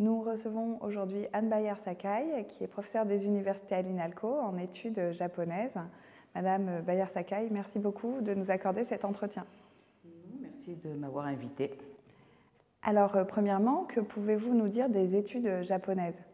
Nous 0.00 0.22
recevons 0.22 0.82
aujourd'hui 0.82 1.28
Anne 1.32 1.48
Bayer-Sakai, 1.48 2.46
qui 2.48 2.64
est 2.64 2.66
professeure 2.66 3.06
des 3.06 3.26
universités 3.26 3.76
à 3.76 3.82
l'INALCO 3.82 4.26
en 4.40 4.58
études 4.58 5.12
japonaises. 5.12 5.78
Madame 6.34 6.80
Bayer-Sakai, 6.80 7.48
merci 7.52 7.78
beaucoup 7.78 8.20
de 8.20 8.34
nous 8.34 8.50
accorder 8.50 8.82
cet 8.82 9.04
entretien. 9.04 9.46
Merci 10.40 10.74
de 10.74 10.94
m'avoir 10.94 11.26
invitée. 11.26 11.78
Alors, 12.82 13.14
euh, 13.14 13.22
premièrement, 13.22 13.84
que 13.84 14.00
pouvez-vous 14.00 14.52
nous 14.52 14.66
dire 14.66 14.88
des 14.88 15.14
études 15.14 15.62
japonaises? 15.62 16.24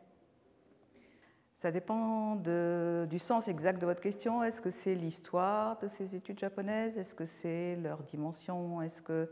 Ça 1.60 1.70
dépend 1.70 2.36
du 2.36 3.18
sens 3.18 3.46
exact 3.46 3.78
de 3.78 3.84
votre 3.84 4.00
question. 4.00 4.42
Est-ce 4.42 4.62
que 4.62 4.70
c'est 4.70 4.94
l'histoire 4.94 5.78
de 5.80 5.88
ces 5.88 6.16
études 6.16 6.38
japonaises? 6.38 6.96
Est-ce 6.96 7.14
que 7.14 7.26
c'est 7.26 7.76
leur 7.76 8.02
dimension? 8.04 8.80
Est-ce 8.80 9.02
que 9.02 9.28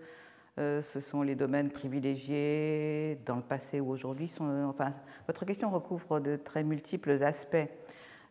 ce 0.59 1.01
sont 1.01 1.23
les 1.23 1.37
domaines 1.37 1.71
privilégiés 1.71 3.19
dans 3.27 3.37
le 3.37 3.43
passé 3.43 3.81
ou 3.81 3.91
aujourd'hui 3.91 4.31
enfin, 4.41 4.93
Votre 5.29 5.45
question 5.45 5.71
recouvre 5.71 6.19
de 6.19 6.37
très 6.37 6.65
multiples 6.65 7.23
aspects. 7.23 7.69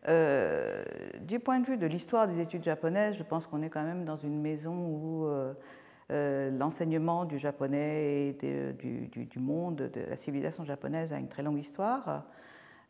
Euh, 0.06 0.84
du 1.22 1.40
point 1.40 1.58
de 1.58 1.66
vue 1.66 1.76
de 1.76 1.86
l'histoire 1.86 2.28
des 2.28 2.40
études 2.40 2.64
japonaises, 2.64 3.16
je 3.16 3.22
pense 3.22 3.46
qu'on 3.46 3.62
est 3.62 3.70
quand 3.70 3.82
même 3.82 4.04
dans 4.04 4.16
une 4.16 4.40
maison 4.40 4.74
où 4.74 5.26
euh, 5.26 6.50
l'enseignement 6.50 7.24
du 7.24 7.38
japonais 7.38 8.28
et 8.28 8.72
du, 8.72 9.38
monde, 9.38 9.76
de 9.76 10.00
la 10.08 10.16
civilisation 10.16 10.64
japonaise 10.64 11.12
a 11.12 11.18
une 11.18 11.28
très 11.28 11.42
longue 11.42 11.58
histoire. 11.58 12.24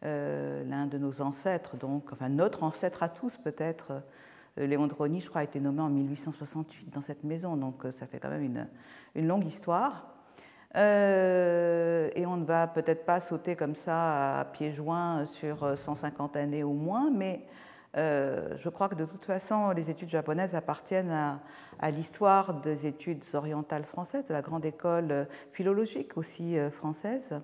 L'un 0.03 0.87
de 0.87 0.97
nos 0.97 1.21
ancêtres, 1.21 1.77
donc, 1.77 2.13
enfin 2.13 2.29
notre 2.29 2.63
ancêtre 2.63 3.03
à 3.03 3.09
tous 3.09 3.37
peut-être, 3.39 4.03
euh, 4.59 4.67
Léon 4.67 4.87
Droni, 4.87 5.21
je 5.21 5.29
crois, 5.29 5.43
a 5.43 5.45
été 5.45 5.61
nommé 5.61 5.81
en 5.81 5.89
1868 5.89 6.91
dans 6.93 7.03
cette 7.03 7.25
maison, 7.25 7.57
donc 7.57 7.85
euh, 7.85 7.91
ça 7.91 8.07
fait 8.07 8.19
quand 8.19 8.31
même 8.31 8.67
une, 9.15 9.27
longue 9.27 9.47
histoire. 9.47 10.15
Euh, 10.77 12.11
et 12.15 12.27
on 12.27 12.37
ne 12.37 12.45
va 12.45 12.67
peut-être 12.67 13.07
pas 13.07 13.21
sauter 13.21 13.57
comme 13.57 13.75
ça 13.75 14.41
à 14.41 14.45
pieds 14.45 14.73
joints 14.73 15.25
sur 15.27 15.77
150 15.77 16.37
années 16.37 16.63
au 16.63 16.75
moins, 16.75 17.11
mais 17.11 17.47
je 17.95 18.69
crois 18.69 18.89
que 18.89 18.95
de 18.95 19.07
toute 19.07 19.25
façon, 19.25 19.71
les 19.71 19.91
études 19.91 20.11
japonaises 20.11 20.55
appartiennent 20.55 21.41
à, 21.81 21.91
l'histoire 21.91 22.61
des 22.61 22.87
études 22.87 23.25
orientales 23.33 23.85
françaises, 23.85 24.25
de 24.27 24.33
la 24.33 24.43
grande 24.43 24.65
école 24.65 25.27
philologique 25.53 26.17
aussi 26.17 26.57
française. 26.71 27.35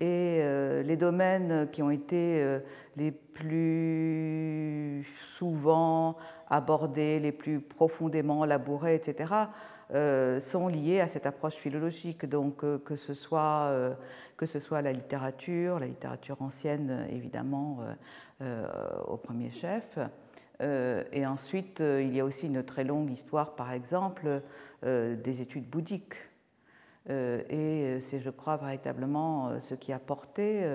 Et 0.00 0.42
les 0.82 0.96
domaines 0.96 1.68
qui 1.70 1.82
ont 1.82 1.90
été 1.90 2.58
les 2.96 3.12
plus 3.12 5.06
souvent 5.38 6.16
abordés, 6.48 7.20
les 7.20 7.32
plus 7.32 7.60
profondément 7.60 8.44
labourés, 8.44 8.94
etc., 8.94 9.46
euh, 9.92 10.40
sont 10.40 10.68
liés 10.68 11.00
à 11.00 11.08
cette 11.08 11.26
approche 11.26 11.54
philologique. 11.54 12.24
Donc, 12.26 12.64
euh, 12.64 12.78
que, 12.78 12.96
ce 12.96 13.12
soit, 13.12 13.68
euh, 13.68 13.94
que 14.36 14.46
ce 14.46 14.58
soit 14.58 14.80
la 14.80 14.92
littérature, 14.92 15.78
la 15.78 15.86
littérature 15.86 16.40
ancienne, 16.40 17.06
évidemment, 17.10 17.78
au 19.06 19.16
premier 19.16 19.50
chef. 19.50 19.98
et 20.60 21.26
ensuite, 21.26 21.80
il 21.80 22.14
y 22.14 22.20
a 22.20 22.24
aussi 22.24 22.46
une 22.46 22.62
très 22.62 22.84
longue 22.84 23.10
histoire, 23.10 23.54
par 23.54 23.72
exemple, 23.72 24.42
des 24.82 25.40
études 25.40 25.68
bouddhiques. 25.68 26.16
Et 27.08 27.98
c'est, 28.00 28.20
je 28.20 28.30
crois, 28.30 28.56
véritablement 28.56 29.60
ce 29.60 29.74
qui 29.74 29.92
a 29.92 29.98
porté 29.98 30.66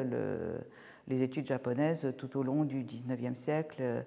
les 1.08 1.21
études 1.21 1.47
japonaises 1.47 2.13
tout 2.17 2.38
au 2.38 2.44
long 2.44 2.66
du 2.66 2.83
XIXe 2.83 3.38
siècle, 3.38 4.05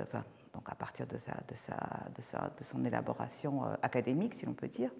enfin, 0.00 0.24
donc 0.58 0.68
à 0.68 0.74
partir 0.74 1.06
de, 1.06 1.16
sa, 1.18 1.32
de, 1.32 1.54
sa, 1.54 1.76
de, 2.16 2.22
sa, 2.22 2.52
de 2.58 2.64
son 2.64 2.84
élaboration 2.84 3.64
euh, 3.64 3.74
académique, 3.82 4.34
si 4.34 4.44
l'on 4.44 4.54
peut 4.54 4.66
dire. 4.66 4.90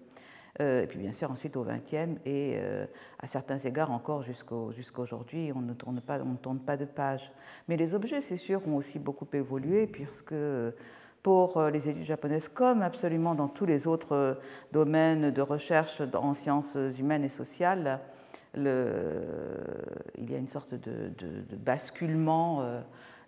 Euh, 0.61 0.83
et 0.83 0.87
puis 0.87 0.97
bien 0.97 1.11
sûr 1.11 1.29
ensuite 1.29 1.55
au 1.57 1.63
XXe 1.63 2.19
et 2.25 2.55
euh, 2.57 2.85
à 3.19 3.27
certains 3.27 3.59
égards 3.59 3.91
encore 3.91 4.23
jusqu'à 4.23 5.01
aujourd'hui, 5.01 5.51
on 5.53 5.59
ne 5.59 5.73
tourne 5.73 6.01
pas, 6.01 6.19
on 6.21 6.31
ne 6.31 6.37
tourne 6.37 6.59
pas 6.59 6.77
de 6.77 6.85
page. 6.85 7.31
Mais 7.67 7.75
les 7.75 7.93
objets, 7.93 8.21
c'est 8.21 8.37
sûr, 8.37 8.65
ont 8.67 8.77
aussi 8.77 8.99
beaucoup 8.99 9.27
évolué 9.33 9.85
puisque 9.85 10.33
pour 11.23 11.61
les 11.63 11.89
études 11.89 12.05
japonaises, 12.05 12.47
comme 12.47 12.81
absolument 12.81 13.35
dans 13.35 13.47
tous 13.47 13.65
les 13.65 13.87
autres 13.87 14.39
domaines 14.71 15.31
de 15.31 15.41
recherche 15.41 16.01
en 16.13 16.33
sciences 16.33 16.77
humaines 16.97 17.23
et 17.23 17.29
sociales, 17.29 17.99
le, 18.55 19.21
il 20.17 20.31
y 20.31 20.35
a 20.35 20.37
une 20.37 20.47
sorte 20.47 20.73
de, 20.73 21.11
basculement 21.57 22.63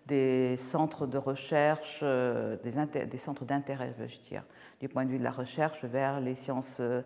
des 0.07 0.57
centres 0.57 1.07
de 1.07 1.17
recherche, 1.17 1.99
euh, 2.03 2.57
des, 2.63 3.17
centres 3.17 3.45
d'intérêt, 3.45 3.93
veux-je 3.97 4.19
dire, 4.21 4.43
du 4.79 4.89
point 4.89 5.05
de 5.05 5.09
vue 5.09 5.19
de 5.19 5.23
la 5.23 5.31
recherche 5.31 5.83
vers 5.85 6.19
les 6.19 6.35
sciences, 6.35 6.77
euh, 6.79 7.01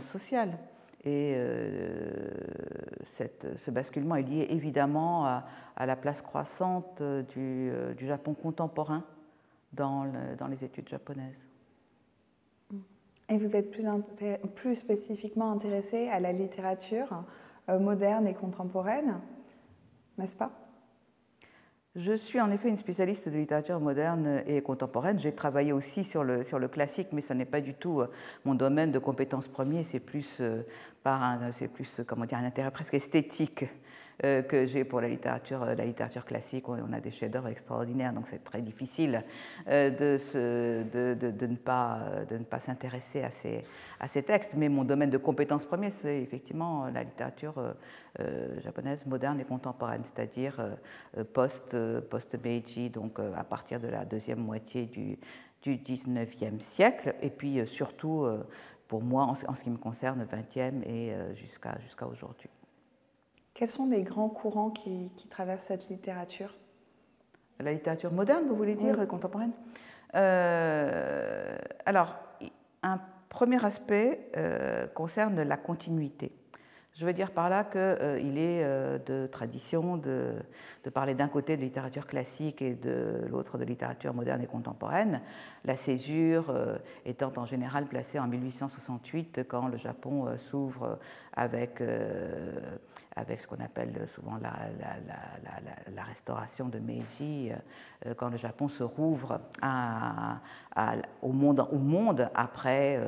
sociales. 0.00 0.58
Et 1.04 1.34
euh, 1.36 2.28
ce 3.56 3.70
basculement 3.70 4.16
est 4.16 4.22
lié 4.22 4.48
évidemment 4.50 5.26
à, 5.26 5.86
la 5.86 5.94
place 5.94 6.22
croissante 6.22 7.00
du, 7.34 7.70
Japon 8.00 8.34
contemporain 8.34 9.04
dans, 9.72 10.10
dans, 10.38 10.46
les 10.46 10.64
études 10.64 10.88
japonaises. 10.88 11.38
Et 13.28 13.36
vous 13.36 13.54
êtes 13.54 13.70
plus, 13.70 13.84
plus 14.54 14.76
spécifiquement 14.76 15.52
intéressé 15.52 16.08
à 16.08 16.20
la 16.20 16.32
littérature 16.32 17.24
moderne 17.68 18.26
et 18.26 18.34
contemporaine, 18.34 19.20
n'est-ce 20.16 20.36
pas? 20.36 20.50
Je 21.98 22.12
suis 22.12 22.40
en 22.40 22.52
effet 22.52 22.68
une 22.68 22.76
spécialiste 22.76 23.28
de 23.28 23.36
littérature 23.36 23.80
moderne 23.80 24.44
et 24.46 24.62
contemporaine. 24.62 25.18
J'ai 25.18 25.34
travaillé 25.34 25.72
aussi 25.72 26.04
sur 26.04 26.22
le, 26.22 26.44
sur 26.44 26.60
le 26.60 26.68
classique, 26.68 27.08
mais 27.10 27.22
ce 27.22 27.32
n'est 27.32 27.44
pas 27.44 27.60
du 27.60 27.74
tout 27.74 28.00
euh, 28.00 28.08
mon 28.44 28.54
domaine 28.54 28.92
de 28.92 29.00
compétences 29.00 29.48
premier. 29.48 29.82
C'est 29.82 29.98
plus, 29.98 30.36
euh, 30.40 30.62
par 31.02 31.40
c'est 31.54 31.66
plus 31.66 32.00
comment 32.06 32.24
dire, 32.24 32.38
un 32.38 32.44
intérêt 32.44 32.70
presque 32.70 32.94
esthétique 32.94 33.64
euh, 33.64 33.66
que 34.22 34.66
j'ai 34.66 34.84
pour 34.84 35.00
la 35.00 35.08
littérature, 35.08 35.64
littérature 35.64 36.24
classique. 36.24 36.68
On 36.68 36.92
a 36.92 37.00
des 37.00 37.10
chefs-d'œuvre 37.10 37.48
extraordinaires, 37.48 38.12
donc 38.12 38.26
c'est 38.26 38.42
très 38.42 38.62
difficile 38.62 39.22
euh, 39.68 39.90
de, 39.90 41.46
ne 41.46 41.54
pas, 41.56 42.58
s'intéresser 42.58 43.22
à 43.22 43.30
ces, 44.08 44.22
textes. 44.22 44.52
Mais 44.54 44.68
mon 44.68 44.84
domaine 44.84 45.10
de 45.10 45.18
compétence 45.18 45.64
premier, 45.64 45.90
c'est 45.90 46.20
effectivement 46.20 46.88
la 46.88 47.04
littérature 47.04 47.54
euh, 48.18 48.60
japonaise 48.60 49.06
moderne 49.06 49.38
et 49.40 49.44
contemporaine, 49.44 50.02
c'est-à-dire 50.04 50.60
post, 51.32 51.76
post-Meiji, 52.10 52.90
donc 52.90 53.18
à 53.36 53.44
partir 53.44 53.78
de 53.78 53.88
la 53.88 54.04
deuxième 54.04 54.40
moitié 54.40 54.86
du, 54.86 55.18
du 55.62 55.76
19e 55.76 56.58
siècle, 56.60 57.14
et 57.22 57.30
puis 57.30 57.64
surtout, 57.66 58.26
pour 58.88 59.02
moi, 59.02 59.24
en, 59.24 59.54
ce 59.54 59.62
qui 59.62 59.70
me 59.70 59.78
concerne, 59.78 60.24
20e 60.24 60.82
et 60.84 61.12
jusqu'à 61.36 62.06
aujourd'hui. 62.06 62.50
Quels 63.58 63.70
sont 63.70 63.86
les 63.86 64.04
grands 64.04 64.28
courants 64.28 64.70
qui, 64.70 65.10
traversent 65.30 65.64
cette 65.64 65.88
littérature 65.88 66.54
La 67.58 67.72
littérature 67.72 68.12
moderne, 68.12 68.44
vous 68.46 68.54
voulez 68.54 68.76
dire, 68.76 69.04
contemporaine 69.08 69.50
euh, 70.14 71.58
Alors, 71.84 72.14
un 72.84 73.00
premier 73.28 73.64
aspect 73.64 74.30
euh, 74.36 74.86
concerne 74.86 75.42
la 75.42 75.56
continuité. 75.56 76.30
Je 76.98 77.06
veux 77.06 77.12
dire 77.12 77.30
par 77.30 77.48
là 77.48 77.62
qu'il 77.62 77.80
euh, 77.80 78.18
est 78.18 78.64
euh, 78.64 78.98
de 78.98 79.28
tradition 79.28 79.96
de, 79.96 80.34
parler 80.92 81.14
d'un 81.14 81.28
côté 81.28 81.56
de 81.56 81.62
littérature 81.62 82.08
classique 82.08 82.60
et 82.60 82.74
de 82.74 83.24
l'autre 83.30 83.56
de 83.56 83.64
littérature 83.64 84.12
moderne 84.14 84.42
et 84.42 84.46
contemporaine, 84.46 85.20
la 85.64 85.76
césure 85.76 86.50
euh, 86.50 86.76
étant 87.04 87.30
en 87.36 87.46
général 87.46 87.86
placée 87.86 88.18
en 88.18 88.26
1868 88.26 89.42
quand 89.46 89.68
le 89.68 89.76
Japon 89.76 90.36
s'ouvre 90.38 90.98
avec, 91.34 91.80
avec 93.14 93.40
ce 93.40 93.46
qu'on 93.46 93.62
appelle 93.62 94.08
souvent 94.12 94.38
la, 94.42 94.56
la, 95.94 96.02
restauration 96.02 96.68
de 96.68 96.80
Meiji, 96.80 97.52
quand 98.16 98.30
le 98.30 98.38
Japon 98.38 98.68
se 98.68 98.82
rouvre 98.82 99.40
au, 101.22 101.32
monde, 101.32 102.30
après, 102.34 102.98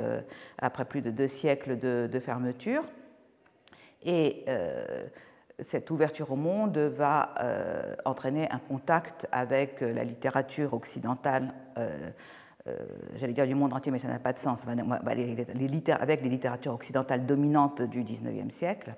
après 0.58 0.84
plus 0.84 1.00
de 1.00 1.10
deux 1.10 1.28
siècles 1.28 1.78
de 1.78 2.20
fermeture. 2.20 2.84
Et 4.03 4.44
euh, 4.49 5.05
cette 5.61 5.91
ouverture 5.91 6.31
au 6.32 6.37
monde 6.37 6.79
va 6.79 7.35
euh, 7.41 7.94
entraîner 8.05 8.50
un 8.50 8.58
contact 8.58 9.26
avec 9.31 9.82
euh, 9.82 9.93
la 9.93 10.05
littérature 10.05 10.73
occidentale, 10.75 11.52
j'allais 13.19 13.32
dire 13.32 13.47
du 13.47 13.55
monde 13.55 13.73
entier, 13.73 13.91
mais 13.91 13.99
ça 13.99 14.06
n'a 14.06 14.19
pas 14.19 14.35
de 14.35 14.38
sens, 14.38 14.61
avec 14.67 16.23
les 16.23 16.29
littératures 16.29 16.75
occidentales 16.75 17.26
dominantes 17.26 17.81
du 17.82 18.05
XIXe 18.05 18.55
siècle. 18.55 18.94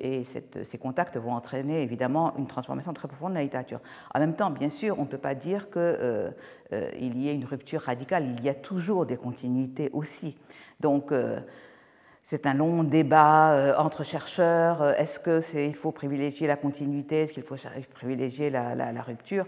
et 0.00 0.24
ces 0.24 0.78
contacts 0.78 1.16
vont 1.16 1.32
entraîner 1.32 1.82
évidemment 1.82 2.32
une 2.38 2.46
transformation 2.46 2.94
très 2.94 3.08
profonde 3.08 3.30
de 3.30 3.38
la 3.38 3.42
littérature. 3.42 3.80
En 4.14 4.20
même 4.20 4.34
temps, 4.34 4.50
bien 4.50 4.70
sûr, 4.70 4.98
on 4.98 5.02
ne 5.02 5.08
peut 5.08 5.18
pas 5.18 5.34
dire 5.34 5.68
qu'il 5.70 7.18
y 7.20 7.28
ait 7.28 7.34
une 7.34 7.44
rupture 7.44 7.82
radicale, 7.82 8.26
il 8.38 8.42
y 8.42 8.48
a 8.48 8.54
toujours 8.54 9.04
des 9.04 9.16
continuités 9.16 9.90
aussi. 9.92 10.38
Donc, 10.78 11.12
c'est 12.30 12.46
un 12.46 12.54
long 12.54 12.84
débat 12.84 13.52
euh, 13.52 13.74
entre 13.76 14.04
chercheurs. 14.04 14.82
Euh, 14.82 14.94
est-ce 14.94 15.18
qu'il 15.18 15.74
faut 15.74 15.90
privilégier 15.90 16.46
la 16.46 16.56
continuité? 16.56 17.22
Est-ce 17.22 17.32
qu'il 17.32 17.42
faut 17.42 17.56
privilégier 17.92 18.50
la, 18.50 19.02
rupture? 19.02 19.46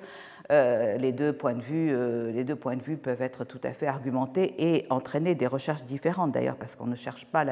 Euh, 0.50 0.96
les, 0.98 1.12
deux 1.12 1.32
points 1.32 1.54
de 1.54 1.62
vue, 1.62 1.96
les 2.32 2.42
deux 2.42 2.56
points 2.56 2.76
de 2.76 2.82
vue 2.82 2.96
peuvent 2.96 3.22
être 3.22 3.44
tout 3.44 3.60
à 3.62 3.72
fait 3.72 3.86
argumentés 3.86 4.54
et 4.58 4.86
entraîner 4.90 5.36
des 5.36 5.46
recherches 5.46 5.84
différentes 5.84 6.32
d'ailleurs, 6.32 6.56
parce 6.56 6.74
qu'on 6.74 6.86
ne 6.86 6.96
cherche 6.96 7.24
pas, 7.26 7.44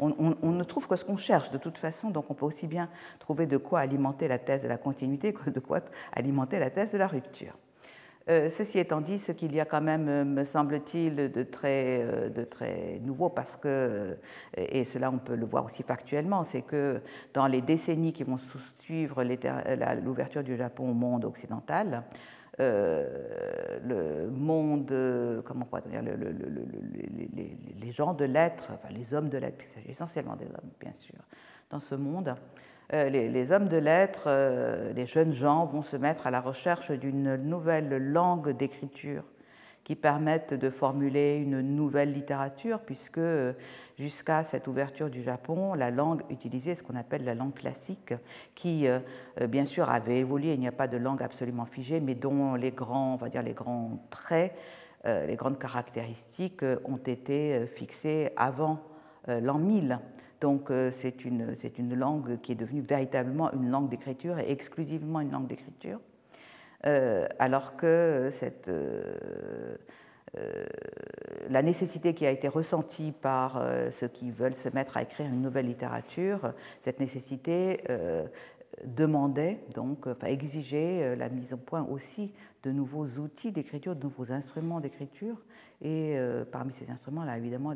on, 0.00 0.34
ne 0.42 0.64
trouve 0.64 0.88
que 0.88 0.96
ce 0.96 1.04
qu'on 1.04 1.16
cherche 1.16 1.52
de 1.52 1.58
toute 1.58 1.78
façon, 1.78 2.10
donc 2.10 2.30
on 2.30 2.34
peut 2.34 2.46
aussi 2.46 2.66
bien 2.66 2.88
trouver 3.20 3.46
de 3.46 3.58
quoi 3.58 3.80
alimenter 3.80 4.26
la 4.26 4.38
thèse 4.38 4.62
de 4.62 4.68
la 4.68 4.78
continuité 4.78 5.32
que 5.32 5.50
de 5.50 5.60
quoi 5.60 5.80
alimenter 6.12 6.58
la 6.58 6.70
thèse 6.70 6.90
de 6.90 6.98
la 6.98 7.06
rupture. 7.06 7.56
Euh, 8.28 8.50
ceci 8.50 8.78
étant 8.78 9.00
dit, 9.00 9.18
ce 9.18 9.32
qu'il 9.32 9.54
y 9.54 9.60
a 9.60 9.64
quand 9.64 9.80
même, 9.80 10.08
euh, 10.08 10.24
me 10.24 10.44
semble-t-il, 10.44 11.32
de 11.32 11.42
très, 11.42 12.02
euh, 12.02 12.28
de 12.28 12.44
très 12.44 13.00
nouveau, 13.00 13.28
parce 13.28 13.56
que, 13.56 14.16
et 14.56 14.84
cela 14.84 15.10
on 15.10 15.18
peut 15.18 15.34
le 15.34 15.46
voir 15.46 15.64
aussi 15.64 15.82
factuellement, 15.82 16.44
c'est 16.44 16.62
que 16.62 17.00
dans 17.34 17.48
les 17.48 17.62
décennies 17.62 18.12
qui 18.12 18.22
vont 18.22 18.38
suivre 18.78 19.24
l'ouverture 20.04 20.44
du 20.44 20.56
Japon 20.56 20.90
au 20.90 20.94
monde 20.94 21.24
occidental, 21.24 22.04
le 22.58 24.28
monde, 24.30 25.42
comment 25.44 25.66
on 25.72 25.88
dire, 25.88 26.02
les, 26.02 27.92
gens 27.92 28.14
de 28.14 28.24
lettres, 28.24 28.70
enfin 28.72 28.94
les 28.94 29.12
hommes 29.14 29.28
de 29.28 29.38
lettres, 29.38 29.64
essentiellement 29.88 30.36
des 30.36 30.46
hommes 30.46 30.70
bien 30.78 30.92
sûr, 30.92 31.18
dans 31.70 31.80
ce 31.80 31.94
monde, 31.94 32.34
euh, 32.94 33.08
les, 33.08 33.52
hommes 33.52 33.68
de 33.68 33.78
lettres, 33.78 34.24
euh, 34.26 34.92
les 34.92 35.06
jeunes 35.06 35.32
gens 35.32 35.64
vont 35.64 35.80
se 35.80 35.96
mettre 35.96 36.26
à 36.26 36.30
la 36.30 36.42
recherche 36.42 36.90
d'une 36.90 37.36
nouvelle 37.36 37.96
langue 37.96 38.50
d'écriture 38.50 39.24
qui 39.82 39.96
permette 39.96 40.52
de 40.52 40.68
formuler 40.68 41.36
une 41.36 41.60
nouvelle 41.60 42.12
littérature, 42.12 42.80
puisque 42.80 43.20
jusqu'à 43.98 44.44
cette 44.44 44.68
ouverture 44.68 45.08
du 45.08 45.22
Japon, 45.22 45.74
la 45.74 45.90
langue 45.90 46.22
utilisée, 46.30 46.74
ce 46.74 46.82
qu'on 46.82 46.94
appelle 46.94 47.24
la 47.24 47.34
langue 47.34 47.54
classique, 47.54 48.12
qui 48.54 48.86
euh, 48.86 49.00
bien 49.48 49.64
sûr 49.64 49.88
avait 49.88 50.18
évolué, 50.18 50.52
il 50.52 50.60
n'y 50.60 50.68
a 50.68 50.72
pas 50.72 50.86
de 50.86 50.98
langue 50.98 51.22
absolument 51.22 51.64
figée, 51.64 51.98
mais 51.98 52.14
dont 52.14 52.54
les 52.54 52.72
grands, 52.72 53.14
on 53.14 53.16
va 53.16 53.30
dire 53.30 53.42
les 53.42 53.54
grands 53.54 53.98
traits, 54.10 54.54
les 55.04 55.34
grandes 55.34 55.58
caractéristiques 55.58 56.64
ont 56.84 56.98
été 56.98 57.66
fixées 57.66 58.30
avant 58.36 58.78
l'an 59.26 59.58
1000. 59.58 59.98
Donc 60.42 60.72
euh, 60.72 60.90
c'est 60.90 61.24
une, 61.24 61.54
une, 61.78 61.94
langue 61.94 62.40
qui 62.40 62.50
est 62.50 62.56
devenue 62.56 62.80
véritablement 62.80 63.52
une 63.52 63.70
langue 63.70 63.88
d'écriture 63.88 64.40
et 64.40 64.50
exclusivement 64.50 65.20
une 65.20 65.30
langue 65.30 65.46
d'écriture, 65.46 66.00
euh, 66.84 67.28
alors 67.38 67.76
que 67.76 68.28
cette, 68.32 68.66
euh, 68.66 69.14
la 71.48 71.62
nécessité 71.62 72.12
qui 72.12 72.26
a 72.26 72.32
été 72.32 72.48
ressentie 72.48 73.12
par 73.12 73.64
ceux 73.92 74.08
qui 74.08 74.32
veulent 74.32 74.56
se 74.56 74.68
mettre 74.70 74.96
à 74.96 75.02
écrire 75.02 75.26
une 75.26 75.42
nouvelle 75.42 75.66
littérature, 75.66 76.54
cette 76.80 76.98
nécessité 76.98 77.84
demandait, 78.84 79.60
donc, 79.74 80.06
enfin, 80.06 80.26
exigeait 80.28 81.14
la 81.16 81.28
mise 81.28 81.52
au 81.52 81.58
point 81.58 81.86
aussi 81.88 82.32
de 82.62 82.72
nouveaux 82.72 83.04
outils 83.04 83.52
d'écriture, 83.52 83.94
de 83.94 84.02
nouveaux 84.02 84.32
instruments 84.32 84.80
d'écriture. 84.80 85.36
Et 85.82 86.16
parmi 86.50 86.72
ces 86.72 86.90
instruments, 86.90 87.24
là, 87.24 87.36
évidemment, 87.36 87.72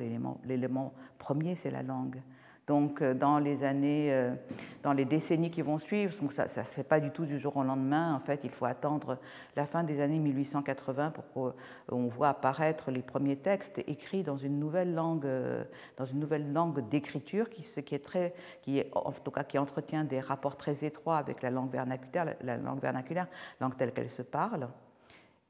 l'élément 0.46 0.94
premier, 1.18 1.56
c'est 1.56 1.70
la 1.70 1.82
langue. 1.82 2.22
Donc, 2.66 3.00
euh, 3.00 3.14
dans 3.14 3.38
les 3.38 3.62
années, 3.62 4.12
euh, 4.12 4.34
dans 4.82 4.92
les 4.92 5.04
décennies 5.04 5.50
qui 5.50 5.62
vont 5.62 5.78
suivre, 5.78 6.12
donc 6.20 6.32
ça 6.32 6.44
ne 6.44 6.48
se 6.48 6.74
fait 6.74 6.82
pas 6.82 6.98
du 6.98 7.10
tout 7.10 7.24
du 7.24 7.38
jour 7.38 7.56
au 7.56 7.62
lendemain. 7.62 8.12
En 8.14 8.18
fait, 8.18 8.40
il 8.42 8.50
faut 8.50 8.64
attendre 8.64 9.18
la 9.54 9.66
fin 9.66 9.84
des 9.84 10.00
années 10.00 10.18
1880 10.18 11.12
pour 11.12 11.54
qu'on 11.88 12.08
voit 12.08 12.30
apparaître 12.30 12.90
les 12.90 13.02
premiers 13.02 13.36
textes 13.36 13.78
écrits 13.86 14.24
dans 14.24 14.36
une 14.36 14.58
nouvelle 14.58 14.94
langue, 14.94 15.26
euh, 15.26 15.62
dans 15.96 16.06
une 16.06 16.18
nouvelle 16.18 16.52
langue 16.52 16.88
d'écriture, 16.88 17.50
qui, 17.50 17.64
est 17.94 18.04
très, 18.04 18.34
qui 18.62 18.78
est, 18.80 18.90
en 18.96 19.12
tout 19.12 19.30
cas, 19.30 19.44
qui 19.44 19.58
entretient 19.58 20.02
des 20.02 20.18
rapports 20.18 20.56
très 20.56 20.84
étroits 20.84 21.18
avec 21.18 21.42
la 21.42 21.50
langue 21.50 21.70
vernaculaire, 21.70 22.34
la 22.42 22.56
langue 22.56 22.80
vernaculaire, 22.80 23.28
langue 23.60 23.76
telle 23.76 23.92
qu'elle 23.92 24.10
se 24.10 24.22
parle. 24.22 24.68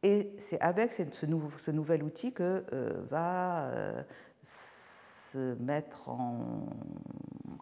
Et 0.02 0.34
c'est 0.38 0.60
avec 0.60 0.92
ce, 0.92 1.70
nouvel 1.70 2.02
outil 2.02 2.30
que 2.30 2.62
va 3.08 3.70
mettre 5.60 6.08
en, 6.08 6.66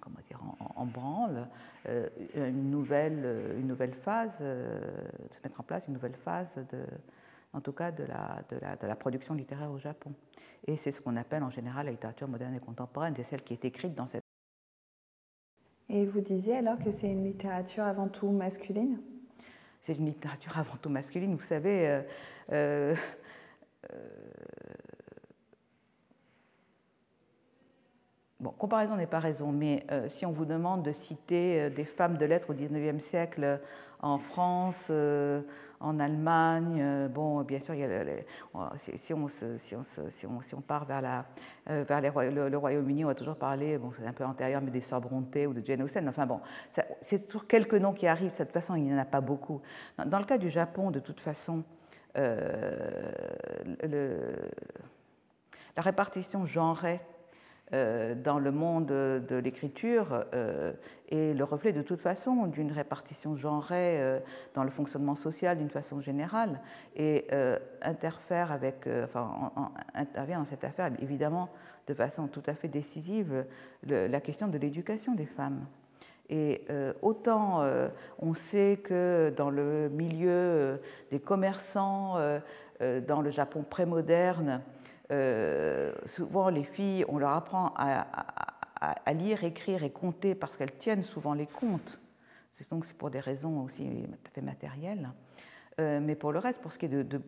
comment 0.00 0.19
dire, 0.26 0.41
en, 0.76 0.87
branle 0.87 1.49
euh, 1.88 2.09
une, 2.35 2.71
nouvelle, 2.71 3.55
une 3.59 3.67
nouvelle 3.67 3.94
phase, 3.94 4.38
euh, 4.41 4.81
se 5.31 5.41
mettre 5.43 5.61
en 5.61 5.65
place 5.65 5.87
une 5.87 5.94
nouvelle 5.94 6.15
phase, 6.15 6.56
de, 6.73 6.85
en 7.53 7.61
tout 7.61 7.73
cas 7.73 7.91
de 7.91 8.05
la, 8.05 8.43
de, 8.50 8.59
la, 8.61 8.76
de 8.76 8.87
la 8.87 8.97
production 8.97 9.35
littéraire 9.35 9.71
au 9.71 9.79
Japon. 9.79 10.12
Et 10.67 10.76
c'est 10.76 10.93
ce 10.93 11.00
qu'on 11.00 11.17
appelle 11.17 11.43
en 11.43 11.50
général 11.50 11.87
la 11.87 11.93
littérature 11.93 12.29
moderne 12.29 12.55
et 12.55 12.61
contemporaine, 12.61 13.15
c'est 13.17 13.25
celle 13.25 13.43
qui 13.43 13.53
est 13.53 13.65
écrite 13.65 13.94
dans 13.94 14.06
cette... 14.06 14.23
Et 15.88 16.06
vous 16.06 16.20
disiez 16.20 16.56
alors 16.56 16.79
que 16.79 16.91
c'est 16.91 17.11
une 17.11 17.25
littérature 17.25 17.85
avant 17.85 18.09
tout 18.09 18.31
masculine? 18.31 18.99
C'est 19.82 19.94
une 19.94 20.06
littérature 20.06 20.56
avant 20.59 20.77
tout 20.77 20.88
masculine. 20.88 21.37
Vous 21.37 21.43
savez, 21.43 22.03
euh, 22.53 22.94
Bon, 28.44 28.50
comparaison 28.50 28.96
n'est 28.96 29.06
pas 29.06 29.20
raison, 29.20 29.52
mais 29.52 29.87
euh, 29.91 30.06
si 30.11 30.26
on 30.26 30.32
vous 30.32 30.44
demande 30.44 30.82
de 30.82 30.93
citer 30.93 31.62
euh, 31.62 31.70
des 31.70 31.87
femmes 31.87 32.19
de 32.19 32.26
lettres 32.26 32.50
au 32.50 32.52
XIXe 32.52 33.02
siècle 33.02 33.43
euh, 33.43 33.56
en 34.02 34.19
France, 34.19 34.91
en 35.81 35.99
Allemagne, 35.99 37.08
bon, 37.08 37.41
bien 37.41 37.58
sûr, 37.58 37.75
si, 38.76 39.14
on 40.55 40.61
part 40.61 40.85
vers, 40.85 41.25
le, 41.79 42.56
Royaume-Uni, 42.56 43.06
on 43.06 43.08
va 43.08 43.14
toujours 43.14 43.37
parler, 43.37 43.79
bon, 43.79 43.93
c'est 43.99 44.06
un 44.06 44.12
peu 44.12 44.25
antérieur, 44.25 44.61
mais 44.61 44.70
des 44.70 44.82
sœurs 44.82 45.00
ou 45.11 45.23
de 45.55 45.64
Jane 45.64 45.81
Austen. 45.81 46.06
Enfin 46.06 46.26
bon, 46.26 46.41
c'est 47.00 47.26
toujours 47.29 47.46
quelques 47.46 47.76
noms 47.76 47.94
qui 47.94 48.06
arrivent. 48.06 48.32
De 48.32 48.37
toute 48.37 48.52
façon, 48.52 48.75
il 48.75 48.82
n'y 48.82 48.93
en 48.93 48.99
a 48.99 49.06
pas 49.06 49.23
beaucoup. 49.23 49.62
Dans, 50.05 50.19
le 50.19 50.26
cas 50.26 50.37
du 50.37 50.50
Japon, 50.50 50.91
de 50.91 51.00
toute 51.00 51.20
façon, 51.20 51.64
la 52.14 52.23
répartition 55.79 56.44
genrée 56.44 57.00
dans 57.72 58.38
le 58.38 58.52
monde 58.52 58.87
de 58.87 59.37
l'écriture 59.37 60.25
euh, 60.34 60.72
est 61.08 61.34
le 61.34 61.44
reflet 61.44 61.72
de 61.72 61.82
toute 61.82 62.00
façon 62.00 62.46
d'une 62.46 62.70
répartition 62.70 63.37
genrée 63.37 64.00
euh, 64.00 64.20
dans 64.55 64.64
le 64.64 64.70
fonctionnement 64.70 65.16
social 65.16 65.58
d'une 65.58 65.70
façon 65.70 66.00
générale 66.00 66.61
et 66.94 67.26
interfère 67.82 68.52
avec, 68.52 68.88
enfin, 69.05 69.50
intervient 69.94 70.38
dans 70.38 70.44
cette 70.44 70.64
affaire 70.64 70.90
évidemment 71.00 71.49
de 71.87 71.94
façon 71.94 72.28
tout 72.28 72.43
à 72.46 72.55
fait 72.55 72.69
décisive 72.69 73.44
la 73.87 74.20
question 74.20 74.49
de 74.49 74.58
l'éducation 74.58 75.14
des 75.14 75.26
femmes. 75.26 75.67
Et 76.31 76.67
autant 77.02 77.62
on 78.19 78.34
sait 78.34 78.81
que 78.82 79.32
dans 79.37 79.50
le 79.50 79.88
milieu 79.88 80.81
des 81.10 81.20
commerçants, 81.20 82.17
dans 82.81 83.20
le 83.20 83.31
Japon 83.31 83.64
prémoderne, 83.69 84.62
euh, 85.11 85.93
souvent 86.06 86.49
les 86.49 86.65
filles, 86.65 87.05
on 87.09 87.19
leur 87.19 87.31
apprend 87.31 87.75
à, 87.77 89.12
lire, 89.12 89.45
écrire 89.45 89.83
et 89.83 89.91
compter 89.91 90.35
parce 90.35 90.56
qu'elles 90.56 90.77
tiennent 90.77 91.03
souvent 91.03 91.35
les 91.35 91.47
comptes. 91.47 91.99
Donc 92.71 92.85
c'est 92.87 92.96
pour 92.96 93.11
des 93.11 93.20
raisons 93.20 93.63
aussi 93.63 93.84
tout 93.84 94.31
à 94.31 94.31
fait 94.31 94.41
matérielles. 94.41 95.11
Euh, 95.81 96.01
mais 96.01 96.15
pour 96.15 96.32
le 96.32 96.39
reste, 96.39 96.61
pour 96.61 96.73
ce 96.73 96.79
qui 96.79 96.87
est 96.87 96.89
de, 96.89 97.20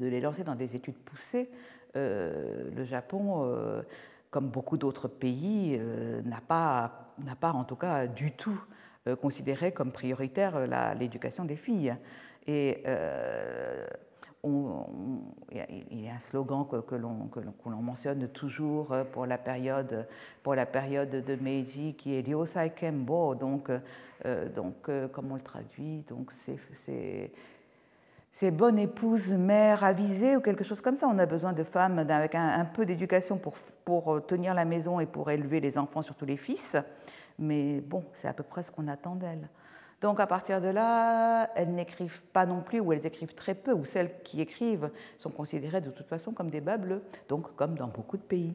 les 0.00 0.20
lancer 0.20 0.42
dans 0.42 0.54
des 0.54 0.74
études 0.74 0.96
poussées, 0.96 1.50
euh, 1.96 2.70
le 2.74 2.84
Japon, 2.84 3.82
comme 4.30 4.48
beaucoup 4.48 4.76
d'autres 4.76 5.08
pays, 5.08 5.80
n'a 6.24 6.40
pas, 6.40 7.12
pas 7.40 7.52
en 7.52 7.64
tout 7.64 7.76
cas 7.76 8.06
du 8.06 8.32
tout 8.32 8.60
considéré 9.20 9.72
comme 9.72 9.92
prioritaire 9.92 10.66
l'éducation 10.96 11.44
des 11.44 11.56
filles. 11.56 11.94
Et 12.46 12.82
il 15.52 16.00
y 16.00 16.08
a 16.08 16.14
un 16.14 16.20
slogan 16.20 16.66
que, 16.68 16.94
l'on 16.94 17.82
mentionne 17.82 18.28
toujours 18.28 18.94
pour 19.12 19.26
la 19.26 19.38
période, 19.38 20.06
pour 20.42 20.54
la 20.54 20.66
période 20.66 21.10
de 21.10 21.34
Meiji 21.36 21.94
qui 21.94 22.14
est 22.14 22.20
Ryosai 22.20 22.70
Kembo, 22.70 23.34
donc, 23.34 23.70
euh, 23.70 24.48
donc 24.48 24.88
euh, 24.88 25.08
comment 25.08 25.32
on 25.32 25.36
le 25.36 25.42
traduit? 25.42 26.04
Donc 26.08 26.30
c'est 26.44 27.30
c'est 28.32 28.52
bonne 28.52 28.78
épouse, 28.78 29.32
mère 29.32 29.82
avisée 29.82 30.36
ou 30.36 30.40
quelque 30.40 30.62
chose 30.62 30.80
comme 30.80 30.96
ça. 30.96 31.08
On 31.08 31.18
a 31.18 31.26
besoin 31.26 31.52
de 31.52 31.64
femmes 31.64 31.98
avec 31.98 32.36
un, 32.36 32.64
peu 32.64 32.86
d'éducation 32.86 33.36
pour, 33.36 33.54
pour 33.84 34.24
tenir 34.26 34.54
la 34.54 34.64
maison 34.64 35.00
et 35.00 35.06
pour 35.06 35.28
élever 35.28 35.58
les 35.58 35.76
enfants, 35.76 36.02
surtout 36.02 36.24
les 36.24 36.36
fils. 36.36 36.76
Mais 37.40 37.80
bon, 37.80 38.04
c'est 38.14 38.28
à 38.28 38.32
peu 38.32 38.44
près 38.44 38.62
ce 38.62 38.70
qu'on 38.70 38.86
attend 38.86 39.16
d'elles. 39.16 39.48
Donc 40.00 40.20
à 40.20 40.26
partir 40.26 40.60
de 40.60 40.68
là, 40.68 41.50
elles 41.56 41.74
n'écrivent 41.74 42.22
pas 42.32 42.46
non 42.46 42.60
plus, 42.60 42.78
ou 42.80 42.92
elles 42.92 43.04
écrivent 43.04 43.34
très 43.34 43.54
peu, 43.54 43.72
ou 43.72 43.84
celles 43.84 44.22
qui 44.22 44.40
écrivent 44.40 44.90
sont 45.18 45.30
considérées 45.30 45.80
de 45.80 45.90
toute 45.90 46.06
façon 46.06 46.32
comme 46.32 46.50
des 46.50 46.60
bas 46.60 46.76
bleus, 46.76 47.02
donc 47.28 47.54
comme 47.56 47.74
dans 47.74 47.88
beaucoup 47.88 48.16
de 48.16 48.22
pays. 48.22 48.54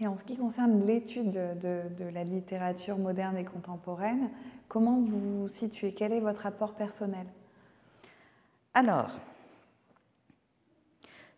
Et 0.00 0.06
en 0.06 0.16
ce 0.16 0.24
qui 0.24 0.36
concerne 0.36 0.84
l'étude 0.84 1.30
de, 1.30 2.04
la 2.12 2.24
littérature 2.24 2.98
moderne 2.98 3.36
et 3.36 3.44
contemporaine, 3.44 4.28
comment 4.68 5.00
vous 5.00 5.42
vous 5.42 5.48
situez? 5.48 5.94
Quel 5.94 6.12
est 6.12 6.20
votre 6.20 6.42
rapport 6.42 6.74
personnel? 6.74 7.26
Alors, 8.74 9.10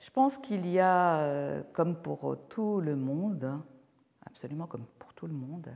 Je 0.00 0.11
pense 0.11 0.38
qu'il 0.38 0.66
y 0.66 0.81
a, 0.81 1.62
comme 1.75 1.97
pour 1.97 2.38
tout 2.49 2.81
le 2.81 2.97
monde, 2.97 3.61
absolument 4.25 4.66
comme 4.66 4.87
pour 4.99 5.12
tout 5.12 5.26
le 5.26 5.35
monde, 5.35 5.69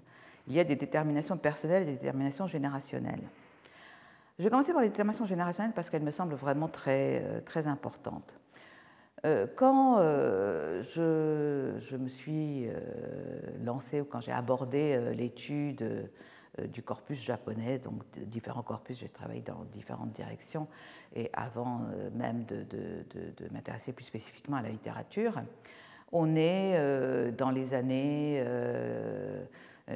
il 0.47 0.54
y 0.54 0.61
a 0.61 0.64
des 0.64 0.76
déterminations 0.76 1.37
personnelles 1.37 1.85
et 1.85 1.87
des 1.87 1.92
déterminations 1.92 2.47
générationnelles. 2.47 3.23
Je 4.38 4.44
vais 4.44 4.50
commencer 4.50 4.73
par 4.73 4.82
les 4.82 4.88
déterminations 4.88 5.26
générationnelles 5.26 5.73
parce 5.75 5.90
qu'elles 5.90 6.02
me 6.02 6.11
semblent 6.11 6.35
vraiment 6.35 6.68
très, 6.68 7.42
très 7.44 7.66
importantes. 7.66 8.40
Euh, 9.26 9.47
quand 9.54 9.99
euh, 9.99 10.82
je, 10.94 11.97
me 11.97 12.09
suis 12.09 12.66
euh, 12.66 12.73
lancée 13.62 14.00
ou 14.00 14.04
quand 14.04 14.20
j'ai 14.20 14.32
abordé 14.32 14.99
l'étude 15.14 16.11
du 16.68 16.82
corpus 16.82 17.23
japonais, 17.23 17.78
donc 17.78 18.02
différents 18.16 18.62
corpus, 18.62 18.99
j'ai 18.99 19.09
travaillé 19.09 19.40
dans 19.42 19.64
différentes 19.73 20.12
directions, 20.12 20.66
et 21.14 21.30
avant 21.32 21.82
même 22.14 22.44
de, 22.44 22.64
de 22.64 23.52
m'intéresser 23.52 23.92
plus 23.92 24.04
spécifiquement 24.04 24.56
à 24.56 24.62
la 24.62 24.68
littérature, 24.68 25.40
on 26.12 26.35
est 26.35 27.32
dans 27.32 27.50
les 27.50 27.73
années 27.73 28.44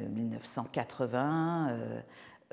1980 0.01 1.69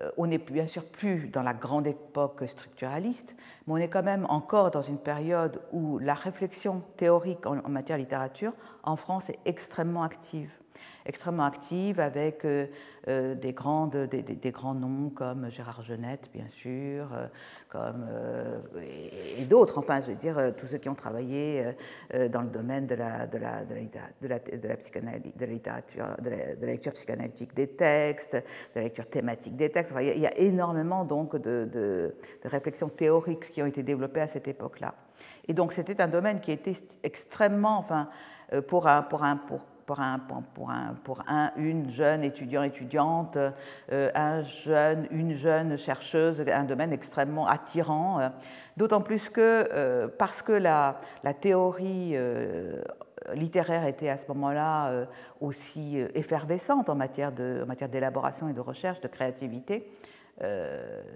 euh, 0.00 0.10
on 0.16 0.26
n'est 0.26 0.38
bien 0.38 0.66
sûr 0.66 0.84
plus 0.84 1.28
dans 1.28 1.42
la 1.42 1.52
grande 1.52 1.86
époque 1.86 2.42
structuraliste, 2.46 3.34
mais 3.66 3.74
on 3.74 3.76
est 3.76 3.88
quand 3.88 4.02
même 4.02 4.26
encore 4.28 4.70
dans 4.70 4.82
une 4.82 4.98
période 4.98 5.60
où 5.72 5.98
la 5.98 6.14
réflexion 6.14 6.82
théorique 6.96 7.44
en, 7.46 7.68
matière 7.68 7.98
de 7.98 8.02
littérature 8.02 8.54
en 8.82 8.96
France 8.96 9.28
est 9.28 9.38
extrêmement 9.44 10.02
active 10.02 10.50
extrêmement 11.06 11.44
active 11.44 12.00
avec 12.00 12.44
euh, 12.44 12.66
euh, 13.08 13.34
des, 13.34 13.52
grandes, 13.52 13.96
des, 13.96 14.50
grands 14.50 14.74
noms 14.74 15.10
comme 15.10 15.50
Gérard 15.50 15.82
Genette, 15.82 16.28
bien 16.32 16.48
sûr, 16.48 17.12
euh, 17.12 17.26
comme, 17.68 18.06
et, 19.38 19.44
d'autres, 19.44 19.78
enfin, 19.78 20.00
je 20.02 20.10
veux 20.10 20.16
dire, 20.16 20.36
tous 20.56 20.66
ceux 20.66 20.78
qui 20.78 20.88
ont 20.88 20.94
travaillé 20.94 21.64
dans 22.30 22.42
le 22.42 22.48
domaine 22.48 22.86
de 22.86 22.94
la, 22.94 23.26
de 23.26 23.38
la, 23.38 23.64
de 23.64 23.74
la, 24.28 24.38
lecture 26.62 26.92
psychanalytique 26.92 27.54
des 27.54 27.68
textes, 27.68 28.34
de 28.34 28.76
la 28.76 28.82
lecture 28.82 29.06
thématique 29.06 29.56
des 29.56 29.70
textes. 29.70 29.94
il, 29.98 30.20
y 30.20 30.26
a, 30.26 30.38
énormément 30.38 31.04
donc 31.04 31.36
de, 31.36 31.68
de, 31.72 32.14
réflexions 32.44 32.88
théoriques 32.88 33.50
qui 33.50 33.62
ont 33.62 33.66
été 33.66 33.82
développées 33.82 34.20
à 34.20 34.28
cette 34.28 34.48
époque-là. 34.48 34.94
Et 35.48 35.54
donc 35.54 35.72
c'était 35.72 36.00
un 36.00 36.08
domaine 36.08 36.40
qui 36.40 36.52
était 36.52 36.74
extrêmement, 37.02 37.78
enfin, 37.78 38.08
pour 38.68 38.86
un, 38.86 39.02
pour 39.02 39.24
un, 39.24 39.36
pour, 39.36 39.60
pour, 39.86 40.00
un, 40.00 40.18
pour, 40.18 40.70
un, 40.70 40.94
pour 41.04 41.22
un, 41.26 41.52
une 41.56 41.90
jeune 41.90 42.22
étudiant, 42.22 42.62
étudiante, 42.62 43.36
euh, 43.36 44.10
un 44.14 44.42
jeune, 44.42 45.06
une 45.10 45.34
jeune 45.34 45.76
chercheuse, 45.76 46.42
un 46.46 46.64
domaine 46.64 46.92
extrêmement 46.92 47.46
attirant, 47.46 48.20
euh, 48.20 48.28
d'autant 48.76 49.00
plus 49.00 49.28
que 49.28 49.68
euh, 49.72 50.08
parce 50.08 50.42
que 50.42 50.52
la, 50.52 51.00
la 51.24 51.34
théorie 51.34 52.16
littéraire 53.34 53.86
était 53.86 54.08
à 54.08 54.16
ce 54.16 54.26
moment-là 54.28 55.06
aussi 55.40 55.98
effervescente 56.14 56.88
en 56.88 56.94
matière, 56.94 57.32
d'élaboration 57.32 58.48
et 58.48 58.52
de 58.52 58.60
recherche, 58.60 59.00
de 59.00 59.08
créativité, 59.08 59.88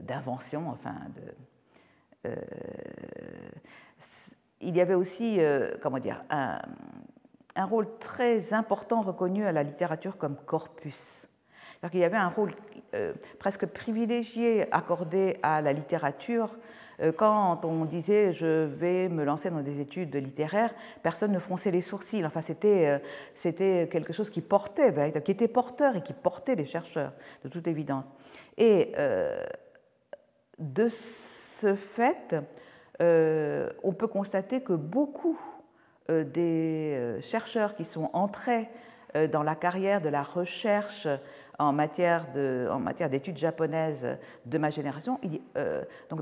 d'invention, 0.02 0.68
enfin, 0.68 0.94
il 4.60 4.76
y 4.76 4.80
avait 4.80 4.94
aussi, 4.94 5.40
comment 5.82 5.98
dire, 5.98 6.22
un, 6.30 6.60
un 7.56 7.64
rôle 7.64 7.88
très 7.98 8.52
important 8.52 9.02
reconnu 9.02 9.46
à 9.46 9.52
la 9.52 9.62
littérature 9.62 10.16
comme 10.16 10.36
corpus. 10.36 11.26
Il 11.92 12.00
y 12.00 12.04
avait 12.04 12.16
un 12.16 12.28
rôle 12.28 12.52
euh, 12.94 13.12
presque 13.38 13.66
privilégié 13.66 14.72
accordé 14.72 15.38
à 15.42 15.60
la 15.62 15.72
littérature. 15.72 16.56
Euh, 17.00 17.12
quand 17.12 17.64
on 17.64 17.84
disait 17.84 18.32
je 18.32 18.64
vais 18.64 19.08
me 19.08 19.24
lancer 19.24 19.50
dans 19.50 19.60
des 19.60 19.80
études 19.80 20.14
littéraires, 20.16 20.74
personne 21.02 21.32
ne 21.32 21.38
fronçait 21.38 21.70
les 21.70 21.82
sourcils. 21.82 22.24
Enfin, 22.24 22.40
c'était, 22.40 22.88
euh, 22.88 22.98
c'était 23.34 23.88
quelque 23.90 24.12
chose 24.12 24.30
qui 24.30 24.40
portait, 24.40 24.92
qui 25.22 25.30
était 25.30 25.48
porteur 25.48 25.96
et 25.96 26.02
qui 26.02 26.12
portait 26.12 26.56
les 26.56 26.64
chercheurs, 26.64 27.12
de 27.44 27.48
toute 27.48 27.66
évidence. 27.68 28.04
Et 28.58 28.92
de 30.58 30.88
ce 30.88 31.74
fait, 31.74 32.34
on 32.98 33.92
peut 33.92 34.08
constater 34.08 34.62
que 34.62 34.72
beaucoup 34.72 35.38
des 36.08 36.94
euh, 36.96 37.20
chercheurs 37.20 37.74
qui 37.74 37.84
sont 37.84 38.10
entrés 38.12 38.68
euh, 39.16 39.26
dans 39.26 39.42
la 39.42 39.54
carrière 39.54 40.00
de 40.00 40.08
la 40.08 40.22
recherche 40.22 41.08
en 41.58 41.72
matière, 41.72 42.32
de, 42.34 42.68
en 42.70 42.78
matière 42.78 43.08
d'études 43.08 43.38
japonaises 43.38 44.06
de 44.44 44.58
ma 44.58 44.68
génération, 44.68 45.18
donc 46.10 46.20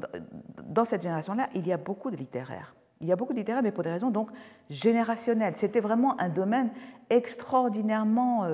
dans 0.63 0.85
cette 0.85 1.03
génération-là, 1.03 1.49
il 1.57 1.67
y 1.67 1.73
a 1.73 1.77
beaucoup 1.77 2.13
de 2.13 2.17
littéraires. 2.17 2.77
Il 3.01 3.09
y 3.09 3.13
a 3.13 3.17
beaucoup 3.17 3.33
de 3.33 3.39
littéraires, 3.39 3.65
mais 3.65 3.73
pour 3.73 3.83
des 3.83 3.91
raisons 3.91 4.11
donc 4.11 4.29
générationnelles. 4.71 5.55
C'était 5.57 5.81
vraiment 5.81 6.19
un 6.21 6.29
domaine 6.29 6.71
extraordinairement 7.11 8.49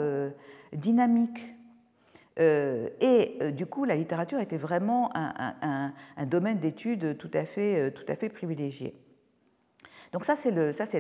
dynamique. 0.73 1.55
et 2.39 3.53
du 3.53 3.67
coup, 3.67 3.85
la 3.85 3.95
littérature 3.95 4.41
était 4.41 4.57
vraiment 4.57 5.11
un 5.15 5.93
domaine 6.27 6.61
d'études 6.61 7.19
tout, 7.19 7.31
à 7.35 7.45
fait, 7.45 7.91
tout 7.93 8.11
à 8.11 8.17
fait 8.17 8.31
privilégié. 8.31 8.95
Donc 10.13 10.25
ça, 10.25 10.35
c'est 10.37 10.51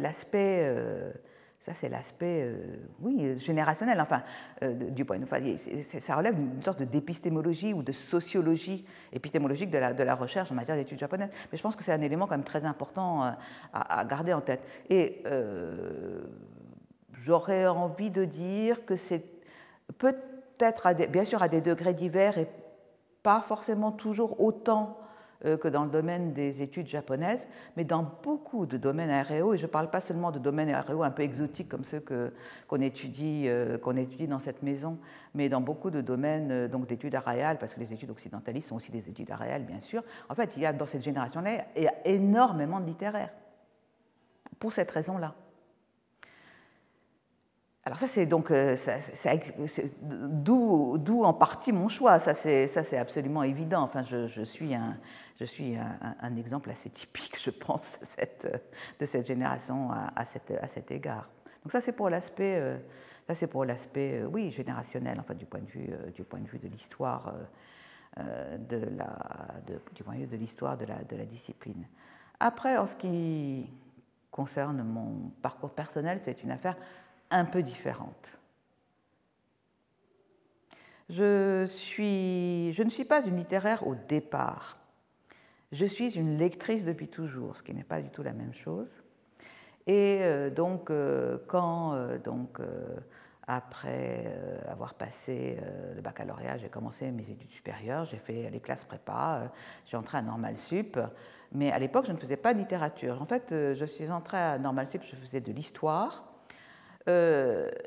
l'aspect, 0.00 0.60
euh, 0.62 1.12
ça 1.60 1.74
c'est 1.74 1.88
l'aspect, 1.88 2.42
euh, 2.44 2.76
oui, 3.00 3.38
générationnel. 3.38 4.00
Enfin, 4.00 4.22
euh, 4.62 4.72
du 4.72 5.04
point 5.04 5.18
vue, 5.18 5.56
ça 5.58 6.16
relève 6.16 6.36
d'une 6.36 6.62
sorte 6.62 6.82
d'épistémologie 6.82 7.74
ou 7.74 7.82
de 7.82 7.92
sociologie 7.92 8.84
épistémologique 9.12 9.70
de 9.70 9.78
la, 9.78 9.92
de 9.92 10.02
la 10.02 10.14
recherche 10.14 10.52
en 10.52 10.54
matière 10.54 10.76
d'études 10.76 11.00
japonaises. 11.00 11.30
Mais 11.50 11.58
je 11.58 11.62
pense 11.62 11.74
que 11.74 11.82
c'est 11.82 11.92
un 11.92 12.00
élément 12.00 12.26
quand 12.26 12.36
même 12.36 12.44
très 12.44 12.64
important 12.64 13.34
à, 13.72 14.04
garder 14.04 14.32
en 14.32 14.40
tête. 14.40 14.62
Et 14.88 15.24
j'aurais 17.12 17.66
envie 17.66 18.10
de 18.10 18.24
dire 18.24 18.84
que 18.86 18.94
c'est 18.94 19.24
peut-être, 19.98 20.92
bien 21.08 21.24
sûr, 21.24 21.42
à 21.42 21.48
des 21.48 21.60
degrés 21.60 21.94
divers 21.94 22.38
et 22.38 22.48
pas 23.22 23.40
forcément 23.40 23.92
toujours 23.92 24.40
autant 24.40 24.96
euh, 24.96 24.99
que 25.42 25.68
dans 25.68 25.84
le 25.84 25.90
domaine 25.90 26.32
des 26.32 26.62
études 26.62 26.86
japonaises, 26.86 27.46
mais 27.76 27.84
dans 27.84 28.06
beaucoup 28.22 28.66
de 28.66 28.76
domaines 28.76 29.10
aéréaux, 29.10 29.54
et 29.54 29.58
je 29.58 29.62
ne 29.62 29.70
parle 29.70 29.90
pas 29.90 30.00
seulement 30.00 30.30
de 30.30 30.38
domaines 30.38 30.68
aéréaux 30.68 31.02
un 31.02 31.10
peu 31.10 31.22
exotiques 31.22 31.68
comme 31.68 31.84
ceux 31.84 32.04
qu'on 32.68 32.80
étudie, 32.80 33.44
euh, 33.46 33.78
qu'on 33.78 33.96
étudie 33.96 34.28
dans 34.28 34.38
cette 34.38 34.62
maison, 34.62 34.98
mais 35.34 35.48
dans 35.48 35.60
beaucoup 35.60 35.90
de 35.90 36.00
domaines 36.00 36.50
euh, 36.50 36.68
donc 36.68 36.86
d'études 36.86 37.14
aréales, 37.14 37.58
parce 37.58 37.74
que 37.74 37.80
les 37.80 37.92
études 37.92 38.10
occidentalistes 38.10 38.68
sont 38.68 38.76
aussi 38.76 38.92
des 38.92 39.08
études 39.08 39.30
aréales, 39.30 39.64
bien 39.64 39.80
sûr. 39.80 40.02
En 40.28 40.34
fait, 40.34 40.56
il 40.56 40.62
y 40.62 40.66
a 40.66 40.72
dans 40.72 40.86
cette 40.86 41.02
génération-là, 41.02 41.64
énormément 42.04 42.80
de 42.80 42.86
littéraires, 42.86 43.30
pour 44.58 44.72
cette 44.72 44.90
raison-là. 44.90 45.34
Alors 47.82 47.98
ça, 47.98 48.06
c'est 48.06 48.26
donc 48.26 48.52
d'où 50.02 51.24
en 51.24 51.32
partie 51.32 51.72
mon 51.72 51.88
choix. 51.88 52.18
Ça, 52.18 52.34
c'est 52.34 52.98
absolument 52.98 53.42
évident. 53.42 53.82
Enfin, 53.82 54.02
je 54.04 54.42
suis 54.42 54.74
un, 54.74 54.98
je 55.40 55.46
suis 55.46 55.74
un, 55.74 56.36
exemple 56.36 56.70
assez 56.70 56.90
typique, 56.90 57.38
je 57.42 57.48
pense, 57.50 57.98
de 59.00 59.06
cette, 59.06 59.26
génération 59.26 59.90
à, 59.90 60.24
cet 60.26 60.90
égard. 60.90 61.30
Donc 61.64 61.72
ça, 61.72 61.80
c'est 61.80 61.94
pour 61.94 62.10
l'aspect, 62.10 62.58
euh, 62.58 62.76
euh, 63.30 64.24
oui, 64.26 64.50
générationnel, 64.50 65.18
enfin 65.18 65.34
du 65.34 65.46
point 65.46 65.60
de 65.60 65.70
vue, 65.70 65.88
du 66.14 66.24
point 66.24 66.40
de 66.40 66.46
vue 66.46 66.58
de 66.58 66.68
l'histoire, 66.68 67.32
de 68.18 68.76
la, 68.98 69.16
du 69.94 70.04
point 70.04 70.14
de 70.16 70.20
vue 70.20 70.26
de 70.26 70.36
l'histoire 70.36 70.76
de 70.76 70.84
la, 70.84 71.24
discipline. 71.24 71.86
Après, 72.38 72.76
en 72.76 72.86
ce 72.86 72.96
qui 72.96 73.66
concerne 74.30 74.82
mon 74.82 75.30
parcours 75.40 75.70
personnel, 75.70 76.20
c'est 76.22 76.42
une 76.42 76.50
affaire 76.50 76.76
un 77.30 77.46
peu 77.46 77.62
différente. 77.62 78.28
Je, 81.08 81.66
je 81.66 82.82
ne 82.82 82.90
suis 82.90 83.04
pas 83.06 83.24
une 83.24 83.38
littéraire 83.38 83.86
au 83.86 83.94
départ. 83.94 84.79
Je 85.72 85.86
suis 85.86 86.16
une 86.16 86.36
lectrice 86.36 86.84
depuis 86.84 87.06
toujours, 87.06 87.56
ce 87.56 87.62
qui 87.62 87.72
n'est 87.72 87.84
pas 87.84 88.00
du 88.00 88.10
tout 88.10 88.24
la 88.24 88.32
même 88.32 88.52
chose. 88.52 88.88
Et 89.86 90.18
euh, 90.22 90.50
donc, 90.50 90.90
euh, 90.90 91.38
quand, 91.46 91.94
euh, 91.94 92.18
donc, 92.18 92.58
après 93.46 94.32
avoir 94.68 94.94
passé 94.94 95.58
le 95.96 96.00
baccalauréat, 96.02 96.58
j'ai 96.58 96.68
commencé 96.68 97.10
mes 97.10 97.24
études 97.24 97.50
supérieures, 97.50 98.04
j'ai 98.04 98.18
fait 98.18 98.48
les 98.48 98.60
classes 98.60 98.84
prépa, 98.84 99.50
j'ai 99.86 99.96
entré 99.96 100.18
à 100.18 100.22
Normal 100.22 100.56
Sup, 100.56 100.96
mais 101.50 101.72
à 101.72 101.80
l'époque, 101.80 102.06
je 102.06 102.12
ne 102.12 102.16
faisais 102.16 102.36
pas 102.36 102.54
de 102.54 102.60
littérature. 102.60 103.20
En 103.20 103.26
fait, 103.26 103.46
je 103.50 103.84
suis 103.84 104.08
entrée 104.08 104.38
à 104.38 104.56
Normal 104.56 104.86
Sup, 104.88 105.02
je 105.02 105.16
faisais 105.16 105.40
de 105.40 105.50
l'histoire. 105.50 106.22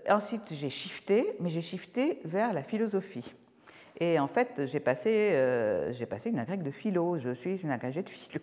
ensuite, 0.10 0.52
j'ai 0.52 0.70
shifté, 0.70 1.38
mais 1.40 1.50
j'ai 1.50 1.62
shifté 1.62 2.20
vers 2.25 2.52
la 2.52 2.63
philosophie. 2.63 3.34
Et 4.03 4.19
en 4.19 4.27
fait, 4.27 4.65
j'ai 4.65 4.81
passé, 4.81 5.29
euh, 5.33 5.93
une 6.25 6.39
agrègue 6.39 6.62
de 6.63 6.72
philo. 6.72 7.17
Je 7.19 7.31
suis 7.31 7.55
une 7.62 7.72
agrégée 7.72 8.03
de 8.03 8.10
philo. 8.10 8.41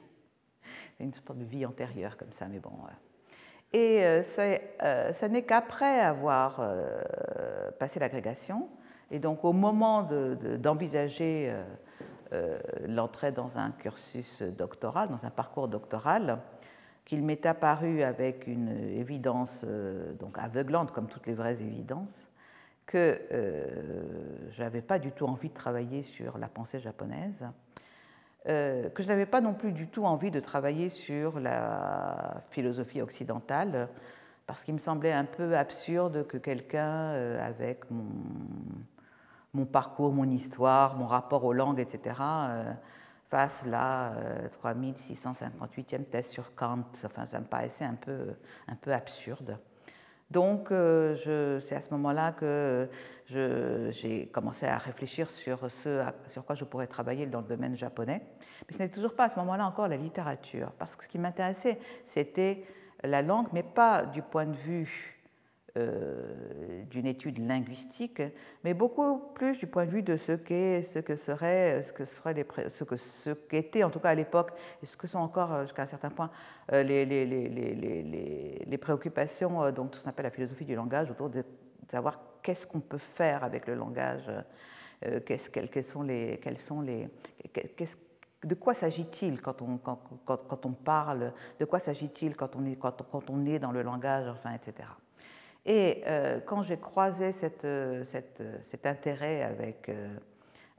C'est 0.97 1.05
une 1.05 1.13
sorte 1.13 1.37
de 1.37 1.45
vie 1.45 1.67
antérieure 1.67 2.17
comme 2.17 2.33
ça, 2.33 2.47
mais 2.47 2.59
bon. 2.59 2.71
Et 3.73 4.03
euh, 4.05 4.23
euh, 4.83 5.13
ça 5.13 5.29
n'est 5.29 5.43
qu'après 5.43 6.01
avoir 6.01 6.63
passé 7.79 8.01
l'agrégation, 8.01 8.69
et 9.11 9.19
donc 9.19 9.45
au 9.45 9.53
moment 9.53 10.09
d'envisager 10.59 11.53
l'entrée 12.87 13.33
dans 13.33 13.57
un 13.57 13.71
cursus 13.73 14.43
doctoral, 14.43 15.09
dans 15.09 15.25
un 15.25 15.31
parcours 15.31 15.69
doctoral, 15.69 16.39
qu'il 17.05 17.23
m'est 17.23 17.45
apparu 17.47 18.03
avec 18.03 18.47
une 18.47 18.69
évidence 18.69 19.65
donc 20.19 20.39
aveuglante, 20.39 20.93
comme 20.93 21.07
toutes 21.07 21.27
les 21.27 21.35
vraies 21.35 21.61
évidences, 21.61 22.30
que 22.91 23.21
je 24.51 24.63
n'avais 24.63 24.83
pas 24.83 24.99
du 24.99 25.13
tout 25.13 25.25
envie 25.25 25.49
de 25.49 25.55
travailler 25.55 26.03
sur 26.03 26.39
la 26.39 26.49
pensée 26.49 26.81
japonaise, 26.81 27.47
que 28.45 28.91
je 28.99 29.07
n'avais 29.07 29.27
pas 29.27 29.41
non 29.41 29.55
plus 29.55 29.71
du 29.71 29.87
tout 29.87 30.05
envie 30.05 30.33
de 30.33 30.41
travailler 30.41 30.89
sur 30.89 31.39
la 31.39 32.43
philosophie 32.51 33.01
occidentale, 33.01 33.89
parce 34.49 34.65
qu'il 34.65 34.75
me 34.75 34.81
semblait 34.81 35.13
un 35.13 35.25
peu 35.25 35.57
absurde 35.57 36.27
que 36.27 36.37
quelqu'un 36.37 37.13
avec 37.39 37.89
mon, 37.93 38.07
mon, 39.55 39.67
parcours, 39.67 40.13
mon 40.13 40.29
histoire, 40.29 40.97
mon 40.97 41.07
rapport 41.07 41.45
aux 41.45 41.53
langues, 41.53 41.79
etc., 41.79 42.17
fasse 43.29 43.65
la 43.67 44.15
3658e 44.65 46.07
thèse 46.07 46.27
sur 46.27 46.57
Kant. 46.57 46.83
Enfin, 47.05 47.27
ça 47.27 47.39
me 47.39 47.45
paraissait 47.45 47.85
un 47.85 47.95
peu, 47.95 48.35
un 48.67 48.75
peu 48.75 48.93
absurde. 48.93 49.57
Donc, 50.31 50.69
c'est 50.69 51.75
à 51.75 51.81
ce 51.81 51.91
moment-là 51.91 52.33
que 52.33 52.89
j'ai 53.29 54.29
commencé 54.33 54.67
à 54.67 54.79
réfléchir 54.79 55.29
sur 55.31 55.71
ce 55.71 56.05
sur 56.29 56.45
quoi 56.45 56.55
je 56.55 56.65
pourrais 56.65 56.87
travailler 56.87 57.27
dans 57.27 57.41
le 57.41 57.47
domaine 57.47 57.77
japonais. 57.77 58.23
Mais 58.69 58.77
ce 58.77 58.83
n'est 58.83 58.89
toujours 58.89 59.15
pas 59.15 59.25
à 59.25 59.29
ce 59.29 59.39
moment-là 59.41 59.67
encore 59.67 59.89
la 59.89 59.97
littérature, 59.97 60.73
parce 60.79 60.95
que 60.97 61.05
ce 61.05 61.09
qui 61.09 61.19
m'intéressait, 61.19 61.79
c'était 62.05 62.65
la 63.03 63.23
langue, 63.23 63.47
mais 63.53 63.63
pas 63.63 64.05
du 64.05 64.23
point 64.23 64.47
de 64.47 64.57
vue 64.57 65.20
euh, 65.77 66.83
d'une 66.91 67.07
étude 67.07 67.39
linguistique, 67.47 68.21
mais 68.65 68.75
beaucoup 68.75 69.19
plus 69.35 69.57
du 69.57 69.69
point 69.69 69.87
de 69.87 69.91
vue 69.91 70.03
de 70.03 70.17
ce 70.17 70.33
qu'est, 70.33 70.83
ce 70.83 70.99
que 70.99 71.15
serait, 71.15 71.83
ce 71.85 71.93
que 71.93 72.05
serait 72.05 72.35
les, 72.35 72.47
ce 72.71 72.83
que 72.83 72.97
ce 72.97 73.31
qu'étaient 73.31 73.85
en 73.85 73.91
tout 73.91 74.01
cas 74.01 74.11
à 74.11 74.15
l'époque, 74.17 74.51
et 74.83 74.87
ce 74.87 74.97
que 74.97 75.07
sont 75.07 75.21
encore 75.21 75.53
euh, 75.53 75.63
jusqu'à 75.63 75.83
un 75.83 75.87
certain 75.87 76.09
point 76.09 76.31
euh, 76.73 76.83
les, 76.83 77.07
les, 77.07 77.25
les, 77.25 78.65
les 78.67 78.79
préoccupations, 78.79 79.71
donc 79.71 79.95
ce 79.95 80.03
qu'on 80.03 80.11
appelle 80.11 80.25
la 80.25 80.33
philosophie 80.33 80.65
du 80.65 80.75
langage, 80.75 81.09
autour 81.11 81.31
de 81.31 81.45
savoir 81.89 82.21
qu'est-ce 82.43 82.67
qu'on 82.67 82.81
peut 82.81 82.99
faire 82.99 83.45
avec 83.45 83.69
le 83.69 83.75
langage, 83.75 84.31
qu'est-ce, 85.25 85.51
quels, 85.51 85.85
sont 85.85 86.03
les, 86.03 86.41
quels 86.43 86.59
sont 86.59 86.81
les, 86.81 87.09
de 88.45 88.55
quoi 88.55 88.75
s'agit-il 88.75 89.41
quand 89.41 89.63
on, 89.63 89.79
quand, 89.79 90.01
quand, 90.25 90.67
on, 90.67 90.73
parle 90.73 91.33
De 91.59 91.65
quoi 91.65 91.79
s'agit-il 91.79 92.35
quand 92.35 92.57
on 92.57 92.65
est, 92.65 92.77
quand, 92.77 93.03
quand 93.11 93.31
on 93.31 93.47
est 93.47 93.59
dans 93.59 93.73
le 93.73 93.83
langage, 93.83 94.29
enfin, 94.29 94.53
etc. 94.53 94.89
Et 95.73 96.03
euh, 96.09 96.41
quand 96.45 96.65
j'ai 96.65 96.79
croisé 96.79 97.31
cette, 97.31 97.65
euh, 97.65 98.03
euh, 98.41 98.59
cet 98.61 98.87
intérêt 98.87 99.43
avec, 99.43 99.89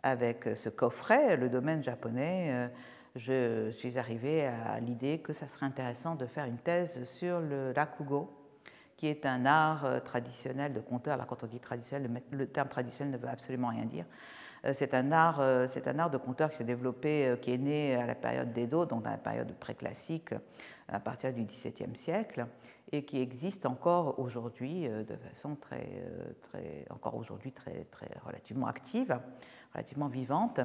avec 0.04 0.50
ce 0.54 0.68
coffret, 0.68 1.38
le 1.38 1.48
domaine 1.48 1.82
japonais, 1.82 2.70
je 3.16 3.72
suis 3.72 3.98
arrivée 3.98 4.48
à 4.48 4.82
l'idée 4.82 5.20
que 5.20 5.32
ça 5.32 5.48
serait 5.48 5.66
intéressant 5.66 6.16
de 6.16 6.26
faire 6.26 6.44
une 6.44 6.58
thèse 6.58 7.06
sur 7.06 7.40
le 7.40 7.72
rakugo, 7.74 8.38
qui 8.98 9.08
est 9.08 9.26
un 9.26 9.46
art 9.46 10.04
traditionnel 10.04 10.74
de 10.74 10.82
conteur. 10.82 11.14
Alors 11.14 11.26
quand 11.26 11.42
on 11.42 11.48
dit 11.48 11.62
traditionnel, 11.62 12.22
le 12.30 12.48
terme 12.48 12.68
traditionnel 12.68 13.14
ne 13.14 13.18
veut 13.18 13.32
absolument 13.32 13.70
rien 13.70 13.86
dire. 13.86 14.04
C'est 14.74 14.94
un, 14.94 15.12
art, 15.12 15.42
c'est 15.70 15.88
un 15.88 15.98
art 15.98 16.12
de 16.12 16.18
conteur 16.18 16.52
qui 16.52 16.58
s'est 16.58 16.64
développé, 16.64 17.36
qui 17.42 17.52
est 17.52 17.58
né 17.58 17.96
à 17.96 18.06
la 18.06 18.14
période 18.14 18.54
d'Edo, 18.54 18.86
donc 18.86 19.04
dans 19.04 19.10
la 19.10 19.18
période 19.18 19.52
préclassique, 19.56 20.36
à 20.88 21.00
partir 21.00 21.34
du 21.34 21.44
XVIIe 21.44 21.96
siècle, 21.96 22.46
et 22.92 23.04
qui 23.04 23.22
existe 23.22 23.66
encore 23.66 24.20
aujourd'hui 24.20 24.88
euh, 24.88 25.04
de 25.04 25.16
façon 25.16 25.56
très, 25.56 25.88
euh, 25.96 26.34
très 26.42 26.86
encore 26.90 27.16
aujourd'hui 27.16 27.52
très, 27.52 27.86
très 27.92 28.10
relativement 28.26 28.68
active, 28.68 29.18
relativement 29.74 30.08
vivante. 30.08 30.60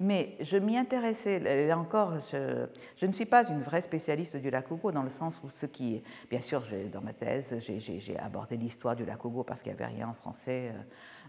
Mais 0.00 0.36
je 0.40 0.56
m'y 0.56 0.78
intéressais, 0.78 1.40
là 1.40 1.76
encore, 1.76 2.20
je, 2.30 3.04
ne 3.04 3.12
suis 3.12 3.26
pas 3.26 3.42
une 3.48 3.62
vraie 3.62 3.80
spécialiste 3.80 4.36
du 4.36 4.48
Lakugo 4.48 4.92
dans 4.92 5.02
le 5.02 5.10
sens 5.10 5.34
où 5.42 5.48
ce 5.60 5.66
qui, 5.66 6.04
bien 6.30 6.40
sûr, 6.40 6.62
dans 6.92 7.00
ma 7.00 7.12
thèse, 7.12 7.56
j'ai 7.58 8.16
abordé 8.16 8.56
l'histoire 8.56 8.94
du 8.94 9.04
Lakugo 9.04 9.42
parce 9.42 9.60
qu'il 9.60 9.72
n'y 9.72 9.82
avait 9.82 9.92
rien 9.92 10.08
en 10.08 10.14
français 10.14 10.72
euh, 10.72 10.82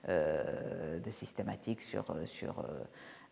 de 0.07 1.11
systématique 1.11 1.81
sur, 1.81 2.05
sur 2.25 2.63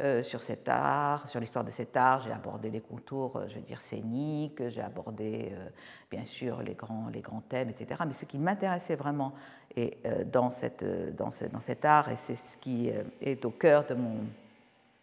euh, 0.04 0.22
sur 0.22 0.44
cet 0.44 0.70
art, 0.70 1.28
sur 1.28 1.40
l'histoire 1.40 1.66
de 1.66 1.72
cet 1.72 1.98
art. 1.98 2.22
J'ai 2.22 2.32
abordé 2.32 2.70
les 2.70 2.82
contours, 2.82 3.36
euh, 3.36 3.48
je 3.48 3.56
veux 3.56 3.62
dire, 3.62 3.82
scéniques, 3.82 4.70
j'ai 4.70 4.82
abordé 4.82 5.50
euh, 5.52 5.70
bien 6.12 6.24
sûr 6.24 6.62
les 6.62 6.76
grands, 6.76 7.10
les 7.12 7.22
grands 7.22 7.42
thèmes, 7.42 7.70
etc. 7.70 8.04
Mais 8.06 8.14
ce 8.14 8.26
qui 8.26 8.38
m'intéressait 8.38 8.96
vraiment 8.96 9.34
et, 9.76 9.98
dans, 10.32 10.52
cette, 10.52 10.86
dans, 11.16 11.32
ce, 11.32 11.46
dans, 11.46 11.60
cet 11.60 11.84
art, 11.84 12.10
et 12.10 12.16
c'est 12.16 12.36
ce 12.36 12.58
qui 12.58 12.92
est 13.22 13.44
au 13.44 13.50
cœur 13.50 13.88
de 13.88 13.96
mon, 13.96 14.18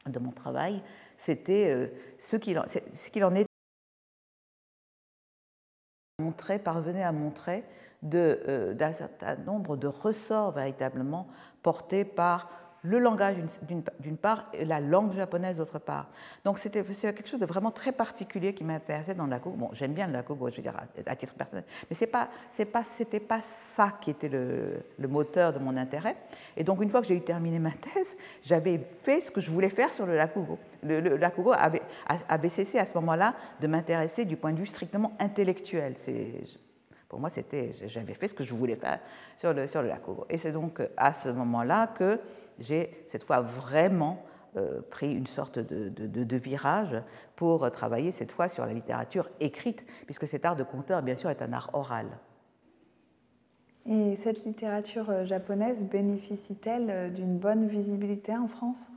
de 0.06 0.18
mon 0.21 0.30
travail, 0.30 0.80
c'était 1.18 1.92
ce 2.20 2.37
qu'il 2.37 2.59
en, 2.59 2.64
qu 2.64 3.22
en 3.24 3.35
est 3.35 3.46
montrer, 6.20 6.61
parvenait 6.61 7.03
à 7.03 7.12
montrer 7.12 7.64
d'un 8.03 8.92
certain 8.92 9.37
nombre 9.37 9.77
de 9.77 9.87
ressorts 9.87 10.53
véritablement 10.53 11.29
portés 11.64 12.05
par 12.05 12.48
le 12.85 12.98
langage 12.98 13.37
d'une 13.98 14.16
part 14.18 14.44
et 14.53 14.66
la 14.66 14.79
langue 14.79 15.14
japonaise 15.14 15.57
d'autre 15.57 15.79
part. 15.79 16.11
Donc 16.44 16.59
c'était 16.59 16.85
quelque 16.85 17.27
chose 17.27 17.40
de 17.40 17.46
vraiment 17.46 17.70
très 17.70 17.92
particulier 17.92 18.53
qui 18.55 18.62
m'intéressait 18.62 19.14
dans 19.14 19.24
le 19.24 19.31
Lakugo. 19.31 19.57
Bon, 19.57 19.70
j'aime 19.72 19.94
bien 19.94 20.07
le 20.07 20.12
Lakugo, 20.12 20.50
je 20.50 20.57
veux 20.57 20.62
dire, 20.62 20.77
à, 21.07 21.16
titre 21.16 21.33
personnel, 21.35 21.64
mais 21.88 21.96
ce 21.96 22.05
n'est 22.05 22.11
pas, 22.11 22.29
pas, 23.27 23.40
ça 23.42 23.94
qui 24.03 24.11
était 24.11 24.29
le, 24.29 25.09
moteur 25.09 25.55
de 25.55 25.59
mon 25.59 25.77
intérêt. 25.79 26.16
Et 26.59 26.62
donc 26.62 26.83
une 26.83 26.90
fois 26.90 27.00
que 27.00 27.07
j'ai 27.07 27.16
eu 27.16 27.22
terminé 27.22 27.59
ma 27.59 27.70
thèse, 27.70 28.16
j'avais 28.42 28.79
fait 29.03 29.22
ce 29.22 29.31
que 29.31 29.40
je 29.40 29.50
voulais 29.50 29.70
faire 29.70 29.90
sur 29.94 30.05
le 30.05 30.14
Lakugo. 30.14 30.59
Le, 30.83 31.00
le 31.00 31.18
avait 32.29 32.48
cessé 32.50 32.79
à 32.79 32.85
ce 32.85 32.92
moment-là 32.94 33.35
de 33.62 33.66
m'intéresser 33.66 34.27
du 34.27 34.37
point 34.37 34.53
de 34.53 34.59
vue 34.59 34.66
strictement 34.66 35.12
intellectuel. 35.18 35.94
Pour 37.14 37.20
moi, 37.20 37.31
j'avais 37.87 38.14
fait 38.14 38.27
ce 38.27 38.35
que 38.35 38.42
je 38.42 38.53
voulais 38.55 38.74
faire 38.74 38.98
sur 39.37 39.53
le, 39.53 39.68
sur 39.68 39.83
le 39.83 39.87
Lakugo. 39.87 40.27
Et 40.29 40.37
c'est 40.37 40.50
donc 40.50 40.83
à 40.96 41.12
ce 41.12 41.29
moment-là 41.29 41.87
que 41.87 42.18
j'ai 42.59 43.05
cette 43.07 43.22
fois 43.22 43.40
vraiment 43.40 44.20
euh, 44.57 44.81
pris 44.90 45.14
une 45.14 45.29
sorte 45.29 45.61
de, 45.61 46.37
virage 46.37 47.00
pour 47.37 47.70
travailler 47.70 48.11
cette 48.11 48.33
fois 48.33 48.48
sur 48.48 48.66
la 48.66 48.72
littérature 48.72 49.29
écrite, 49.38 49.85
puisque 50.07 50.27
cet 50.27 50.44
art 50.44 50.57
de 50.57 50.64
conteur, 50.64 51.03
bien 51.03 51.14
sûr, 51.14 51.31
est 51.31 51.40
un 51.40 51.53
art 51.53 51.70
oral. 51.72 52.07
Et 53.87 54.16
cette 54.16 54.44
littérature 54.44 55.11
euh, 55.11 55.24
japonaise 55.24 55.85
bénéficie-t-elle 55.85 56.90
euh, 56.90 57.11
d'une 57.11 57.38
bonne 57.38 57.68
visibilité 57.68 58.37
en 58.37 58.48
France? 58.48 58.90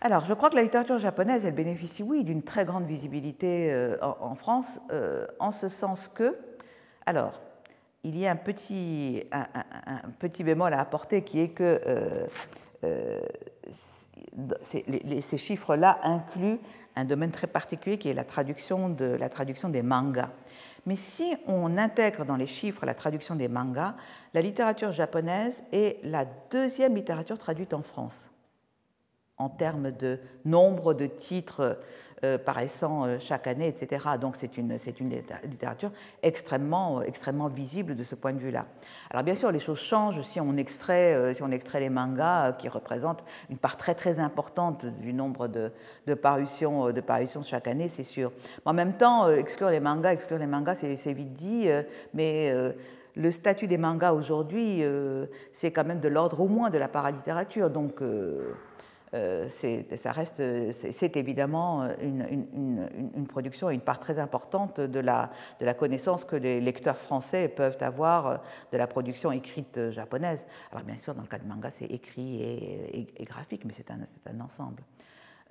Alors, 0.00 0.24
je 0.24 0.34
crois 0.34 0.50
que 0.50 0.56
la 0.56 0.62
littérature 0.62 1.00
japonaise, 1.00 1.44
elle 1.44 1.54
bénéficie, 1.54 2.04
oui, 2.04 2.22
d'une 2.22 2.44
très 2.44 2.64
grande 2.64 2.86
visibilité 2.86 3.92
en, 4.00 4.34
France, 4.34 4.80
en 5.38 5.52
ce 5.52 5.68
sens 5.68 6.08
que, 6.08 6.38
alors, 7.10 7.40
il 8.04 8.16
y 8.16 8.24
a 8.24 8.30
un 8.30 8.36
petit, 8.36 9.24
bémol 10.44 10.72
à 10.72 10.80
apporter 10.80 11.22
qui 11.22 11.40
est 11.40 11.48
que 11.48 11.80
euh, 11.84 12.26
euh, 12.84 13.20
ces 15.20 15.36
chiffres-là 15.36 15.98
incluent 16.04 16.60
un 16.94 17.04
domaine 17.04 17.32
très 17.32 17.48
particulier 17.48 17.98
qui 17.98 18.08
est 18.08 18.14
la 18.14 18.22
traduction, 18.22 18.96
la 19.00 19.28
traduction 19.28 19.68
des 19.68 19.82
mangas. 19.82 20.30
Mais 20.86 20.94
si 20.94 21.34
on 21.48 21.78
intègre 21.78 22.24
dans 22.24 22.36
les 22.36 22.46
chiffres 22.46 22.86
la 22.86 22.94
traduction 22.94 23.34
des 23.34 23.48
mangas, 23.48 23.96
la 24.32 24.40
littérature 24.40 24.92
japonaise 24.92 25.64
est 25.72 25.98
la 26.04 26.26
deuxième 26.52 26.94
littérature 26.94 27.38
traduite 27.38 27.74
en 27.74 27.82
France 27.82 28.30
en 29.36 29.48
termes 29.48 29.90
de 29.90 30.20
nombre 30.44 30.94
de 30.94 31.06
titres 31.06 31.76
paraissant 32.38 33.04
euh, 33.04 33.16
chaque 33.18 33.46
année, 33.46 33.68
etc. 33.68 34.06
Donc 34.20 34.36
c'est 34.36 34.58
une, 34.58 34.78
c'est 34.78 35.00
une 35.00 35.10
littérature 35.44 35.90
extrêmement, 36.22 36.98
euh, 36.98 37.02
extrêmement 37.02 37.48
visible 37.48 37.96
de 37.96 38.04
ce 38.04 38.14
point 38.14 38.32
de 38.32 38.38
vue-là. 38.38 38.66
Alors 39.10 39.22
bien 39.22 39.34
sûr, 39.34 39.50
les 39.50 39.60
choses 39.60 39.78
changent 39.78 40.22
si 40.22 40.40
on 40.40 40.56
extrait, 40.56 41.34
si 41.34 41.42
on 41.42 41.50
extrait 41.50 41.80
les 41.80 41.90
mangas 41.90 42.52
qui 42.52 42.68
représentent 42.68 43.24
une 43.48 43.58
part 43.58 43.76
très 43.76 43.94
très 43.94 44.18
importante 44.18 44.84
du 44.86 45.12
nombre 45.12 45.48
de, 45.48 45.72
de 46.06 46.14
parutions, 46.14 46.92
de 46.92 47.00
parutions 47.00 47.42
chaque 47.42 47.66
année, 47.66 47.88
c'est 47.88 48.04
sûr. 48.04 48.32
Mais 48.64 48.70
en 48.70 48.74
même 48.74 48.94
temps, 48.94 49.28
exclure 49.28 49.70
les 49.70 49.80
mangas, 49.80 50.12
exclure 50.12 50.38
les 50.38 50.46
mangas, 50.46 50.76
c'est, 50.76 50.96
c'est 50.96 51.12
vite 51.12 51.34
dit, 51.34 51.68
mais 52.14 52.52
le 53.16 53.30
statut 53.30 53.66
des 53.66 53.78
mangas 53.78 54.12
aujourd'hui, 54.12 54.82
c'est 55.52 55.70
quand 55.70 55.84
même 55.84 56.00
de 56.00 56.08
l'ordre 56.08 56.40
au 56.40 56.48
moins 56.48 56.70
de 56.70 56.78
la 56.78 56.88
paralittérature. 56.88 57.70
Donc 57.70 58.02
euh, 58.02 58.54
ça 59.12 60.12
reste, 60.12 60.42
c'est 60.92 61.16
évidemment 61.16 61.88
une, 62.00 63.26
production 63.28 63.70
et 63.70 63.74
une 63.74 63.80
part 63.80 63.98
très 63.98 64.18
importante 64.18 64.80
de 64.80 65.00
la, 65.00 65.30
de 65.60 65.66
la, 65.66 65.74
connaissance 65.74 66.24
que 66.24 66.36
les 66.36 66.60
lecteurs 66.60 66.96
français 66.96 67.48
peuvent 67.48 67.78
avoir 67.80 68.42
de 68.72 68.78
la 68.78 68.86
production 68.86 69.32
écrite 69.32 69.90
japonaise. 69.90 70.46
Alors 70.70 70.84
bien 70.84 70.96
sûr, 70.96 71.14
dans 71.14 71.22
le 71.22 71.28
cas 71.28 71.38
de 71.38 71.46
manga, 71.46 71.70
c'est 71.70 71.86
écrit 71.86 72.42
et, 72.42 73.24
graphique, 73.24 73.64
mais 73.64 73.72
c'est 73.76 73.90
un, 73.90 73.98
un, 74.26 74.40
ensemble. 74.40 74.82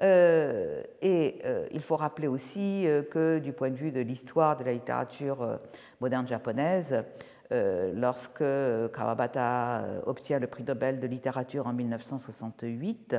Euh, 0.02 0.82
et 1.02 1.40
euh, 1.44 1.68
il 1.72 1.82
faut 1.82 1.98
rappeler 1.98 2.28
aussi 2.28 2.86
que 3.12 3.40
du 3.40 3.52
point 3.52 3.70
de 3.70 3.76
vue 3.76 3.92
de 3.92 4.00
l'histoire 4.00 4.56
de 4.56 4.64
la 4.64 4.72
littérature 4.72 5.60
moderne 6.00 6.28
japonaise, 6.28 7.04
lorsque 7.52 8.44
Kawabata 8.94 9.84
obtient 10.06 10.40
le 10.40 10.48
prix 10.48 10.64
Nobel 10.64 11.00
de 11.00 11.08
littérature 11.08 11.68
en 11.68 11.74
1968. 11.74 13.16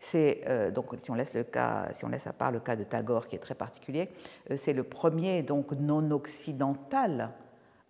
C'est 0.00 0.44
donc 0.74 0.94
si 1.02 1.10
on 1.10 1.14
laisse 1.14 1.34
le 1.34 1.44
cas, 1.44 1.88
si 1.92 2.04
on 2.04 2.08
laisse 2.08 2.26
à 2.26 2.32
part 2.32 2.52
le 2.52 2.60
cas 2.60 2.76
de 2.76 2.84
Tagore 2.84 3.26
qui 3.26 3.36
est 3.36 3.40
très 3.40 3.54
particulier, 3.54 4.10
c'est 4.56 4.74
le 4.74 4.84
premier 4.84 5.42
donc 5.42 5.72
non 5.72 6.10
occidental 6.10 7.32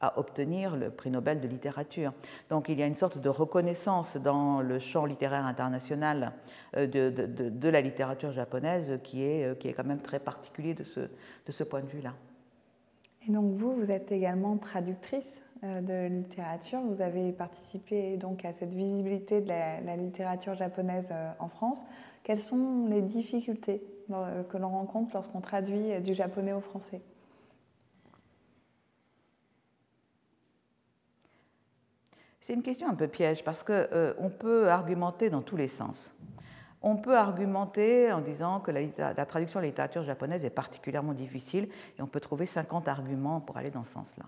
à 0.04 0.18
obtenir 0.18 0.76
le 0.76 0.90
prix 0.90 1.10
Nobel 1.10 1.40
de 1.40 1.48
littérature. 1.48 2.12
Donc 2.50 2.68
il 2.68 2.78
y 2.78 2.82
a 2.82 2.86
une 2.86 2.94
sorte 2.94 3.18
de 3.18 3.28
reconnaissance 3.28 4.16
dans 4.16 4.60
le 4.60 4.78
champ 4.78 5.06
littéraire 5.06 5.46
international 5.46 6.32
euh, 6.76 6.86
de, 6.86 7.68
la 7.68 7.80
littérature 7.80 8.32
japonaise 8.32 8.98
qui 9.02 9.22
est, 9.22 9.44
euh, 9.44 9.54
qui 9.54 9.68
est 9.68 9.72
quand 9.72 9.84
même 9.84 10.02
très 10.02 10.18
particulier 10.18 10.74
de 10.74 10.84
ce, 10.84 11.00
de 11.00 11.52
ce 11.52 11.64
point 11.64 11.80
de 11.80 11.88
vue-là. 11.88 12.14
Et 13.26 13.32
donc 13.32 13.56
vous, 13.56 13.74
vous 13.74 13.90
êtes 13.90 14.12
également 14.12 14.56
traductrice? 14.58 15.42
euh, 15.53 15.53
de 15.64 16.08
littérature. 16.08 16.80
Vous 16.80 17.00
avez 17.00 17.32
participé 17.32 18.16
donc 18.16 18.44
à 18.44 18.52
cette 18.52 18.72
visibilité 18.72 19.40
de 19.40 19.48
la, 19.48 19.96
littérature 19.96 20.54
japonaise 20.54 21.12
en 21.38 21.48
France. 21.48 21.84
Quelles 22.22 22.40
sont 22.40 22.86
les 22.88 23.02
difficultés 23.02 23.82
que 24.08 24.56
l'on 24.58 24.68
rencontre 24.68 25.12
lorsqu'on 25.14 25.40
traduit 25.40 26.00
du 26.02 26.14
japonais 26.14 26.52
au 26.52 26.60
français? 26.60 27.00
C'est 32.44 32.52
une 32.52 32.62
question 32.62 32.90
un 32.90 32.94
peu 32.94 33.08
piège 33.08 33.42
parce 33.42 33.62
qu'on 33.62 33.72
euh, 33.72 34.12
peut 34.38 34.68
argumenter 34.68 35.30
dans 35.30 35.40
tous 35.40 35.56
les 35.56 35.68
sens. 35.68 36.12
On 36.82 36.96
peut 36.96 37.16
argumenter 37.16 38.12
en 38.12 38.20
disant 38.20 38.60
que 38.60 38.70
la, 38.70 39.14
la, 39.14 39.24
traduction 39.24 39.60
de 39.60 39.64
la 39.64 39.68
littérature 39.68 40.02
japonaise 40.02 40.44
est 40.44 40.50
particulièrement 40.50 41.14
difficile 41.14 41.70
et 41.98 42.02
on 42.02 42.06
peut 42.06 42.20
trouver 42.20 42.44
50 42.44 42.86
arguments 42.86 43.40
pour 43.40 43.56
aller 43.56 43.70
dans 43.70 43.84
ce 43.84 43.92
sens-là. 43.92 44.26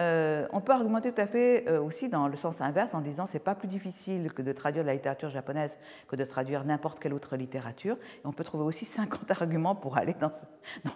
Euh, 0.00 0.46
on 0.52 0.60
peut 0.60 0.72
argumenter 0.72 1.12
tout 1.12 1.20
à 1.20 1.26
fait 1.26 1.64
euh, 1.68 1.80
aussi 1.80 2.08
dans 2.08 2.28
le 2.28 2.36
sens 2.36 2.60
inverse 2.60 2.94
en 2.94 3.00
disant 3.00 3.26
c'est 3.26 3.38
pas 3.38 3.54
plus 3.54 3.68
difficile 3.68 4.32
que 4.32 4.42
de 4.42 4.52
traduire 4.52 4.84
la 4.84 4.94
littérature 4.94 5.28
japonaise 5.28 5.78
que 6.08 6.16
de 6.16 6.24
traduire 6.24 6.64
n'importe 6.64 6.98
quelle 6.98 7.14
autre 7.14 7.36
littérature. 7.36 7.96
Et 8.16 8.26
on 8.26 8.32
peut 8.32 8.44
trouver 8.44 8.64
aussi 8.64 8.84
50 8.84 9.30
arguments 9.42 9.74
pour 9.74 9.96
aller 9.98 10.14
dans 10.20 10.32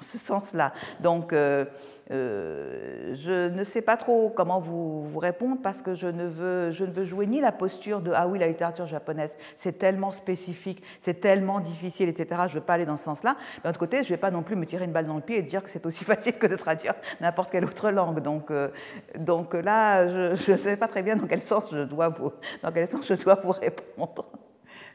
ce, 0.02 0.18
sens-là. 0.18 0.72
Donc 1.00 1.32
euh, 1.32 1.66
je 2.08 3.48
ne 3.48 3.64
sais 3.64 3.82
pas 3.82 3.96
trop 3.96 4.30
comment 4.30 4.60
vous, 4.60 5.18
répondre 5.18 5.58
parce 5.62 5.82
que 5.82 5.94
je 5.94 6.06
ne, 6.06 6.26
veux, 6.26 6.70
je 6.70 6.84
ne 6.84 6.90
veux 6.90 7.04
jouer 7.04 7.26
ni 7.26 7.40
la 7.40 7.52
posture 7.52 8.00
de 8.00 8.12
ah 8.14 8.28
oui 8.28 8.38
la 8.38 8.46
littérature 8.46 8.86
japonaise 8.86 9.34
c'est 9.58 9.78
tellement 9.78 10.10
spécifique, 10.10 10.82
c'est 11.00 11.20
tellement 11.20 11.60
difficile, 11.60 12.08
etc. 12.08 12.42
Je 12.46 12.54
ne 12.54 12.60
veux 12.60 12.64
pas 12.64 12.74
aller 12.74 12.84
dans 12.84 12.96
ce 12.96 13.04
sens-là. 13.04 13.36
D'un 13.64 13.70
autre 13.70 13.78
côté, 13.78 13.98
je 13.98 14.04
ne 14.04 14.08
vais 14.10 14.16
pas 14.16 14.30
non 14.30 14.42
plus 14.42 14.56
me 14.56 14.66
tirer 14.66 14.84
une 14.84 14.92
balle 14.92 15.06
dans 15.06 15.16
le 15.16 15.20
pied 15.20 15.38
et 15.38 15.42
dire 15.42 15.62
que 15.62 15.70
c'est 15.70 15.84
aussi 15.86 16.04
facile 16.12 16.38
que 16.38 16.46
de 16.46 16.56
traduire 16.56 16.94
n'importe 17.20 17.50
quelle 17.50 17.64
autre 17.64 17.90
langue. 17.90 18.20
Donc 18.20 18.52
donc 19.18 19.54
là, 19.54 20.06
je 20.06 20.52
ne 20.52 20.56
sais 20.56 20.76
pas 20.76 20.88
très 20.88 21.02
bien 21.02 21.16
dans 21.16 21.26
quel 21.26 21.40
sens 21.40 21.64
je 21.72 21.82
dois 21.82 22.08
vous, 22.08 22.32
dans 22.62 22.72
quel 22.72 22.86
sens 22.88 23.06
je 23.06 23.14
dois 23.14 23.34
vous 23.36 23.52
répondre. 23.52 24.26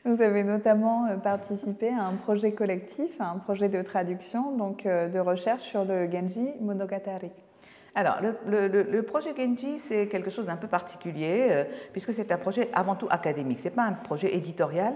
Vous 0.04 0.20
avez 0.24 0.44
notamment 0.44 1.06
euh, 1.06 1.18
participé 1.18 1.90
à 1.90 2.06
un 2.06 2.16
projet 2.16 2.54
collectif, 2.54 3.22
à 3.22 3.30
un 3.30 3.38
projet 3.38 3.70
de 3.70 3.84
traduction, 3.84 4.58
donc 4.58 4.88
euh, 4.88 5.08
de 5.08 5.20
recherche 5.20 5.62
sur 5.62 5.86
le 5.86 6.10
Genji 6.12 6.50
Monogatari. 6.60 7.30
Alors, 7.94 8.20
le, 8.48 9.02
projet 9.02 9.36
Genji, 9.38 9.78
c'est 9.80 10.08
quelque 10.08 10.32
chose 10.32 10.46
d'un 10.46 10.56
peu 10.56 10.68
particulier, 10.68 11.48
euh, 11.52 11.66
puisque 11.92 12.14
c'est 12.14 12.32
un 12.32 12.38
projet 12.38 12.70
avant 12.74 12.96
tout 12.96 13.08
académique. 13.12 13.60
Ce 13.60 13.66
n'est 13.66 13.76
pas 13.76 13.84
un 13.84 13.92
projet 13.94 14.34
éditorial, 14.36 14.94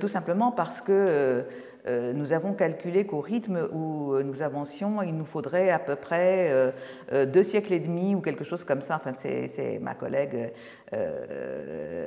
tout 0.00 0.08
simplement 0.08 0.50
parce 0.50 0.80
que 0.80 1.44
nous 1.86 2.32
avons 2.32 2.52
calculé 2.52 3.06
qu'au 3.06 3.20
rythme 3.20 3.68
où 3.72 4.12
euh, 4.12 4.22
nous 4.22 4.42
avancions, 4.42 5.02
il 5.02 5.16
nous 5.16 5.24
faudrait 5.24 5.70
à 5.70 5.78
peu 5.78 5.96
près 5.96 6.50
euh, 6.50 7.26
deux 7.26 7.42
siècles 7.42 7.72
et 7.72 7.80
demi 7.80 8.14
ou 8.14 8.20
quelque 8.20 8.44
chose 8.44 8.64
comme 8.64 8.82
ça. 8.82 8.96
Enfin, 8.96 9.12
c'est 9.18 9.78
ma 9.80 9.94
collègue, 9.94 10.52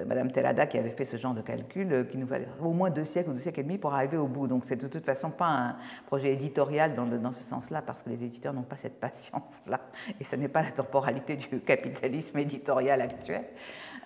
Madame 0.05 0.31
Telada, 0.31 0.65
qui 0.65 0.77
avait 0.77 0.89
fait 0.89 1.05
ce 1.05 1.17
genre 1.17 1.33
de 1.33 1.41
calcul, 1.41 2.07
qui 2.09 2.17
nous 2.17 2.27
fallait 2.27 2.47
au 2.61 2.71
moins 2.71 2.89
deux 2.89 3.05
siècles 3.05 3.29
ou 3.29 3.33
deux 3.33 3.39
siècles 3.39 3.61
et 3.61 3.63
demi 3.63 3.77
pour 3.77 3.93
arriver 3.93 4.17
au 4.17 4.27
bout. 4.27 4.47
Donc, 4.47 4.63
c'est 4.65 4.75
de 4.75 4.87
toute 4.87 5.05
façon 5.05 5.29
pas 5.29 5.47
un 5.47 5.75
projet 6.05 6.33
éditorial 6.33 6.93
dans 6.95 7.31
ce 7.31 7.43
sens-là, 7.43 7.81
parce 7.81 8.03
que 8.03 8.09
les 8.09 8.23
éditeurs 8.23 8.53
n'ont 8.53 8.63
pas 8.63 8.77
cette 8.77 8.99
patience-là, 8.99 9.79
et 10.19 10.23
ce 10.23 10.35
n'est 10.35 10.49
pas 10.49 10.61
la 10.61 10.71
temporalité 10.71 11.35
du 11.35 11.61
capitalisme 11.61 12.37
éditorial 12.37 13.01
actuel. 13.01 13.43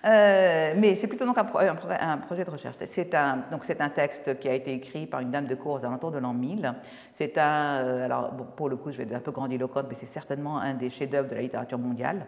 Euh, 0.04 0.74
mais 0.76 0.94
c'est 0.94 1.08
plutôt 1.08 1.24
donc 1.24 1.38
un, 1.38 1.44
projet 1.44 2.44
de 2.44 2.50
recherche. 2.50 2.76
C'est 2.86 3.14
un, 3.14 3.44
donc 3.50 3.64
c'est 3.64 3.80
un 3.80 3.88
texte 3.88 4.38
qui 4.38 4.48
a 4.48 4.54
été 4.54 4.72
écrit 4.72 5.06
par 5.06 5.20
une 5.20 5.30
dame 5.30 5.46
de 5.46 5.54
cour 5.54 5.80
aux 5.80 5.84
alentours 5.84 6.12
de 6.12 6.18
l'an 6.18 6.34
1000. 6.34 6.72
C'est 7.14 7.36
un, 7.38 7.82
euh, 7.82 8.04
alors 8.04 8.30
pour 8.56 8.68
le 8.68 8.76
coup, 8.76 8.92
je 8.92 8.98
vais 8.98 9.04
être 9.04 9.14
un 9.14 9.20
peu 9.20 9.32
grandiloquente, 9.32 9.86
mais 9.88 9.96
c'est 9.96 10.06
certainement 10.06 10.58
un 10.58 10.74
des 10.74 10.90
chefs-d'œuvre 10.90 11.28
de 11.28 11.34
la 11.34 11.42
littérature 11.42 11.78
mondiale. 11.78 12.26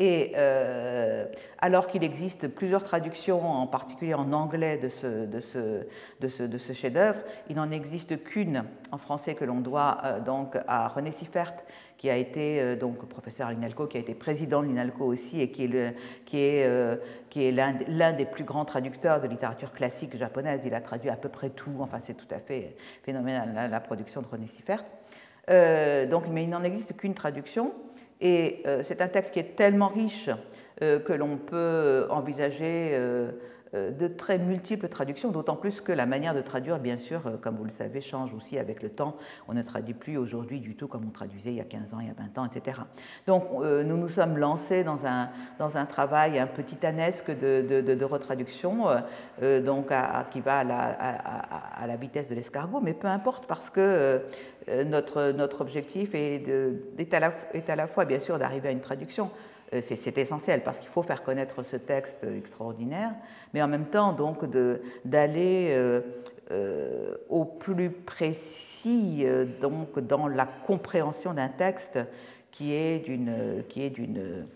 Et 0.00 0.32
euh, 0.36 1.26
alors 1.58 1.88
qu'il 1.88 2.04
existe 2.04 2.46
plusieurs 2.46 2.84
traductions, 2.84 3.44
en 3.44 3.66
particulier 3.66 4.14
en 4.14 4.32
anglais, 4.32 4.76
de 4.76 4.88
ce, 4.88 5.26
de 5.26 5.40
ce, 5.40 5.86
de 6.20 6.28
ce, 6.28 6.44
de 6.44 6.56
ce 6.56 6.72
chef-d'œuvre, 6.72 7.18
il 7.48 7.56
n'en 7.56 7.72
existe 7.72 8.22
qu'une 8.22 8.64
en 8.92 8.98
français 8.98 9.34
que 9.34 9.44
l'on 9.44 9.58
doit 9.58 10.20
donc 10.24 10.56
à 10.68 10.86
René 10.86 11.10
Siffert, 11.10 11.54
qui 11.98 12.08
a 12.08 12.16
été 12.16 12.60
euh, 12.60 12.76
donc 12.76 13.04
professeur 13.08 13.48
à 13.48 13.52
l'INALCO, 13.52 13.88
qui 13.88 13.96
a 13.96 14.00
été 14.00 14.14
président 14.14 14.62
de 14.62 14.68
l'INALCO 14.68 15.04
aussi 15.04 15.40
et 15.42 15.50
qui 15.50 15.64
est, 15.64 15.94
qui 16.24 16.38
est, 16.38 16.64
euh, 16.64 16.96
qui 17.28 17.44
est 17.44 17.52
l'un, 17.52 18.12
des 18.12 18.24
plus 18.24 18.44
grands 18.44 18.64
traducteurs 18.64 19.20
de 19.20 19.26
littérature 19.26 19.72
classique 19.72 20.16
japonaise. 20.16 20.62
Il 20.64 20.74
a 20.74 20.80
traduit 20.80 21.10
à 21.10 21.16
peu 21.16 21.28
près 21.28 21.50
tout, 21.50 21.74
enfin 21.80 21.98
c'est 21.98 22.14
tout 22.14 22.32
à 22.32 22.38
fait 22.38 22.76
phénoménal 23.02 23.68
la, 23.70 23.80
production 23.80 24.22
de 24.22 24.28
René 24.28 24.46
Siffert. 24.46 24.84
Euh, 25.50 26.06
mais 26.30 26.44
il 26.44 26.50
n'en 26.50 26.62
existe 26.62 26.96
qu'une 26.96 27.14
traduction 27.14 27.72
et 28.20 28.64
c'est 28.82 29.00
un 29.00 29.06
texte 29.06 29.32
qui 29.32 29.38
est 29.38 29.56
tellement 29.56 29.88
riche 29.88 30.28
que 30.80 31.12
l'on 31.12 31.36
peut 31.36 32.06
envisager 32.10 32.98
de 33.74 34.08
très 34.08 34.38
multiples 34.38 34.88
traductions, 34.88 35.30
d'autant 35.30 35.56
plus 35.56 35.80
que 35.80 35.92
la 35.92 36.06
manière 36.06 36.34
de 36.34 36.40
traduire, 36.40 36.78
bien 36.78 36.98
sûr, 36.98 37.26
euh, 37.26 37.36
comme 37.36 37.56
vous 37.56 37.64
le 37.64 37.70
savez, 37.70 38.00
change 38.00 38.32
aussi 38.34 38.58
avec 38.58 38.82
le 38.82 38.88
temps. 38.88 39.16
On 39.46 39.54
ne 39.54 39.62
traduit 39.62 39.94
plus 39.94 40.16
aujourd'hui 40.16 40.60
du 40.60 40.74
tout 40.74 40.88
comme 40.88 41.04
on 41.06 41.10
traduisait 41.10 41.50
il 41.50 41.56
y 41.56 41.60
a 41.60 41.64
15 41.64 41.94
ans, 41.94 41.98
il 42.00 42.06
y 42.06 42.10
a 42.10 42.14
20 42.14 42.38
ans, 42.38 42.46
etc. 42.46 42.80
Donc 43.26 43.44
euh, 43.60 43.82
nous 43.84 43.96
nous 43.96 44.08
sommes 44.08 44.38
lancés 44.38 44.84
dans 44.84 45.06
un, 45.06 45.28
dans 45.58 45.76
un 45.76 45.86
travail 45.86 46.38
un 46.38 46.46
peu 46.46 46.62
titanesque 46.62 47.30
de, 47.30 47.82
de, 47.82 48.04
retraduction, 48.04 48.86
donc 49.64 49.92
qui 50.30 50.40
va 50.40 50.60
à 50.60 50.64
la, 50.64 50.78
à, 50.78 51.86
la, 51.86 51.96
vitesse 51.96 52.28
de 52.28 52.34
l'escargot, 52.34 52.80
mais 52.80 52.94
peu 52.94 53.08
importe 53.08 53.46
parce 53.46 53.68
que 53.68 54.22
notre, 54.86 55.32
notre 55.32 55.60
objectif 55.60 56.14
est, 56.14 56.44
est, 56.98 57.14
à 57.14 57.20
la, 57.20 57.32
est 57.52 57.68
à 57.68 57.76
la 57.76 57.86
fois, 57.86 58.04
bien 58.04 58.20
sûr, 58.20 58.38
d'arriver 58.38 58.68
à 58.68 58.72
une 58.72 58.80
traduction, 58.80 59.26
euh, 59.26 59.47
c'est 59.82 60.18
essentiel 60.18 60.62
parce 60.62 60.78
qu'il 60.78 60.88
faut 60.88 61.02
faire 61.02 61.22
connaître 61.22 61.62
ce 61.62 61.76
texte 61.76 62.24
extraordinaire, 62.24 63.12
mais 63.52 63.62
en 63.62 63.68
même 63.68 63.86
temps 63.86 64.12
donc 64.12 64.44
d'aller 65.04 65.68
euh, 65.70 66.00
euh, 66.50 67.16
au 67.28 67.44
plus 67.44 67.90
précis 67.90 69.26
donc 69.60 69.98
dans 69.98 70.26
la 70.26 70.46
compréhension 70.46 71.34
d'un 71.34 71.48
texte 71.48 71.98
qui 72.50 72.72
est 72.72 73.00
d'une 73.00 73.62
qui 73.68 73.82
est 73.82 73.90
d'une 73.90 74.46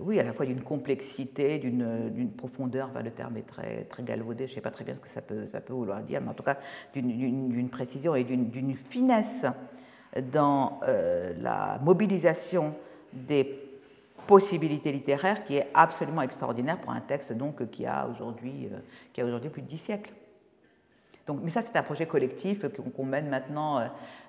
oui 0.00 0.18
à 0.18 0.22
la 0.22 0.32
fois 0.32 0.46
d'une 0.46 0.62
complexité, 0.62 1.58
d'une 1.58 2.30
profondeur, 2.30 2.88
enfin, 2.90 3.02
le 3.02 3.10
terme 3.10 3.36
est 3.36 3.46
très 3.46 3.84
très 3.84 4.02
galvaudé, 4.02 4.46
je 4.46 4.52
ne 4.52 4.54
sais 4.54 4.60
pas 4.62 4.70
très 4.70 4.84
bien 4.84 4.94
ce 4.94 5.00
que 5.00 5.08
ça 5.08 5.20
peut 5.20 5.46
ça 5.46 5.60
peut 5.60 5.74
vouloir 5.74 6.02
dire, 6.02 6.20
mais 6.20 6.28
en 6.28 6.34
tout 6.34 6.42
cas 6.42 6.58
d'une 6.94 7.68
précision 7.70 8.14
et 8.14 8.24
d'une 8.24 8.74
finesse 8.74 9.46
dans 10.32 10.80
la 11.40 11.78
mobilisation 11.82 12.74
des 13.12 13.61
possibilité 14.26 14.92
littéraire 14.92 15.44
qui 15.44 15.56
est 15.56 15.68
absolument 15.74 16.22
extraordinaire 16.22 16.78
pour 16.78 16.92
un 16.92 17.00
texte 17.00 17.32
donc, 17.32 17.70
qui 17.70 17.86
a 17.86 18.08
aujourd'hui 18.08 18.68
aujourd'hui 19.18 19.50
plus 19.50 19.62
de 19.62 19.68
dix 19.68 19.78
siècles. 19.78 20.12
Donc, 21.26 21.40
mais 21.42 21.50
ça, 21.50 21.62
c'est 21.62 21.76
un 21.76 21.82
projet 21.82 22.06
collectif 22.06 22.64
qu'on 22.96 23.04
mène 23.04 23.28
maintenant 23.28 23.80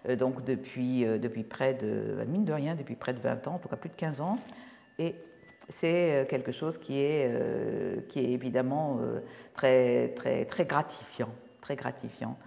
euh, 0.08 0.16
donc 0.16 0.44
depuis, 0.44 1.06
euh, 1.06 1.18
depuis 1.18 1.44
près 1.44 1.74
de, 1.74 2.24
mine 2.28 2.46
de 2.46 2.54
rien, 2.54 2.76
depuis 2.76 2.96
près 2.96 3.14
de 3.14 3.20
20 3.20 3.48
ans, 3.48 3.56
en 3.56 3.60
tout 3.60 3.70
cas 3.70 3.76
plus 3.76 3.90
de 3.90 3.96
15 3.96 4.22
ans. 4.22 4.38
Et 5.00 5.16
c'est 5.70 6.14
euh, 6.14 6.26
quelque 6.26 6.52
chose 6.52 6.78
qui 6.78 7.00
est, 7.00 8.08
qui 8.10 8.20
est 8.20 8.32
évidemment 8.32 9.00
très, 9.54 10.10
très, 10.10 10.46
très 10.46 10.66
gratifiant, 10.66 11.30
très 11.62 11.76
gratifiant. 11.76 12.38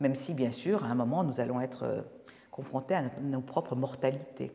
même 0.00 0.14
si, 0.14 0.32
bien 0.34 0.52
sûr, 0.52 0.84
à 0.84 0.88
un 0.88 0.94
moment, 0.94 1.24
nous 1.24 1.40
allons 1.40 1.60
être 1.60 2.04
confrontés 2.50 2.94
à 2.94 3.02
nos 3.20 3.40
propres 3.40 3.74
mortalités. 3.74 4.52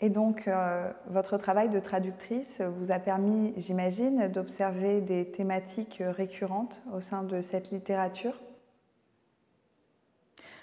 Et 0.00 0.10
donc, 0.10 0.46
euh, 0.46 0.92
votre 1.06 1.38
travail 1.38 1.70
de 1.70 1.80
traductrice 1.80 2.60
vous 2.60 2.92
a 2.92 3.00
permis, 3.00 3.52
j'imagine, 3.56 4.28
d'observer 4.28 5.00
des 5.00 5.30
thématiques 5.30 6.02
récurrentes 6.06 6.82
au 6.94 7.00
sein 7.00 7.24
de 7.24 7.40
cette 7.40 7.70
littérature? 7.72 8.38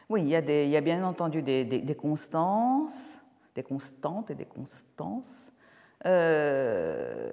Oui, 0.08 0.21
il 0.21 0.30
y 0.30 0.36
a, 0.36 0.82
bien 0.82 1.04
entendu 1.04 1.41
des, 1.41 1.65
des, 1.65 1.95
constances, 1.95 2.93
des 3.56 3.63
constantes 3.63 4.30
et 4.30 4.36
des 4.36 4.45
constances. 4.45 5.52
Euh, 6.06 7.32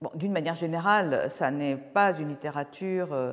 bon, 0.00 0.10
D'une 0.14 0.32
manière 0.32 0.54
générale, 0.54 1.30
ça 1.30 1.50
n'est 1.50 1.76
pas 1.76 2.12
une 2.12 2.28
littérature 2.28 3.12
euh, 3.12 3.32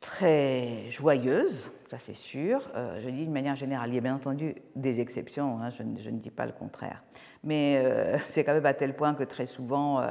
très 0.00 0.90
joyeuse, 0.90 1.70
ça 1.90 1.98
c'est 1.98 2.14
sûr. 2.14 2.70
je 2.74 3.08
dis 3.08 3.24
d'une 3.24 3.32
manière 3.32 3.56
générale, 3.56 3.90
il 3.90 3.94
y 3.94 3.98
a 3.98 4.00
bien 4.00 4.14
entendu 4.14 4.54
des 4.74 5.00
exceptions, 5.00 5.60
hein, 5.60 5.70
je, 5.70 5.82
ne 5.82 6.18
dis 6.18 6.30
pas 6.30 6.46
le 6.46 6.52
contraire. 6.52 7.02
Mais 7.44 7.84
c'est 8.26 8.44
quand 8.44 8.54
même 8.54 8.66
à 8.66 8.74
tel 8.74 8.96
point 8.96 9.14
que 9.14 9.24
très 9.24 9.46
souvent, 9.46 10.02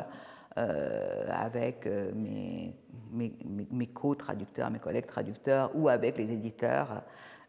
avec 0.55 1.87
mes, 2.13 2.75
mes, 3.11 3.87
co-traducteurs, 3.87 4.69
mes 4.69 4.79
collègues 4.79 5.07
traducteurs 5.07 5.71
ou 5.73 5.89
avec 5.89 6.17
les 6.17 6.31
éditeurs, 6.31 7.03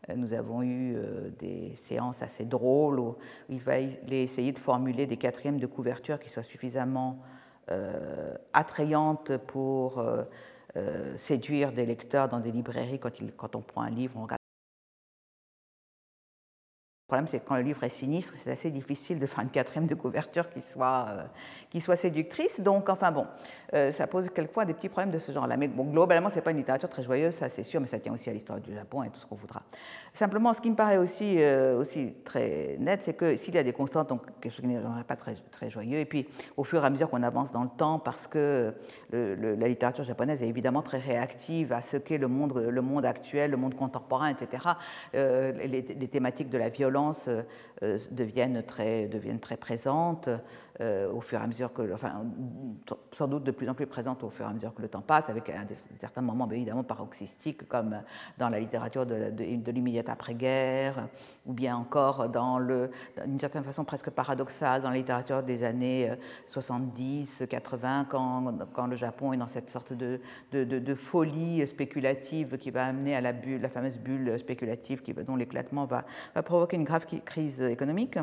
euh, 0.09 0.15
nous 0.17 0.33
avons 0.33 0.63
eu 0.63 0.97
euh, 0.97 1.31
des 1.39 1.75
séances 1.77 2.23
assez 2.23 2.45
drôles 2.45 2.99
où 2.99 3.17
il 3.49 3.61
fallait 3.61 3.99
essayer 4.11 4.53
de 4.53 4.59
formuler 4.59 5.07
des 5.07 5.17
quatrièmes 5.17 5.61
de 5.61 5.67
couverture 5.67 6.19
qui 6.19 6.31
soient 6.31 6.43
suffisamment 6.43 7.19
euh, 7.71 8.35
attrayantes 8.53 9.37
pour 9.37 10.03
séduire 11.17 11.73
des 11.73 11.87
lecteurs 11.87 12.29
dans 12.29 12.41
des 12.41 12.53
librairies 12.53 12.99
quand, 12.99 13.57
on 13.57 13.61
prend 13.61 13.83
un 13.83 13.91
livre, 13.91 14.17
le 17.11 17.17
problème, 17.17 17.27
c'est 17.27 17.41
que 17.41 17.49
quand 17.49 17.57
le 17.57 17.63
livre 17.63 17.83
est 17.83 17.89
sinistre, 17.89 18.33
c'est 18.37 18.53
assez 18.53 18.71
difficile 18.71 19.19
de 19.19 19.27
faire 19.27 19.43
une 19.43 19.51
quatrième 19.51 19.89
de 19.89 19.97
couverture 19.97 20.49
qui 20.49 20.61
soit, 20.61 21.07
euh, 21.09 21.23
qui 21.69 21.81
soit 21.81 21.97
séductrice. 21.97 22.61
Donc, 22.61 22.89
enfin 22.89 23.11
bon, 23.11 23.27
euh, 23.75 23.91
ça 23.91 24.07
pose 24.07 24.29
quelquefois 24.31 24.65
des 24.65 24.75
petits 24.75 24.89
problèmes 24.89 25.11
de 25.11 25.19
ce 25.19 25.33
genre-là. 25.33 25.57
Mais 25.57 25.67
bon, 25.67 25.87
globalement, 25.87 26.31
ce 26.31 26.37
n'est 26.37 26.41
pas 26.41 26.53
une 26.53 26.59
littérature 26.59 26.89
très 26.89 27.03
joyeuse, 27.03 27.35
ça 27.35 27.49
c'est 27.49 27.65
sûr, 27.65 27.81
mais 27.81 27.89
ça 27.89 27.99
tient 27.99 28.13
aussi 28.13 28.31
à 28.31 28.33
l'histoire 28.33 28.61
du 28.61 28.73
Japon 28.73 29.03
et 29.03 29.11
tout 29.11 29.19
ce 29.19 29.27
qu'on 29.27 29.35
voudra. 29.35 29.63
Simplement, 30.13 30.55
ce 30.55 30.61
qui 30.61 30.71
me 30.71 30.77
paraît 30.77 30.99
aussi, 30.99 31.43
euh, 31.43 31.81
aussi 31.81 32.15
très 32.25 32.77
net, 32.79 33.01
c'est 33.03 33.15
que 33.15 33.37
s'il 33.37 33.57
y 33.57 33.59
a 33.59 33.65
des 33.65 33.73
constantes, 33.73 34.09
donc 34.09 34.23
quelque 34.41 34.53
chose 34.53 34.61
qui 34.61 34.69
n'est 34.69 34.79
pas 35.09 35.17
très, 35.17 35.35
très 35.51 35.69
joyeux, 35.69 35.99
et 35.99 36.05
puis 36.05 36.29
au 36.57 36.63
fur 36.63 36.81
et 36.81 36.87
à 36.87 36.91
mesure 36.91 37.11
qu'on 37.11 37.25
avance 37.25 37.51
dans 37.51 37.65
le 37.65 37.71
temps, 37.77 37.99
parce 37.99 38.29
que 38.29 38.73
la 39.13 39.67
littérature 39.67 40.05
japonaise 40.05 40.45
est 40.45 40.49
évidemment 40.49 40.83
très 40.83 40.99
réactive 40.99 41.73
à 41.73 41.83
ce 41.83 41.97
qu'est 41.97 42.19
le 42.19 42.29
monde, 42.29 42.57
le 42.57 42.83
monde 42.83 43.05
actuel, 43.05 43.51
le 43.51 43.57
monde 43.57 43.75
contemporain, 43.75 44.29
etc., 44.29 44.69
les, 45.13 45.83
les 45.83 46.09
thématiques 46.09 46.51
de 46.51 46.59
la 46.59 46.69
violence, 46.69 47.00
euh, 47.29 47.43
euh, 47.83 47.99
deviennent, 48.11 48.63
très, 48.63 49.07
deviennent 49.07 49.41
très 49.41 49.57
présentes 49.57 50.29
euh, 50.81 51.13
au 51.13 51.21
fur 51.21 51.39
et 51.39 51.43
à 51.43 51.47
mesure 51.47 51.73
que, 51.73 51.93
enfin, 51.93 52.25
sans 53.13 53.29
doute 53.29 53.45
de 53.45 53.51
plus 53.51 53.69
en 53.69 53.75
plus 53.75 53.87
présentes 53.87 54.25
au 54.25 54.31
fur 54.31 54.47
et 54.47 54.49
à 54.49 54.53
mesure 54.53 54.73
que 54.73 54.81
le 54.81 54.89
temps 54.89 55.03
passe, 55.03 55.29
avec 55.29 55.51
un, 55.51 55.67
certains 55.99 56.23
moments 56.23 56.51
évidemment 56.51 56.85
paroxystiques, 56.85 57.69
comme 57.69 58.01
dans 58.39 58.49
la 58.49 58.59
littérature 58.59 59.05
de, 59.05 59.31
de, 59.31 59.73
l'immédiate 59.73 60.09
après-guerre, 60.09 61.09
ou 61.45 61.53
bien 61.53 61.77
encore 61.77 62.29
dans 62.29 62.59
le, 62.59 62.91
d'une 63.27 63.39
certaine 63.39 63.65
façon 63.65 63.85
presque 63.85 64.11
paradoxale, 64.11 64.83
dans 64.83 64.91
la 64.91 64.97
littérature 64.97 65.43
des 65.43 65.65
années 65.65 66.13
70, 66.47 67.45
80, 67.49 68.07
quand, 68.11 68.55
quand 68.73 68.87
le 68.87 68.97
Japon 68.97 69.33
est 69.33 69.37
dans 69.37 69.47
cette 69.47 69.71
sorte 69.71 69.93
de, 69.93 70.21
folie 70.95 71.67
spéculative 71.67 72.57
qui 72.57 72.71
va 72.71 72.87
amener 72.87 73.15
à 73.15 73.21
la 73.21 73.69
fameuse 73.69 73.99
bulle 73.99 74.39
spéculative 74.39 75.03
dont 75.27 75.37
l'éclatement 75.37 75.87
va 75.87 76.05
provoquer 76.43 76.77
une 76.77 76.85
grave 76.85 77.07
crise 77.25 77.61
économique. 77.61 78.19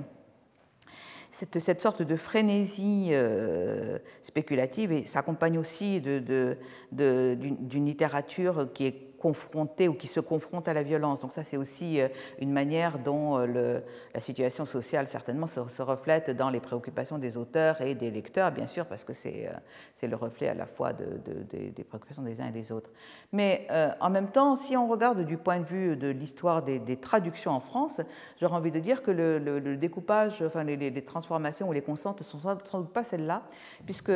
Cette, 1.38 1.60
cette 1.60 1.82
sorte 1.82 2.02
de 2.02 2.16
frénésie 2.16 3.10
euh, 3.12 4.00
spéculative 4.24 4.92
et 4.92 5.06
s'accompagne 5.06 5.60
aussi 5.60 6.02
d'une 6.02 6.24
de, 6.24 6.58
de, 6.92 7.78
littérature 7.78 8.70
qui 8.74 8.88
est 8.88 9.17
confrontés 9.20 9.88
ou 9.88 9.94
qui 9.94 10.08
se 10.08 10.20
confrontent 10.20 10.68
à 10.68 10.74
la 10.74 10.84
violence. 10.84 11.20
Donc 11.20 11.34
ça, 11.34 11.44
c'est 11.44 11.58
aussi 11.58 12.00
euh, 12.00 12.08
une 12.40 12.52
manière 12.52 13.00
dont 13.00 13.38
euh, 13.38 13.80
la 14.14 14.20
situation 14.20 14.66
sociale, 14.66 15.08
certainement, 15.08 15.48
se, 15.48 15.82
reflète 15.82 16.32
dans 16.32 16.50
les 16.50 16.60
préoccupations 16.60 17.18
des 17.18 17.38
auteurs 17.38 17.82
et 17.82 17.96
des 17.96 18.12
lecteurs, 18.12 18.52
bien 18.52 18.68
sûr, 18.68 18.86
parce 18.86 19.04
que 19.04 19.14
c'est 19.14 19.48
euh, 19.48 20.08
le 20.08 20.16
reflet 20.16 20.48
à 20.48 20.54
la 20.54 20.66
fois 20.66 20.94
de, 20.94 21.06
des 21.52 21.84
préoccupations 21.84 22.24
des 22.24 22.40
uns 22.40 22.48
et 22.48 22.52
des 22.52 22.72
autres. 22.72 22.90
Mais 23.32 23.68
en 24.00 24.10
même 24.10 24.30
temps, 24.30 24.56
si 24.56 24.78
on 24.78 24.88
regarde 24.88 25.26
du 25.26 25.38
point 25.38 25.60
de 25.60 25.66
vue 25.66 25.98
de 25.98 26.08
l'histoire 26.08 26.64
des, 26.64 26.98
traductions 26.98 27.52
en 27.52 27.60
France, 27.60 28.02
j'aurais 28.40 28.56
envie 28.56 28.72
de 28.72 28.80
dire 28.80 29.04
que 29.04 29.12
le, 29.12 29.76
découpage, 29.78 30.42
enfin 30.42 30.64
les, 30.64 31.04
transformations 31.04 31.68
ou 31.68 31.74
les 31.74 31.82
constantes 31.82 32.20
ne 32.20 32.24
sont 32.24 32.40
sans 32.40 32.80
doute 32.80 32.94
pas 32.94 33.04
celles-là, 33.04 33.44
puisque 33.86 34.12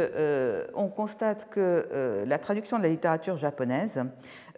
on 0.76 0.88
constate 0.88 1.50
que 1.50 2.24
la 2.26 2.38
traduction 2.38 2.78
de 2.78 2.84
la 2.84 2.90
littérature 2.90 3.38
japonaise 3.38 4.02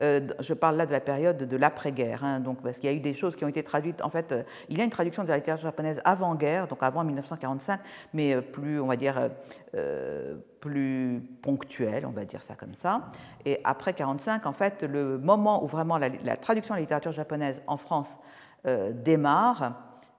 je 0.01 0.53
parle 0.53 0.77
là 0.77 0.86
de 0.86 0.91
la 0.91 0.99
période 0.99 1.38
de 1.38 1.58
l'après-guerre, 1.58 2.23
hein, 2.23 2.39
donc 2.39 2.62
parce 2.62 2.77
qu'il 2.77 2.89
y 2.89 2.93
a 2.93 2.95
eu 2.95 2.99
des 2.99 3.13
choses 3.13 3.36
qui 3.36 3.45
ont 3.45 3.47
été 3.47 3.63
traduites. 3.63 4.01
En 4.03 4.10
fait, 4.10 4.32
euh, 4.32 4.43
il 4.69 4.77
y 4.77 4.82
a 4.82 4.84
une 4.84 4.89
traduction 4.89 5.23
de 5.23 5.29
la 5.29 5.38
littérature 5.38 5.67
japonaise 5.67 6.01
avant-guerre, 6.03 6.67
donc 6.67 6.79
avant 6.82 7.03
1945, 7.03 7.79
mais 8.13 8.36
euh, 8.36 8.41
plus, 8.41 8.79
on 8.79 8.88
va 8.88 8.95
dire, 8.95 9.29
plus 10.60 11.21
ponctuelle, 11.41 12.06
on 12.06 12.12
va 12.12 12.25
dire 12.25 12.41
ça 12.41 12.56
comme 12.56 12.75
ça. 12.75 13.12
Et 13.45 13.60
après 13.63 13.93
45, 13.93 14.45
en 14.45 14.53
fait, 14.53 14.84
le 14.84 15.17
moment 15.17 15.63
où 15.63 15.67
vraiment 15.67 15.97
la, 15.97 16.38
traduction 16.38 16.75
de 16.75 16.77
la 16.77 16.82
littérature 16.82 17.12
japonaise 17.12 17.62
en 17.67 17.77
France 17.77 18.08
démarre, 18.63 19.63
euh, 19.63 19.69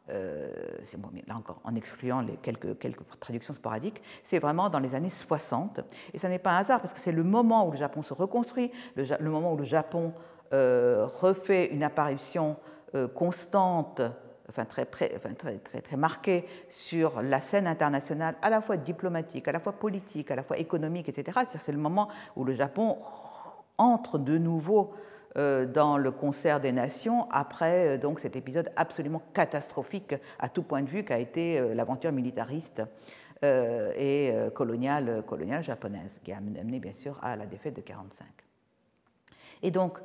bon, 0.09 1.09
là 1.27 1.37
encore 1.37 1.61
en 1.65 1.75
excluant 1.75 2.21
les 2.21 2.37
quelques, 2.37 2.79
quelques 2.79 3.03
traductions 3.21 3.55
sporadiques, 3.55 4.03
c'est 4.25 4.39
vraiment 4.39 4.69
dans 4.69 4.79
les 4.79 4.95
années 4.95 5.11
60. 5.11 5.81
Et 6.13 6.19
ça 6.19 6.29
n'est 6.29 6.39
pas 6.39 6.53
un 6.53 6.59
hasard, 6.59 6.81
parce 6.81 6.93
que 6.93 7.01
c'est 7.01 7.13
le 7.13 7.25
moment 7.25 7.67
où 7.67 7.71
le 7.71 7.79
Japon 7.79 8.03
se 8.03 8.13
reconstruit, 8.13 8.71
le, 8.97 9.31
moment 9.31 9.53
où 9.53 9.57
le 9.57 9.65
Japon 9.65 10.13
euh, 10.53 11.07
refait 11.21 11.67
une 11.67 11.83
apparition 11.83 12.57
euh, 12.95 13.09
constante, 13.09 14.03
enfin, 14.49 14.65
très, 14.67 14.85
très, 14.85 15.09
très, 15.19 16.47
sur 16.69 17.23
la 17.23 17.41
scène 17.41 17.67
internationale, 17.67 18.37
à 18.43 18.51
la 18.51 18.61
fois 18.61 18.77
diplomatique, 18.77 19.49
à 19.49 19.53
la 19.53 19.61
fois 19.61 19.73
politique, 19.73 20.31
à 20.31 20.37
la 20.37 20.43
fois 20.43 20.59
économique, 20.59 21.09
etc. 21.09 21.41
C'est 21.59 21.73
le 21.73 21.79
moment 21.79 22.09
où 22.37 22.45
le 22.45 22.55
Japon 22.55 22.99
entre 23.79 24.19
de 24.19 24.39
nouveau 24.39 24.93
euh, 24.93 25.14
dans 25.37 25.99
le 25.99 26.11
concert 26.13 26.61
des 26.61 26.71
nations 26.71 27.29
après 27.31 27.89
euh, 27.89 27.99
donc 27.99 28.21
cet 28.21 28.37
épisode 28.37 28.71
absolument 28.77 29.23
catastrophique 29.33 30.15
à 30.39 30.49
tout 30.49 30.63
point 30.63 30.83
de 30.83 30.89
vue 30.89 31.05
qu'a 31.05 31.19
été 31.19 31.59
euh, 31.59 31.75
l'aventure 31.75 32.13
militariste 32.13 32.83
et 33.43 34.33
coloniale, 34.55 35.23
japonaise, 35.61 36.19
qui 36.25 36.33
a 36.33 36.39
amené 36.39 36.81
bien 36.81 36.95
sûr 36.95 37.19
à 37.21 37.37
la 37.37 37.45
défaite 37.45 37.75
de 37.75 37.83
1945. 37.83 38.27
Et 39.63 39.71
donc, 39.71 39.99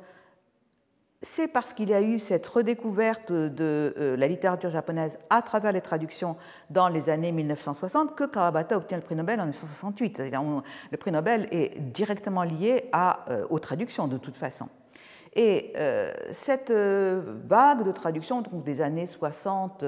c'est 1.22 1.48
parce 1.48 1.72
qu'il 1.72 1.88
y 1.88 1.94
a 1.94 2.02
eu 2.02 2.18
cette 2.18 2.46
redécouverte 2.46 3.32
de 3.32 3.94
la 4.18 4.28
littérature 4.28 4.68
japonaise 4.68 5.18
à 5.30 5.40
travers 5.40 5.72
les 5.72 5.80
traductions 5.80 6.36
dans 6.68 6.88
les 6.88 7.08
années 7.08 7.32
1960 7.32 8.14
que 8.14 8.24
Kawabata 8.24 8.76
obtient 8.76 8.98
le 8.98 9.04
prix 9.04 9.16
Nobel 9.16 9.40
en 9.40 9.44
1968. 9.44 10.18
Le 10.90 10.96
prix 10.98 11.10
Nobel 11.10 11.46
est 11.50 11.80
directement 11.80 12.42
lié 12.42 12.90
aux 13.48 13.58
traductions 13.58 14.06
de 14.06 14.18
toute 14.18 14.36
façon. 14.36 14.68
Et 15.34 15.72
euh, 15.76 16.12
cette 16.32 16.70
euh, 16.70 17.22
vague 17.46 17.84
de 17.84 17.92
traduction 17.92 18.42
donc 18.42 18.64
des 18.64 18.80
années 18.80 19.06
60, 19.06 19.84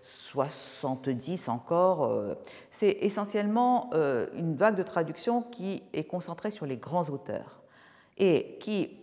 70 0.00 1.48
euh, 1.48 1.50
encore, 1.50 2.36
c'est 2.70 2.98
essentiellement 3.00 3.90
une 4.34 4.54
vague 4.54 4.76
de 4.76 4.82
traduction 4.84 5.42
qui 5.42 5.82
est 5.92 6.04
concentrée 6.04 6.50
sur 6.50 6.66
les 6.66 6.76
grands 6.76 7.08
auteurs 7.08 7.60
et 8.16 8.56
qui 8.60 8.96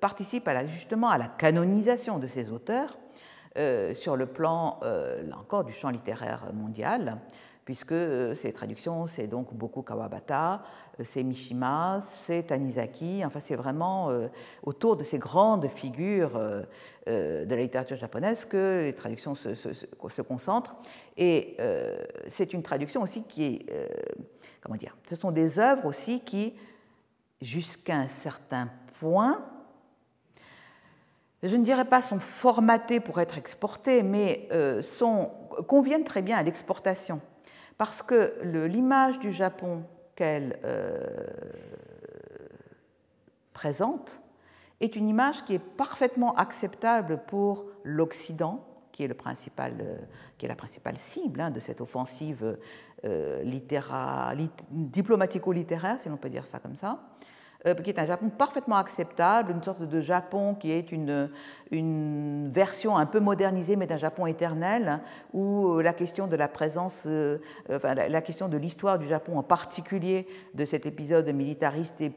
participe 0.00 0.46
à 0.46 0.66
justement 0.66 1.08
à 1.08 1.18
la 1.18 1.26
canonisation 1.26 2.18
de 2.18 2.28
ces 2.28 2.52
auteurs 2.52 2.96
sur 3.94 4.16
le 4.16 4.26
plan, 4.26 4.78
là 4.82 5.36
encore, 5.38 5.64
du 5.64 5.72
champ 5.72 5.90
littéraire 5.90 6.44
mondial 6.52 7.18
puisque 7.66 7.92
euh, 7.92 8.32
ces 8.34 8.52
traductions, 8.52 9.08
c'est 9.08 9.26
donc 9.26 9.52
beaucoup 9.52 9.82
Kawabata, 9.82 10.62
euh, 11.00 11.04
c'est 11.04 11.24
Mishima, 11.24 12.00
c'est 12.24 12.44
Tanizaki, 12.44 13.24
enfin 13.26 13.40
c'est 13.40 13.56
vraiment 13.56 14.08
euh, 14.08 14.28
autour 14.62 14.96
de 14.96 15.02
ces 15.02 15.18
grandes 15.18 15.66
figures 15.68 16.40
de 17.06 17.46
la 17.48 17.56
littérature 17.56 17.96
japonaise 17.96 18.44
que 18.44 18.82
les 18.84 18.92
traductions 18.92 19.34
se, 19.34 20.22
concentrent. 20.22 20.76
Et 21.16 21.56
c'est 22.26 22.52
une 22.52 22.62
traduction 22.62 23.02
aussi 23.02 23.22
qui 23.22 23.44
est, 23.44 23.66
comment 24.60 24.76
dire, 24.76 24.96
ce 25.08 25.14
sont 25.14 25.30
des 25.30 25.60
œuvres 25.60 25.86
aussi 25.86 26.20
qui, 26.20 26.54
jusqu'à 27.40 27.94
un 27.94 28.08
certain 28.08 28.70
point, 28.98 29.44
je 31.44 31.54
ne 31.54 31.62
dirais 31.62 31.84
pas 31.84 32.02
sont 32.02 32.18
formatées 32.18 32.98
pour 32.98 33.20
être 33.20 33.38
exportées, 33.38 34.02
mais 34.02 34.48
sont, 34.82 35.30
conviennent 35.68 36.04
très 36.04 36.22
bien 36.22 36.36
à 36.36 36.42
l'exportation 36.42 37.20
parce 37.78 38.02
que 38.02 38.34
l'image 38.42 39.18
du 39.18 39.32
Japon 39.32 39.82
qu'elle 40.14 40.58
euh, 40.64 40.98
présente 43.52 44.20
est 44.80 44.96
une 44.96 45.08
image 45.08 45.44
qui 45.44 45.54
est 45.54 45.58
parfaitement 45.58 46.34
acceptable 46.36 47.20
pour 47.26 47.66
l'Occident, 47.84 48.66
qui 48.92 49.04
est, 49.04 49.10
euh, 49.10 49.98
qui 50.38 50.46
est 50.46 50.48
la 50.48 50.54
principale 50.54 50.98
cible 50.98 51.40
hein, 51.40 51.50
de 51.50 51.60
cette 51.60 51.80
offensive 51.80 52.58
euh, 53.04 53.42
diplomatico-littéraire, 54.70 56.00
si 56.00 56.08
l'on 56.08 56.16
peut 56.16 56.30
dire 56.30 56.46
ça 56.46 56.58
comme 56.58 56.76
ça, 56.76 57.00
qui 57.82 57.90
est 57.90 57.98
un 57.98 58.06
Japon 58.06 58.28
parfaitement 58.28 58.76
acceptable, 58.76 59.52
une 59.52 59.62
sorte 59.62 59.82
de 59.82 60.00
Japon 60.00 60.54
qui 60.54 60.72
est 60.72 60.92
une, 60.92 61.30
une 61.70 62.50
version 62.52 62.96
un 62.96 63.06
peu 63.06 63.20
modernisée, 63.20 63.76
mais 63.76 63.86
d'un 63.86 63.96
Japon 63.96 64.26
éternel, 64.26 65.00
où 65.32 65.68
euh, 65.68 65.82
la 65.82 65.92
question 65.92 66.26
de 66.26 66.36
la 66.36 66.48
présence, 66.48 66.94
euh, 67.06 67.38
enfin, 67.70 67.94
la 67.94 68.20
question 68.22 68.48
de 68.48 68.56
l'histoire 68.56 68.98
du 68.98 69.08
Japon 69.08 69.38
en 69.38 69.42
particulier 69.42 70.26
de 70.54 70.64
cet 70.64 70.86
épisode 70.86 71.28
militariste 71.28 72.00
est 72.00 72.12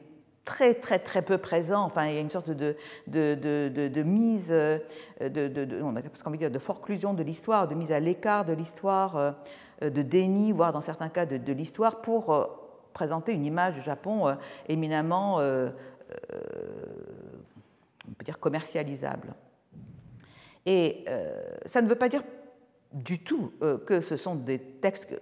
très 0.46 0.74
très 0.74 1.00
très 1.00 1.22
peu 1.22 1.38
présent. 1.38 1.84
Enfin, 1.84 2.08
il 2.08 2.16
y 2.16 2.18
a 2.18 2.22
une 2.22 2.32
sorte 2.32 2.50
de, 2.50 2.76
de, 3.08 3.36
de, 3.36 4.04
mise, 4.04 4.50
de, 4.50 5.82
on 5.84 5.96
a 5.96 6.02
envie 6.26 6.38
de 6.38 6.44
dire, 6.44 6.52
de 6.52 6.60
forclusion 6.60 7.14
de 7.14 7.24
l'histoire, 7.24 7.68
de 7.68 7.76
mise 7.76 7.92
à 7.92 8.00
l'écart 8.00 8.46
de 8.46 8.54
l'histoire, 8.54 9.36
de 9.82 10.02
déni, 10.02 10.52
voire 10.52 10.74
dans 10.74 10.82
certains 10.82 11.10
cas 11.10 11.26
de, 11.26 11.54
l'histoire, 11.54 12.02
pour 12.02 12.59
présenter 12.94 13.34
une 13.34 13.46
image 13.46 13.76
du 13.76 13.82
Japon 13.82 14.36
éminemment, 14.68 15.38
on 15.38 15.72
peut 18.18 18.26
dire, 18.26 18.40
commercialisable. 18.40 19.34
Et 20.66 21.06
ça 21.66 21.82
ne 21.82 21.88
veut 21.88 21.96
pas 21.96 22.10
dire 22.10 22.24
du 22.94 23.24
tout 23.24 23.54
que 23.86 24.02
ce 24.02 24.18
sont 24.18 24.36
des 24.36 24.60
textes 24.60 25.20